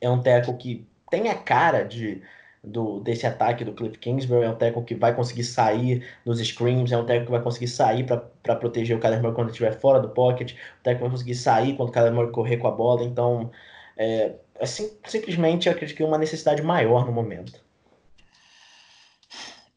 é 0.00 0.10
um 0.10 0.20
tackle 0.22 0.56
que 0.56 0.86
tem 1.10 1.28
a 1.28 1.34
cara 1.34 1.84
de 1.84 2.22
do, 2.62 3.00
desse 3.00 3.26
ataque 3.26 3.64
do 3.64 3.72
Cliff 3.72 3.98
Kingsbury, 3.98 4.44
é 4.44 4.50
um 4.50 4.54
tackle 4.54 4.84
que 4.84 4.94
vai 4.94 5.14
conseguir 5.14 5.44
sair 5.44 6.06
nos 6.26 6.38
screams, 6.40 6.92
é 6.92 6.98
um 6.98 7.06
tackle 7.06 7.24
que 7.24 7.30
vai 7.30 7.42
conseguir 7.42 7.68
sair 7.68 8.04
para 8.04 8.56
proteger 8.56 8.96
o 8.96 9.00
Kyler 9.00 9.20
Murray 9.20 9.34
quando 9.34 9.48
estiver 9.48 9.72
fora 9.72 10.00
do 10.00 10.10
pocket, 10.10 10.52
o 10.52 10.82
tackle 10.82 11.00
vai 11.00 11.10
conseguir 11.10 11.34
sair 11.34 11.76
quando 11.76 11.88
o 11.88 11.92
Kyler 11.92 12.12
Murray 12.12 12.30
correr 12.32 12.58
com 12.58 12.68
a 12.68 12.70
bola, 12.70 13.02
então 13.04 13.50
é, 13.96 14.34
é 14.60 14.66
sim, 14.66 14.90
simplesmente 15.06 15.66
eu 15.66 15.72
acredito 15.72 15.96
que 15.96 16.02
uma 16.04 16.18
necessidade 16.18 16.62
maior 16.62 17.06
no 17.06 17.12
momento. 17.12 17.58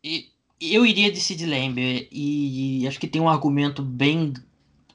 E, 0.03 0.29
eu 0.59 0.85
iria 0.85 1.11
de 1.11 1.19
Sid 1.19 1.45
e 2.11 2.85
acho 2.87 2.99
que 2.99 3.07
tem 3.07 3.21
um 3.21 3.29
argumento 3.29 3.81
bem 3.81 4.33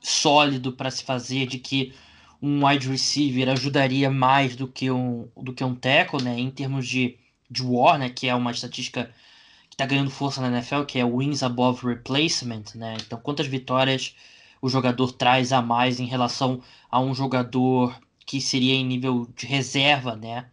sólido 0.01 0.73
para 0.73 0.91
se 0.91 1.03
fazer 1.03 1.47
de 1.47 1.59
que 1.59 1.95
um 2.41 2.65
wide 2.65 2.89
receiver 2.89 3.49
ajudaria 3.49 4.11
mais 4.11 4.55
do 4.55 4.69
que 4.69 4.91
um, 4.91 5.29
do 5.37 5.53
que 5.53 5.65
um 5.65 5.75
tackle, 5.75 6.23
né, 6.23 6.39
em 6.39 6.51
termos 6.51 6.87
de 6.87 7.19
de 7.51 7.63
War, 7.63 7.99
né, 7.99 8.11
que 8.11 8.29
é 8.29 8.35
uma 8.35 8.51
estatística 8.51 9.11
que 9.71 9.75
está 9.75 9.87
ganhando 9.87 10.11
força 10.11 10.41
na 10.41 10.49
NFL, 10.49 10.83
que 10.83 10.99
é 10.99 11.05
wins 11.05 11.43
above 11.43 11.87
replacement, 11.87 12.65
né? 12.75 12.97
Então, 13.01 13.19
quantas 13.19 13.47
vitórias 13.47 14.15
o 14.61 14.69
jogador 14.69 15.13
traz 15.13 15.53
a 15.53 15.63
mais 15.63 15.99
em 15.99 16.05
relação 16.05 16.61
a 16.91 17.01
um 17.01 17.15
jogador 17.15 17.99
que 18.29 18.43
seria 18.43 18.75
em 18.75 18.85
nível 18.85 19.27
de 19.35 19.47
reserva, 19.47 20.15
né? 20.15 20.51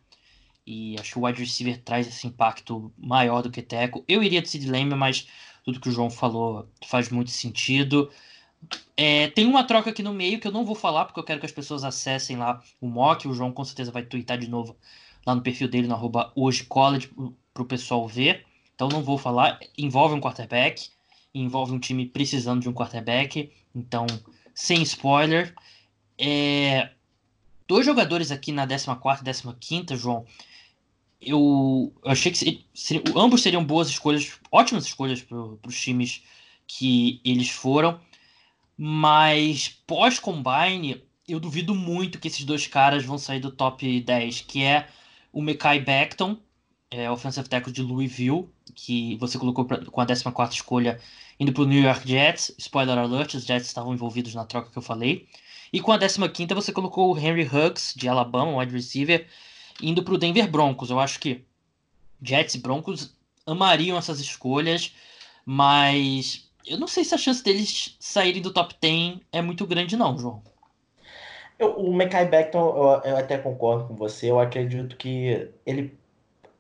E 0.66 0.96
acho 0.98 1.12
que 1.12 1.20
o 1.20 1.26
wide 1.26 1.42
receiver 1.42 1.78
traz 1.84 2.08
esse 2.08 2.26
impacto 2.26 2.90
maior 2.98 3.44
do 3.44 3.52
que 3.52 3.62
Teco. 3.62 4.02
Eu 4.08 4.24
iria 4.24 4.42
de 4.42 4.48
Sid 4.48 4.66
Lamb, 4.72 4.96
mas 4.96 5.28
tudo 5.62 5.82
que 5.82 5.90
o 5.90 5.92
João 5.92 6.10
falou 6.10 6.70
faz 6.86 7.10
muito 7.10 7.32
sentido. 7.32 8.10
É, 8.96 9.28
tem 9.28 9.46
uma 9.46 9.66
troca 9.66 9.90
aqui 9.90 10.02
no 10.02 10.14
meio 10.14 10.40
que 10.40 10.48
eu 10.48 10.54
não 10.54 10.64
vou 10.64 10.74
falar, 10.74 11.04
porque 11.04 11.20
eu 11.20 11.24
quero 11.26 11.42
que 11.42 11.46
as 11.46 11.52
pessoas 11.52 11.84
acessem 11.84 12.38
lá 12.38 12.64
o 12.80 12.88
mock. 12.88 13.28
O 13.28 13.34
João 13.34 13.52
com 13.52 13.66
certeza 13.66 13.92
vai 13.92 14.04
twittar 14.04 14.38
de 14.38 14.50
novo 14.50 14.78
lá 15.26 15.36
no 15.36 15.42
perfil 15.42 15.68
dele, 15.68 15.86
no 15.86 15.96
arroba 15.96 16.32
hoje 16.34 16.64
college, 16.64 17.12
para 17.54 17.64
o 17.64 17.66
pessoal 17.66 18.08
ver. 18.08 18.46
Então 18.74 18.88
não 18.88 19.04
vou 19.04 19.18
falar. 19.18 19.60
Envolve 19.78 20.16
um 20.16 20.22
quarterback, 20.22 20.88
envolve 21.34 21.74
um 21.74 21.80
time 21.80 22.06
precisando 22.06 22.62
de 22.62 22.70
um 22.70 22.74
quarterback. 22.74 23.52
Então, 23.76 24.08
sem 24.54 24.82
spoiler. 24.82 25.54
É... 26.18 26.96
Dois 27.68 27.86
jogadores 27.86 28.32
aqui 28.32 28.52
na 28.52 28.68
14 28.68 29.48
e 29.48 29.54
15, 29.54 29.96
João. 29.96 30.26
Eu, 31.20 31.94
achei 32.06 32.32
que 32.32 32.38
seria, 32.74 33.04
ambos 33.16 33.42
seriam 33.42 33.64
boas 33.64 33.90
escolhas, 33.90 34.34
ótimas 34.52 34.86
escolhas 34.86 35.22
para 35.22 35.38
os 35.66 35.80
times 35.80 36.24
que 36.68 37.20
eles 37.24 37.50
foram. 37.50 38.00
Mas 38.78 39.70
pós-combine, 39.88 41.02
eu 41.28 41.40
duvido 41.40 41.74
muito 41.74 42.20
que 42.20 42.28
esses 42.28 42.44
dois 42.44 42.68
caras 42.68 43.06
vão 43.06 43.18
sair 43.18 43.40
do 43.40 43.52
top 43.52 44.02
10, 44.02 44.42
que 44.42 44.64
é 44.64 44.88
o 45.32 45.42
Mekai 45.42 45.80
Beckton, 45.80 46.38
é, 46.92 47.10
offensive 47.10 47.50
tackle 47.50 47.74
de 47.74 47.82
Louisville, 47.82 48.48
que 48.76 49.16
você 49.18 49.38
colocou 49.38 49.66
pra, 49.66 49.84
com 49.86 50.02
a 50.02 50.06
14 50.06 50.24
escolha 50.52 51.00
indo 51.40 51.52
para 51.52 51.64
o 51.64 51.66
New 51.66 51.82
York 51.82 52.08
Jets. 52.08 52.54
Spoiler 52.58 52.98
alert, 52.98 53.34
os 53.34 53.46
Jets 53.46 53.68
estavam 53.68 53.94
envolvidos 53.94 54.34
na 54.36 54.46
troca 54.46 54.70
que 54.70 54.78
eu 54.78 54.82
falei. 54.82 55.28
E 55.76 55.82
com 55.82 55.92
a 55.92 56.00
15 56.00 56.54
você 56.54 56.72
colocou 56.72 57.14
o 57.14 57.20
Henry 57.20 57.44
Huggs, 57.44 57.94
de 57.98 58.08
Alabama, 58.08 58.58
wide 58.58 58.74
receiver, 58.74 59.28
indo 59.84 60.02
para 60.04 60.14
o 60.14 60.18
Denver 60.18 60.50
Broncos. 60.50 60.90
Eu 60.90 61.02
acho 61.02 61.20
que 61.20 61.44
Jets 62.24 62.56
e 62.56 62.60
Broncos 62.60 63.14
amariam 63.46 63.98
essas 63.98 64.22
escolhas, 64.22 64.96
mas 65.46 66.50
eu 66.66 66.80
não 66.80 66.88
sei 66.88 67.04
se 67.04 67.14
a 67.14 67.18
chance 67.18 67.44
deles 67.44 67.98
saírem 68.00 68.42
do 68.42 68.54
top 68.54 68.74
10 68.80 69.20
é 69.34 69.42
muito 69.42 69.68
grande 69.68 69.98
não, 69.98 70.18
João. 70.18 70.42
Eu, 71.60 71.72
o 71.74 71.94
Mekai 71.94 72.26
Beckton, 72.26 73.02
eu, 73.04 73.12
eu 73.12 73.18
até 73.18 73.38
concordo 73.38 73.90
com 73.90 73.96
você. 73.96 74.32
Eu 74.32 74.40
acredito 74.40 74.96
que 74.96 75.52
ele 75.66 75.94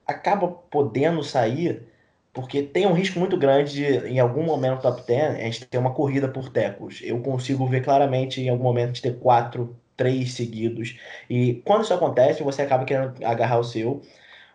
acaba 0.05 0.45
podendo 0.45 1.23
sair 1.23 1.87
porque 2.35 2.61
tem 2.63 2.85
um 2.87 2.93
risco 2.93 3.19
muito 3.19 3.37
grande 3.37 3.73
de, 3.73 4.07
em 4.07 4.19
algum 4.19 4.43
momento 4.43 4.81
top 4.81 5.03
10, 5.07 5.35
a 5.35 5.39
gente 5.39 5.65
ter 5.65 5.77
uma 5.79 5.93
corrida 5.93 6.27
por 6.27 6.49
tecos. 6.49 7.01
Eu 7.03 7.21
consigo 7.21 7.65
ver 7.67 7.83
claramente 7.83 8.41
em 8.41 8.49
algum 8.49 8.63
momento 8.63 8.93
de 8.93 9.01
ter 9.01 9.17
quatro, 9.19 9.75
três 9.97 10.33
seguidos. 10.33 10.97
E 11.29 11.55
quando 11.65 11.83
isso 11.83 11.93
acontece, 11.93 12.43
você 12.43 12.61
acaba 12.63 12.85
querendo 12.85 13.13
agarrar 13.25 13.59
o 13.59 13.63
seu. 13.63 14.01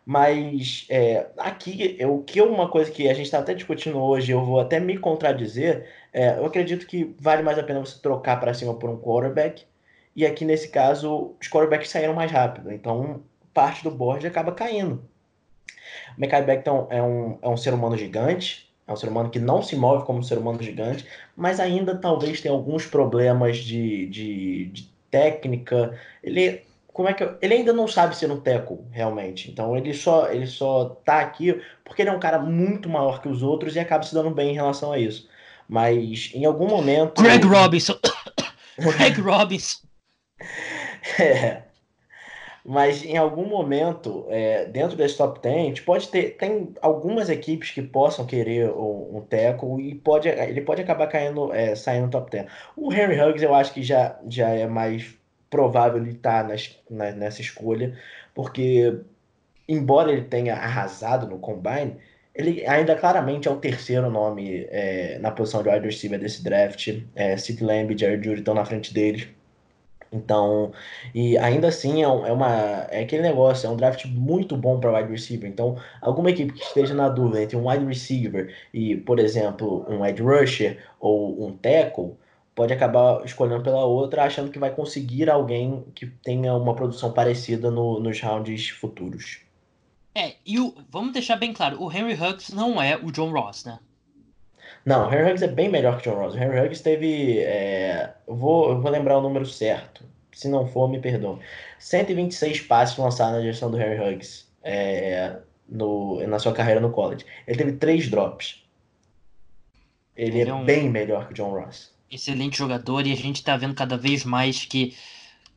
Mas 0.05 0.87
é, 0.91 1.26
aqui, 1.39 1.97
eu, 1.99 2.22
que 2.22 2.41
é 2.41 2.45
uma 2.45 2.68
coisa 2.68 2.91
que 2.91 3.09
a 3.09 3.14
gente 3.14 3.26
está 3.26 3.39
até 3.41 3.55
discutindo 3.55 3.99
hoje, 3.99 4.33
eu 4.33 4.45
vou 4.45 4.61
até 4.61 4.81
me 4.81 4.99
contradizer. 4.99 5.89
É, 6.12 6.39
eu 6.39 6.47
acredito 6.47 6.87
que 6.87 7.14
vale 7.20 7.43
mais 7.43 7.59
a 7.59 7.62
pena 7.62 7.81
você 7.81 8.01
trocar 8.01 8.41
para 8.41 8.55
cima 8.55 8.74
por 8.78 8.91
um 8.91 8.99
quarterback 8.99 9.64
e 10.14 10.26
aqui 10.26 10.45
nesse 10.45 10.68
caso, 10.68 11.37
os 11.41 11.49
quarterbacks 11.49 11.91
saíram 11.91 12.14
mais 12.14 12.31
rápido. 12.31 12.70
Então, 12.72 13.24
parte 13.55 13.83
do 13.85 13.91
board 13.91 14.26
acaba 14.26 14.53
caindo. 14.53 15.09
O 16.16 16.21
Beckton 16.21 16.87
é 16.91 17.03
um, 17.03 17.39
é 17.43 17.49
um 17.49 17.57
ser 17.57 17.73
humano 17.73 17.97
gigante, 17.97 18.71
é 18.87 18.93
um 18.93 18.97
ser 18.97 19.09
humano 19.09 19.31
que 19.31 19.39
não 19.39 19.62
se 19.62 19.77
move 19.77 20.05
como 20.05 20.18
um 20.18 20.23
ser 20.23 20.39
humano 20.39 20.62
gigante, 20.62 21.07
mas 21.37 21.61
ainda 21.61 21.97
talvez 21.97 22.41
tenha 22.41 22.53
alguns 22.53 22.87
problemas 22.87 23.59
de, 23.59 24.07
de, 24.07 24.64
de 24.66 24.91
técnica. 25.11 25.97
Ele 26.23 26.62
como 26.93 27.09
é 27.09 27.14
que 27.14 27.23
eu, 27.23 27.37
ele 27.41 27.55
ainda 27.55 27.73
não 27.73 27.87
sabe 27.87 28.16
ser 28.16 28.31
um 28.31 28.41
teco 28.41 28.85
realmente. 28.91 29.51
Então 29.51 29.77
ele 29.77 29.95
só 29.95 30.31
ele 30.31 30.47
só 30.47 30.87
tá 31.05 31.21
aqui 31.21 31.61
porque 31.85 32.03
ele 32.03 32.11
é 32.11 32.12
um 32.12 32.21
cara 32.21 32.39
muito 32.39 32.89
maior 32.89 33.23
que 33.23 33.29
os 33.29 33.43
outros 33.43 33.77
e 33.77 33.81
acaba 33.81 34.03
se 34.03 34.12
dando 34.12 34.31
bem 34.31 34.51
em 34.51 34.55
relação 34.55 34.93
a 34.93 34.99
isso. 34.99 35.29
Mas 35.68 36.31
em 36.35 36.45
algum 36.45 36.66
momento 36.66 37.23
Greg 37.23 37.47
Robinson. 37.47 37.97
Greg 38.99 39.21
Robinson. 39.21 39.79
É. 41.18 41.62
Mas 42.65 43.05
em 43.05 43.17
algum 43.17 43.47
momento, 43.47 44.27
é, 44.29 44.67
dentro 44.67 44.97
desse 44.97 45.17
top 45.17 45.41
10, 45.41 45.57
a 45.57 45.63
gente 45.63 45.83
pode 45.83 46.09
ter. 46.09 46.37
Tem 46.37 46.75
algumas 46.83 47.31
equipes 47.31 47.71
que 47.71 47.83
possam 47.83 48.27
querer 48.27 48.71
um, 48.71 49.19
um 49.19 49.21
teco 49.23 49.81
e 49.81 49.95
pode, 49.95 50.29
ele 50.29 50.61
pode 50.61 50.83
acabar 50.83 51.07
caindo, 51.07 51.53
é, 51.53 51.75
saindo 51.75 52.07
no 52.07 52.11
top 52.11 52.31
10. 52.31 52.47
O 52.77 52.93
Henry 52.93 53.21
Huggs 53.21 53.43
eu 53.43 53.55
acho 53.55 53.73
que 53.73 53.83
já, 53.83 54.19
já 54.29 54.51
é 54.51 54.67
mais 54.67 55.19
provável 55.49 56.01
ele 56.01 56.13
estar 56.13 56.47
tá 56.47 56.55
nessa 56.91 57.41
escolha, 57.41 57.99
porque 58.35 59.01
embora 59.69 60.13
ele 60.13 60.23
tenha 60.23 60.55
arrasado 60.55 61.27
no 61.27 61.39
combine, 61.39 61.97
ele 62.35 62.65
ainda 62.67 62.95
claramente 62.97 63.49
é 63.49 63.51
o 63.51 63.57
terceiro 63.57 64.11
nome 64.11 64.67
é, 64.71 65.19
na 65.19 65.31
posição 65.31 65.63
de 65.63 65.69
wide 65.69 65.87
receiver 65.87 66.19
desse 66.19 66.43
draft. 66.43 67.03
É, 67.15 67.37
Sid 67.37 67.63
Lamb 67.63 67.93
e 67.93 67.99
Jared 67.99 68.25
Judy 68.25 68.41
estão 68.41 68.55
na 68.55 68.65
frente 68.65 68.95
dele. 68.95 69.29
Então, 70.13 70.73
e 71.15 71.39
ainda 71.39 71.69
assim 71.69 72.03
é, 72.03 72.07
é, 72.07 72.33
uma 72.33 72.49
é 72.91 73.03
aquele 73.03 73.23
negócio, 73.23 73.67
é 73.67 73.71
um 73.71 73.77
draft 73.77 74.07
muito 74.07 74.57
bom 74.57 74.81
para 74.81 74.93
wide 74.93 75.11
receiver. 75.11 75.49
Então, 75.49 75.77
alguma 76.01 76.31
equipe 76.31 76.53
que 76.53 76.65
esteja 76.65 76.95
na 76.95 77.09
dúvida 77.09 77.43
entre 77.43 77.57
um 77.57 77.69
wide 77.69 77.85
receiver 77.85 78.53
e, 78.75 78.97
por 78.97 79.21
exemplo, 79.21 79.87
um 79.89 80.03
wide 80.03 80.21
rusher 80.21 80.79
ou 80.99 81.47
um 81.47 81.57
tackle, 81.57 82.17
pode 82.55 82.73
acabar 82.73 83.25
escolhendo 83.25 83.63
pela 83.63 83.85
outra, 83.85 84.25
achando 84.25 84.51
que 84.51 84.59
vai 84.59 84.71
conseguir 84.71 85.31
alguém 85.31 85.85
que 85.95 86.07
tenha 86.07 86.55
uma 86.55 86.75
produção 86.75 87.13
parecida 87.13 87.71
no, 87.71 88.01
nos 88.01 88.21
rounds 88.21 88.69
futuros. 88.69 89.41
É, 90.15 90.35
e 90.45 90.59
o, 90.59 90.75
vamos 90.91 91.13
deixar 91.13 91.37
bem 91.37 91.53
claro, 91.53 91.81
o 91.81 91.91
Henry 91.91 92.15
Huggs 92.15 92.53
não 92.53 92.83
é 92.83 92.97
o 92.97 93.13
John 93.13 93.31
Ross, 93.31 93.65
né? 93.65 93.79
Não, 94.85 95.07
o 95.07 95.12
Henry 95.12 95.31
Huggs 95.31 95.45
é 95.45 95.49
bem 95.49 95.68
melhor 95.68 95.99
que 95.99 96.09
John 96.09 96.16
Ross. 96.16 96.35
O 96.35 96.39
Henry 96.39 96.59
Huggs 96.61 96.83
teve. 96.83 97.39
É, 97.41 98.14
eu, 98.26 98.35
vou, 98.35 98.70
eu 98.70 98.81
vou 98.81 98.91
lembrar 98.91 99.18
o 99.18 99.22
número 99.22 99.47
certo. 99.47 100.05
Se 100.33 100.49
não 100.49 100.66
for, 100.66 100.89
me 100.89 100.99
perdoe. 100.99 101.39
126 101.78 102.62
passes 102.62 102.97
lançados 102.97 103.35
na 103.35 103.41
direção 103.41 103.70
do 103.70 103.81
Henry 103.81 104.01
Huggs 104.01 104.47
é, 104.62 105.37
no, 105.68 106.26
na 106.26 106.39
sua 106.39 106.53
carreira 106.53 106.81
no 106.81 106.91
college. 106.91 107.24
Ele 107.47 107.59
teve 107.59 107.72
três 107.72 108.09
drops. 108.09 108.62
Ele, 110.16 110.41
Ele 110.41 110.51
é, 110.51 110.53
é 110.53 110.55
um 110.55 110.64
bem 110.64 110.89
melhor 110.89 111.26
que 111.26 111.33
o 111.33 111.35
John 111.35 111.51
Ross. 111.51 111.93
Excelente 112.11 112.59
jogador 112.59 113.07
e 113.07 113.12
a 113.12 113.16
gente 113.16 113.43
tá 113.43 113.57
vendo 113.57 113.74
cada 113.74 113.97
vez 113.97 114.24
mais 114.24 114.64
que 114.64 114.97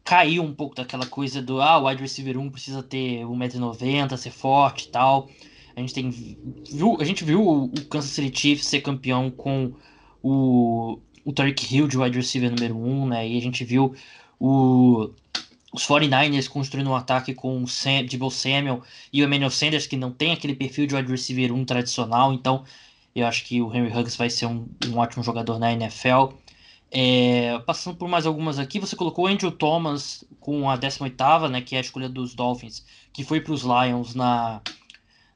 caiu 0.03 0.43
um 0.43 0.53
pouco 0.53 0.76
daquela 0.76 1.05
coisa 1.05 1.41
do 1.41 1.61
ah, 1.61 1.80
o 1.80 1.88
wide 1.88 2.01
receiver 2.01 2.38
1 2.38 2.49
precisa 2.49 2.84
ter 2.84 3.24
1,90m, 3.26 4.15
ser 4.17 4.32
forte 4.32 4.88
e 4.88 4.91
tal. 4.91 5.30
A 5.76 5.80
gente 5.80 5.93
tem 5.93 6.09
viu, 6.09 6.97
a 6.99 7.03
gente 7.03 7.24
viu 7.24 7.47
o 7.47 7.69
Kansas 7.89 8.11
City 8.11 8.39
Chiefs 8.39 8.67
ser 8.67 8.82
campeão 8.82 9.32
com 9.32 9.74
o, 10.21 10.99
o 11.26 11.34
Tariq 11.34 11.76
Hill 11.76 11.88
de 11.88 11.97
wide 11.97 12.17
receiver 12.17 12.51
número 12.51 12.78
1, 12.78 13.07
né? 13.07 13.28
E 13.28 13.38
a 13.38 13.41
gente 13.41 13.63
viu 13.63 13.95
o, 14.39 15.09
os 15.74 15.88
49ers 15.88 16.47
construindo 16.47 16.89
um 16.89 16.95
ataque 16.95 17.34
com 17.34 17.63
o 17.63 17.67
Sam, 17.67 18.05
Debo 18.05 18.30
Samuel 18.30 18.84
e 19.11 19.21
o 19.21 19.26
Emmanuel 19.26 19.49
Sanders, 19.49 19.88
que 19.88 19.97
não 19.97 20.11
tem 20.11 20.32
aquele 20.32 20.55
perfil 20.55 20.86
de 20.86 20.95
wide 20.95 21.09
receiver 21.09 21.51
1 21.51 21.65
tradicional. 21.65 22.32
Então, 22.32 22.63
eu 23.15 23.26
acho 23.26 23.43
que 23.43 23.61
o 23.61 23.74
Henry 23.74 23.91
Huggs 23.91 24.17
vai 24.17 24.30
ser 24.30 24.45
um, 24.45 24.67
um 24.88 24.97
ótimo 24.97 25.24
jogador 25.24 25.57
na 25.57 25.74
NFL. 25.74 26.36
É, 26.91 27.57
passando 27.65 27.97
por 27.97 28.07
mais 28.07 28.28
algumas 28.28 28.59
aqui, 28.59 28.80
você 28.80 28.95
colocou 28.95 29.26
Andrew 29.26 29.51
Thomas 29.51 30.24
com 30.39 30.69
a 30.69 30.78
18ª, 30.78 31.49
né, 31.49 31.59
que 31.59 31.76
é 31.76 31.80
a 31.80 31.82
escolha 31.82 32.07
dos 32.07 32.36
Dolphins, 32.36 32.86
que 33.11 33.24
foi 33.24 33.41
para 33.41 33.53
os 33.53 33.63
Lions 33.63 34.13
na 34.13 34.61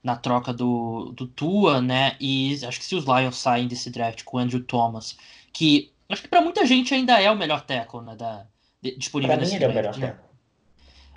na 0.08 0.16
troca 0.16 0.54
do, 0.54 1.12
do 1.12 1.28
Tua, 1.28 1.82
né? 1.82 2.16
E 2.18 2.58
acho 2.66 2.80
que 2.80 2.86
se 2.86 2.96
os 2.96 3.04
Lions 3.04 3.36
saem 3.36 3.68
desse 3.68 3.90
draft 3.90 4.24
com 4.24 4.38
o 4.38 4.40
Andrew 4.40 4.64
Thomas, 4.64 5.18
que 5.52 5.92
acho 6.08 6.22
que 6.22 6.30
para 6.30 6.40
muita 6.40 6.66
gente 6.66 6.94
ainda 6.94 7.22
é 7.22 7.30
o 7.30 7.36
melhor 7.36 7.66
tackle, 7.66 8.00
né? 8.02 8.16
Da, 8.16 8.46
disponível 8.98 9.36
pra 9.36 9.44
nesse 9.44 9.60
draft. 9.60 9.98
É 9.98 9.98
o 9.98 10.00
né? 10.00 10.18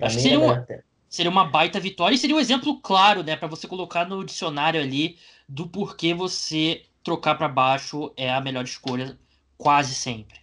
Acho 0.03 0.17
que 0.17 0.23
seria, 0.23 0.35
é 0.35 0.39
o 0.41 0.53
um, 0.53 0.65
seria 1.09 1.31
uma 1.31 1.45
baita 1.45 1.79
vitória 1.79 2.17
e 2.17 2.19
seria 2.19 2.35
um 2.35 2.41
exemplo 2.41 2.81
claro, 2.81 3.23
né? 3.23 3.37
Para 3.37 3.47
você 3.47 3.69
colocar 3.69 4.09
no 4.09 4.25
dicionário 4.25 4.81
ali 4.81 5.17
do 5.49 5.69
porquê 5.69 6.13
você 6.13 6.83
trocar 7.05 7.37
para 7.37 7.47
baixo 7.47 8.13
é 8.17 8.29
a 8.29 8.41
melhor 8.41 8.65
escolha 8.65 9.17
quase 9.57 9.95
sempre. 9.95 10.41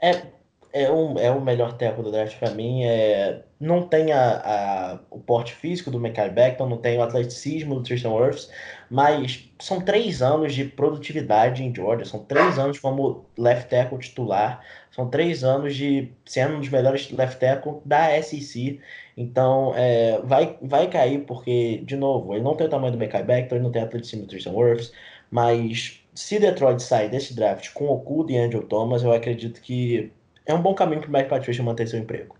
É, 0.00 0.28
é, 0.74 0.90
um, 0.92 1.18
é 1.18 1.30
o 1.30 1.40
melhor 1.40 1.76
tackle 1.78 2.02
do 2.04 2.10
draft 2.12 2.38
pra 2.38 2.50
mim. 2.50 2.84
É, 2.84 3.44
não 3.60 3.86
tem 3.88 4.12
a, 4.12 4.94
a- 4.94 5.00
o 5.10 5.20
porte 5.20 5.54
físico 5.54 5.90
do 5.90 6.00
Mekhi 6.00 6.28
Becton, 6.30 6.68
não 6.68 6.78
tem 6.78 6.98
o 6.98 7.02
atleticismo 7.02 7.76
do 7.76 7.82
Tristan 7.82 8.10
Wirfs, 8.12 8.50
mas 8.90 9.50
são 9.60 9.80
três 9.84 10.20
anos 10.22 10.54
de 10.54 10.64
produtividade 10.64 11.62
em 11.62 11.74
Georgia, 11.74 12.04
são 12.04 12.24
três 12.24 12.58
anos 12.58 12.78
como 12.80 13.24
left 13.38 13.68
tackle 13.70 13.98
titular, 13.98 14.62
são 14.90 15.08
três 15.08 15.44
anos 15.44 15.74
de 15.76 16.12
sendo 16.26 16.56
um 16.56 16.60
dos 16.60 16.68
melhores 16.68 17.10
left 17.12 17.38
tackle 17.40 17.80
da 17.84 18.10
SEC. 18.10 18.80
Então, 19.16 19.72
é, 19.76 20.20
vai, 20.22 20.58
vai 20.62 20.88
cair 20.90 21.24
porque, 21.24 21.78
de 21.86 21.96
novo, 21.96 22.34
ele 22.34 22.42
não 22.42 22.56
tem 22.56 22.66
o 22.66 22.70
tamanho 22.70 22.92
do 22.92 22.98
Mekhi 22.98 23.22
Becton, 23.22 23.56
ele 23.56 23.64
não 23.64 23.70
tem 23.72 23.82
o 23.82 23.86
atleticismo 23.86 24.22
do 24.26 24.28
Tristan 24.28 24.52
Wirfs, 24.52 24.92
mas 25.30 26.00
se 26.14 26.38
Detroit 26.38 26.80
sair 26.82 27.08
desse 27.10 27.34
draft 27.34 27.72
com 27.72 27.86
Okuda 27.88 28.32
e 28.32 28.36
Andrew 28.38 28.62
Thomas, 28.66 29.02
eu 29.02 29.12
acredito 29.12 29.60
que 29.60 30.12
é 30.46 30.54
um 30.54 30.60
bom 30.60 30.74
caminho 30.74 31.00
para 31.00 31.10
o 31.10 31.12
Mike 31.12 31.28
Patricia 31.28 31.64
manter 31.64 31.88
seu 31.88 31.98
emprego. 31.98 32.36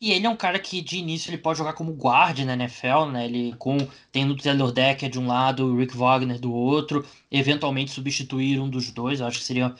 E 0.00 0.10
ele 0.10 0.26
é 0.26 0.28
um 0.28 0.36
cara 0.36 0.58
que 0.58 0.82
de 0.82 0.98
início 0.98 1.30
ele 1.30 1.38
pode 1.38 1.58
jogar 1.58 1.74
como 1.74 1.92
guard 1.92 2.40
na 2.40 2.54
NFL, 2.54 3.06
né? 3.12 3.24
Ele 3.24 3.54
com 3.56 3.78
tendo 4.10 4.32
o 4.32 4.36
Taylor 4.36 4.72
Decker 4.72 5.08
de 5.08 5.18
um 5.18 5.28
lado, 5.28 5.64
o 5.64 5.76
Rick 5.76 5.96
Wagner 5.96 6.40
do 6.40 6.52
outro, 6.52 7.06
eventualmente 7.30 7.92
substituir 7.92 8.58
um 8.58 8.68
dos 8.68 8.90
dois, 8.90 9.20
eu 9.20 9.26
acho 9.26 9.38
que 9.38 9.44
seria 9.44 9.72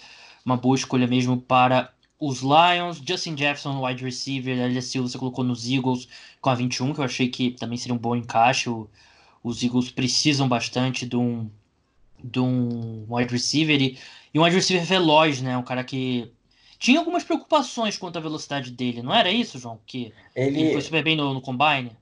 uma 0.47 0.57
boa 0.57 0.77
escolha 0.77 1.09
mesmo 1.09 1.41
para 1.41 1.93
os 2.21 2.41
Lions. 2.41 3.03
Justin 3.05 3.37
Jefferson, 3.37 3.85
wide 3.85 4.05
receiver, 4.05 4.57
LSU 4.65 5.03
você 5.03 5.19
colocou 5.19 5.45
nos 5.45 5.69
Eagles 5.69 6.07
com 6.41 6.51
a 6.51 6.55
21, 6.55 6.95
que 6.95 7.01
eu 7.01 7.05
achei 7.05 7.29
que 7.29 7.51
também 7.51 7.77
seria 7.77 7.95
um 7.95 7.99
bom 7.99 8.15
encaixe. 8.15 8.71
O, 8.71 8.89
os 9.43 9.61
Eagles 9.61 9.91
precisam 9.91 10.49
bastante 10.49 11.05
de 11.05 11.17
um, 11.17 11.51
de 12.23 12.39
um 12.39 13.07
wide 13.09 13.33
receiver 13.33 13.83
e, 13.83 13.99
e 14.33 14.39
um 14.39 14.45
wide 14.45 14.55
receiver 14.55 14.87
veloz, 14.87 15.43
né? 15.43 15.57
Um 15.59 15.65
cara 15.65 15.83
que 15.83 16.31
tinha 16.83 16.99
algumas 16.99 17.23
preocupações 17.23 17.97
quanto 17.97 18.19
à 18.19 18.21
velocidade 18.21 18.73
dele, 18.73 19.03
não 19.03 19.15
era 19.15 19.31
isso, 19.31 19.57
João? 19.57 19.79
Que 19.87 20.13
ele, 20.35 20.61
Ele 20.61 20.73
foi 20.73 20.81
super 20.81 21.05
bem 21.05 21.15
no, 21.15 21.33
no 21.33 21.41
combine? 21.41 21.97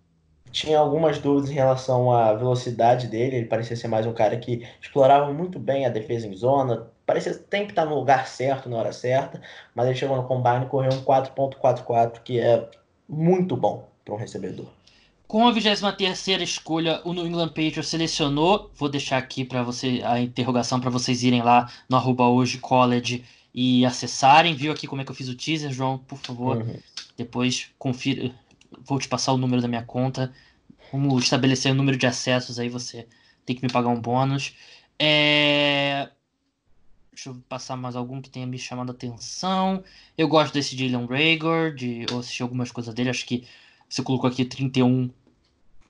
tinha 0.51 0.78
algumas 0.78 1.18
dúvidas 1.18 1.51
em 1.51 1.55
relação 1.55 2.11
à 2.11 2.33
velocidade 2.33 3.07
dele, 3.07 3.37
ele 3.37 3.47
parecia 3.47 3.76
ser 3.76 3.87
mais 3.87 4.05
um 4.05 4.12
cara 4.12 4.37
que 4.37 4.66
explorava 4.81 5.33
muito 5.33 5.61
bem 5.61 5.87
a 5.87 5.89
defesa 5.89 6.26
em 6.26 6.35
zona, 6.35 6.89
parecia 7.07 7.35
sempre 7.35 7.68
estar 7.68 7.85
no 7.85 7.95
lugar 7.95 8.26
certo 8.26 8.68
na 8.68 8.76
hora 8.78 8.91
certa, 8.91 9.41
mas 9.74 9.87
ele 9.87 9.95
chegou 9.95 10.16
no 10.16 10.24
combine 10.24 10.64
e 10.64 10.68
correu 10.68 10.93
um 10.93 11.05
4.44, 11.05 12.20
que 12.24 12.41
é 12.41 12.68
muito 13.09 13.57
bom 13.57 13.87
para 14.05 14.14
um 14.14 14.16
recebedor. 14.16 14.66
Com 15.28 15.47
a 15.47 15.53
23 15.53 16.43
escolha, 16.43 17.01
o 17.05 17.12
New 17.12 17.24
England 17.24 17.51
Patriots 17.51 17.87
selecionou. 17.87 18.68
Vou 18.74 18.89
deixar 18.89 19.18
aqui 19.18 19.45
para 19.45 19.62
você 19.62 20.01
a 20.03 20.18
interrogação 20.20 20.81
para 20.81 20.91
vocês 20.91 21.22
irem 21.22 21.43
lá 21.43 21.70
no 21.89 21.97
arroba 21.97 22.26
hoje 22.26 22.59
college 22.59 23.22
e 23.55 23.85
acessarem. 23.85 24.55
Viu 24.55 24.73
aqui 24.73 24.87
como 24.87 25.03
é 25.03 25.05
que 25.05 25.11
eu 25.11 25.15
fiz 25.15 25.29
o 25.29 25.35
teaser, 25.35 25.73
João? 25.73 25.99
Por 25.99 26.19
favor, 26.19 26.59
Uhum. 26.59 26.77
depois 27.17 27.71
confira. 27.79 28.35
Vou 28.85 28.99
te 28.99 29.09
passar 29.09 29.33
o 29.33 29.39
número 29.39 29.61
da 29.61 29.69
minha 29.69 29.83
conta. 29.83 30.33
Vamos 30.93 31.25
estabelecer 31.25 31.73
o 31.73 31.75
número 31.75 31.97
de 31.97 32.07
acessos 32.07 32.59
aí, 32.59 32.69
você 32.69 33.07
tem 33.45 33.55
que 33.57 33.63
me 33.63 33.73
pagar 33.73 33.89
um 33.89 34.01
bônus. 34.01 34.55
É... 34.99 36.11
Deixa 37.13 37.31
eu 37.31 37.43
passar 37.49 37.77
mais 37.77 37.97
algum 37.97 38.21
que 38.23 38.31
tenha 38.31 38.47
me 38.47 38.59
chamado 38.59 38.91
a 38.91 38.93
atenção. 38.93 39.85
Eu 40.17 40.29
gosto 40.29 40.55
desse 40.55 40.77
Jalen 40.77 41.07
Rager, 41.07 41.75
de 41.75 42.07
eu 42.09 42.19
assisti 42.19 42.43
algumas 42.43 42.73
coisas 42.73 42.95
dele, 42.95 43.11
acho 43.11 43.27
que 43.27 43.47
você 43.89 44.03
colocou 44.03 44.31
aqui 44.31 44.45
31 44.45 45.11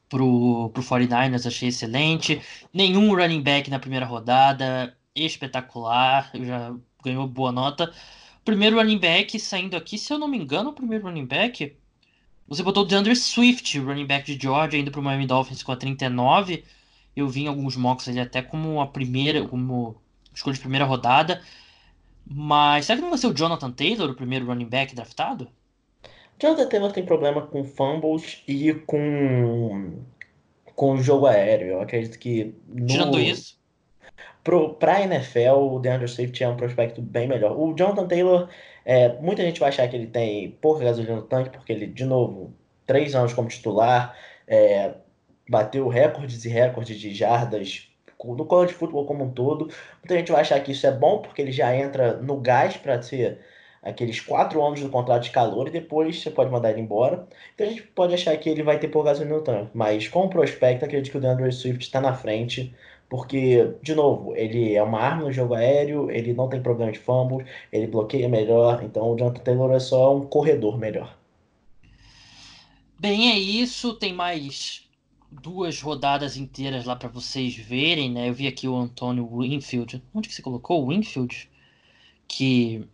pro, 0.08 0.70
pro 0.70 0.82
49ers, 0.82 1.46
achei 1.46 1.68
excelente. 1.68 2.40
Nenhum 2.72 3.14
running 3.14 3.42
back 3.42 3.70
na 3.70 3.78
primeira 3.78 4.06
rodada, 4.06 4.96
espetacular, 5.14 6.30
já 6.34 6.74
ganhou 7.02 7.26
boa 7.26 7.52
nota. 7.52 7.92
Primeiro 8.44 8.76
running 8.76 8.98
back 8.98 9.38
saindo 9.38 9.76
aqui, 9.76 9.98
se 9.98 10.12
eu 10.12 10.18
não 10.18 10.28
me 10.28 10.38
engano, 10.38 10.70
o 10.70 10.72
primeiro 10.72 11.04
running 11.04 11.26
back, 11.26 11.76
você 12.48 12.62
botou 12.62 12.82
o 12.82 12.86
DeAndre 12.86 13.14
Swift, 13.14 13.78
running 13.78 14.06
back 14.06 14.34
de 14.34 14.42
Georgia, 14.42 14.80
indo 14.80 14.90
pro 14.90 15.00
Miami 15.00 15.26
Dolphins 15.26 15.62
com 15.62 15.70
a 15.70 15.76
39. 15.76 16.64
Eu 17.14 17.28
vi 17.28 17.42
em 17.42 17.46
alguns 17.46 17.76
mocks 17.76 18.08
ali 18.08 18.18
até 18.18 18.42
como 18.42 18.80
a 18.80 18.88
primeira, 18.88 19.46
como 19.46 20.00
escolha 20.34 20.54
de 20.54 20.60
primeira 20.60 20.84
rodada. 20.84 21.40
Mas 22.26 22.86
será 22.86 22.96
que 22.96 23.02
não 23.02 23.10
vai 23.10 23.18
ser 23.18 23.28
o 23.28 23.34
Jonathan 23.34 23.70
Taylor, 23.70 24.10
o 24.10 24.14
primeiro 24.16 24.46
running 24.46 24.68
back 24.68 24.94
draftado? 24.94 25.48
Jonathan 26.40 26.68
Taylor 26.68 26.90
tem 26.90 27.04
problema 27.04 27.42
com 27.42 27.62
fumbles 27.62 28.42
e 28.48 28.72
com, 28.72 30.02
com 30.74 30.94
o 30.94 31.02
jogo 31.02 31.26
aéreo. 31.26 31.68
Eu 31.68 31.80
acredito 31.82 32.18
que 32.18 32.54
no, 32.66 32.86
Tirando 32.86 33.20
isso. 33.20 33.59
Pro, 34.42 34.74
pra 34.74 35.00
NFL, 35.02 35.56
o 35.56 35.78
DeAndre 35.78 36.08
Swift 36.08 36.42
é 36.42 36.48
um 36.48 36.56
prospecto 36.56 37.00
bem 37.02 37.28
melhor. 37.28 37.58
O 37.58 37.74
Jonathan 37.74 38.06
Taylor, 38.06 38.48
é, 38.84 39.08
muita 39.20 39.42
gente 39.42 39.60
vai 39.60 39.68
achar 39.68 39.88
que 39.88 39.96
ele 39.96 40.06
tem 40.06 40.50
pouca 40.60 40.84
gasolina 40.84 41.16
no 41.16 41.22
tanque, 41.22 41.50
porque 41.50 41.72
ele, 41.72 41.86
de 41.86 42.04
novo, 42.04 42.52
três 42.86 43.14
anos 43.14 43.32
como 43.32 43.48
titular, 43.48 44.16
é, 44.46 44.94
bateu 45.48 45.88
recordes 45.88 46.44
e 46.44 46.48
recordes 46.48 46.98
de 46.98 47.14
jardas 47.14 47.88
no 48.24 48.44
college 48.44 48.74
futebol 48.74 49.06
como 49.06 49.24
um 49.24 49.30
todo. 49.30 49.70
Muita 49.98 50.16
gente 50.16 50.32
vai 50.32 50.42
achar 50.42 50.60
que 50.60 50.72
isso 50.72 50.86
é 50.86 50.92
bom, 50.92 51.18
porque 51.18 51.40
ele 51.40 51.52
já 51.52 51.74
entra 51.74 52.14
no 52.14 52.36
gás 52.36 52.76
para 52.76 53.00
ser 53.00 53.40
aqueles 53.82 54.20
quatro 54.20 54.62
anos 54.64 54.80
do 54.80 54.88
contrato 54.88 55.24
de 55.24 55.30
calor 55.30 55.68
e 55.68 55.70
depois 55.70 56.20
você 56.20 56.30
pode 56.30 56.50
mandar 56.50 56.70
ele 56.70 56.80
embora. 56.80 57.26
Então 57.54 57.66
a 57.66 57.70
gente 57.70 57.82
pode 57.82 58.14
achar 58.14 58.36
que 58.36 58.48
ele 58.48 58.62
vai 58.62 58.78
ter 58.78 58.88
pouca 58.88 59.10
gasolina 59.10 59.36
no 59.36 59.42
tanque. 59.42 59.70
Mas 59.74 60.08
como 60.08 60.28
prospecto, 60.28 60.84
acredito 60.84 61.12
que 61.12 61.18
o 61.18 61.20
DeAndre 61.20 61.52
Swift 61.52 61.84
está 61.84 62.00
na 62.00 62.14
frente. 62.14 62.74
Porque, 63.08 63.74
de 63.82 63.92
novo, 63.92 64.36
ele 64.36 64.74
é 64.74 64.82
uma 64.82 65.00
arma 65.00 65.24
no 65.24 65.32
jogo 65.32 65.54
aéreo, 65.54 66.08
ele 66.12 66.32
não 66.32 66.48
tem 66.48 66.62
problema 66.62 66.92
de 66.92 67.00
fumbles, 67.00 67.44
ele 67.72 67.88
bloqueia 67.88 68.28
melhor, 68.28 68.84
então 68.84 69.10
o 69.10 69.16
Jonathan 69.16 69.42
Taylor 69.42 69.72
é 69.72 69.80
só 69.80 70.16
um 70.16 70.24
corredor 70.24 70.78
melhor. 70.78 71.18
Bem, 73.00 73.32
é 73.32 73.38
isso. 73.38 73.94
Tem 73.94 74.12
mais 74.12 74.86
duas 75.30 75.80
rodadas 75.80 76.36
inteiras 76.36 76.84
lá 76.84 76.94
para 76.94 77.08
vocês 77.08 77.56
verem, 77.56 78.10
né? 78.12 78.28
Eu 78.28 78.34
vi 78.34 78.46
aqui 78.46 78.68
o 78.68 78.76
Antônio 78.76 79.26
Winfield. 79.26 80.02
Onde 80.14 80.28
que 80.28 80.34
você 80.34 80.42
colocou 80.42 80.84
o 80.84 80.88
Winfield? 80.90 81.50
Que. 82.28 82.86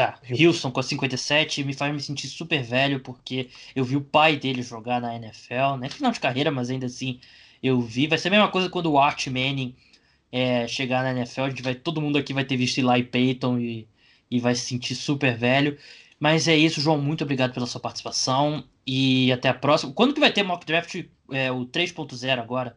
Ah, 0.00 0.18
Houston 0.30 0.70
com 0.70 0.80
a 0.80 0.82
57 0.82 1.64
me 1.64 1.74
faz 1.74 1.92
me 1.92 2.00
sentir 2.00 2.28
super 2.28 2.62
velho 2.62 3.00
porque 3.00 3.48
eu 3.74 3.84
vi 3.84 3.96
o 3.96 4.00
pai 4.00 4.36
dele 4.36 4.62
jogar 4.62 5.00
na 5.00 5.14
NFL, 5.14 5.76
né? 5.78 5.88
Final 5.88 6.12
de 6.12 6.20
carreira, 6.20 6.50
mas 6.50 6.70
ainda 6.70 6.86
assim 6.86 7.20
eu 7.62 7.80
vi. 7.80 8.06
Vai 8.06 8.18
ser 8.18 8.28
a 8.28 8.30
mesma 8.32 8.48
coisa 8.48 8.70
quando 8.70 8.90
o 8.90 8.98
Art 8.98 9.26
Manning 9.26 9.74
é, 10.32 10.66
chegar 10.66 11.02
na 11.02 11.10
NFL. 11.12 11.42
A 11.42 11.50
gente 11.50 11.62
vai, 11.62 11.74
todo 11.74 12.00
mundo 12.00 12.18
aqui 12.18 12.32
vai 12.32 12.44
ter 12.44 12.56
visto 12.56 12.78
Eli 12.78 13.04
Payton 13.04 13.58
e, 13.58 13.88
e 14.30 14.40
vai 14.40 14.54
se 14.54 14.62
sentir 14.62 14.94
super 14.94 15.36
velho. 15.36 15.76
Mas 16.18 16.48
é 16.48 16.56
isso, 16.56 16.80
João. 16.80 17.00
Muito 17.00 17.24
obrigado 17.24 17.52
pela 17.52 17.66
sua 17.66 17.80
participação. 17.80 18.64
E 18.86 19.32
até 19.32 19.48
a 19.48 19.54
próxima. 19.54 19.92
Quando 19.92 20.14
que 20.14 20.20
vai 20.20 20.32
ter 20.32 20.42
mock 20.42 20.66
draft 20.66 21.04
é, 21.30 21.50
o 21.50 21.66
3.0 21.66 22.38
agora? 22.38 22.76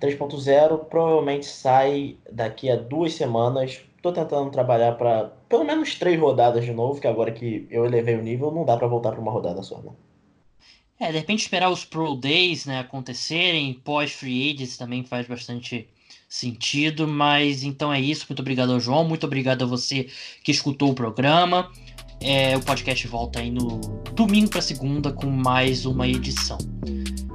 3.0 0.00 0.84
provavelmente 0.84 1.46
sai 1.46 2.16
daqui 2.30 2.70
a 2.70 2.76
duas 2.76 3.14
semanas. 3.14 3.80
Tô 4.02 4.12
tentando 4.12 4.50
trabalhar 4.50 4.92
para 4.92 5.24
pelo 5.48 5.64
menos 5.64 5.94
três 5.94 6.18
rodadas 6.18 6.64
de 6.64 6.72
novo, 6.72 7.00
que 7.00 7.06
agora 7.06 7.32
que 7.32 7.66
eu 7.70 7.84
elevei 7.84 8.14
o 8.14 8.22
nível, 8.22 8.50
não 8.50 8.64
dá 8.64 8.76
para 8.76 8.86
voltar 8.86 9.12
para 9.12 9.20
uma 9.20 9.32
rodada 9.32 9.62
só, 9.62 9.80
não. 9.82 9.96
É, 11.00 11.12
de 11.12 11.18
repente 11.18 11.40
esperar 11.40 11.70
os 11.70 11.84
Pro 11.84 12.16
Days 12.16 12.66
né, 12.66 12.80
acontecerem, 12.80 13.72
pós-Free 13.84 14.52
Agents 14.52 14.76
também 14.76 15.04
faz 15.04 15.28
bastante 15.28 15.88
sentido, 16.28 17.06
mas 17.06 17.62
então 17.62 17.92
é 17.92 18.00
isso. 18.00 18.26
Muito 18.28 18.40
obrigado 18.40 18.72
ao 18.72 18.80
João, 18.80 19.04
muito 19.04 19.24
obrigado 19.24 19.62
a 19.62 19.66
você 19.66 20.08
que 20.42 20.50
escutou 20.50 20.90
o 20.90 20.94
programa. 20.94 21.70
É, 22.20 22.56
o 22.56 22.60
podcast 22.60 23.06
volta 23.06 23.38
aí 23.38 23.50
no 23.50 23.78
domingo 24.12 24.50
para 24.50 24.60
segunda 24.60 25.12
com 25.12 25.26
mais 25.28 25.86
uma 25.86 26.06
edição. 26.06 26.58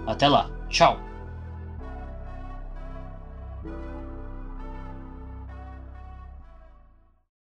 Até 0.06 0.28
lá, 0.28 0.52
tchau! 0.70 1.13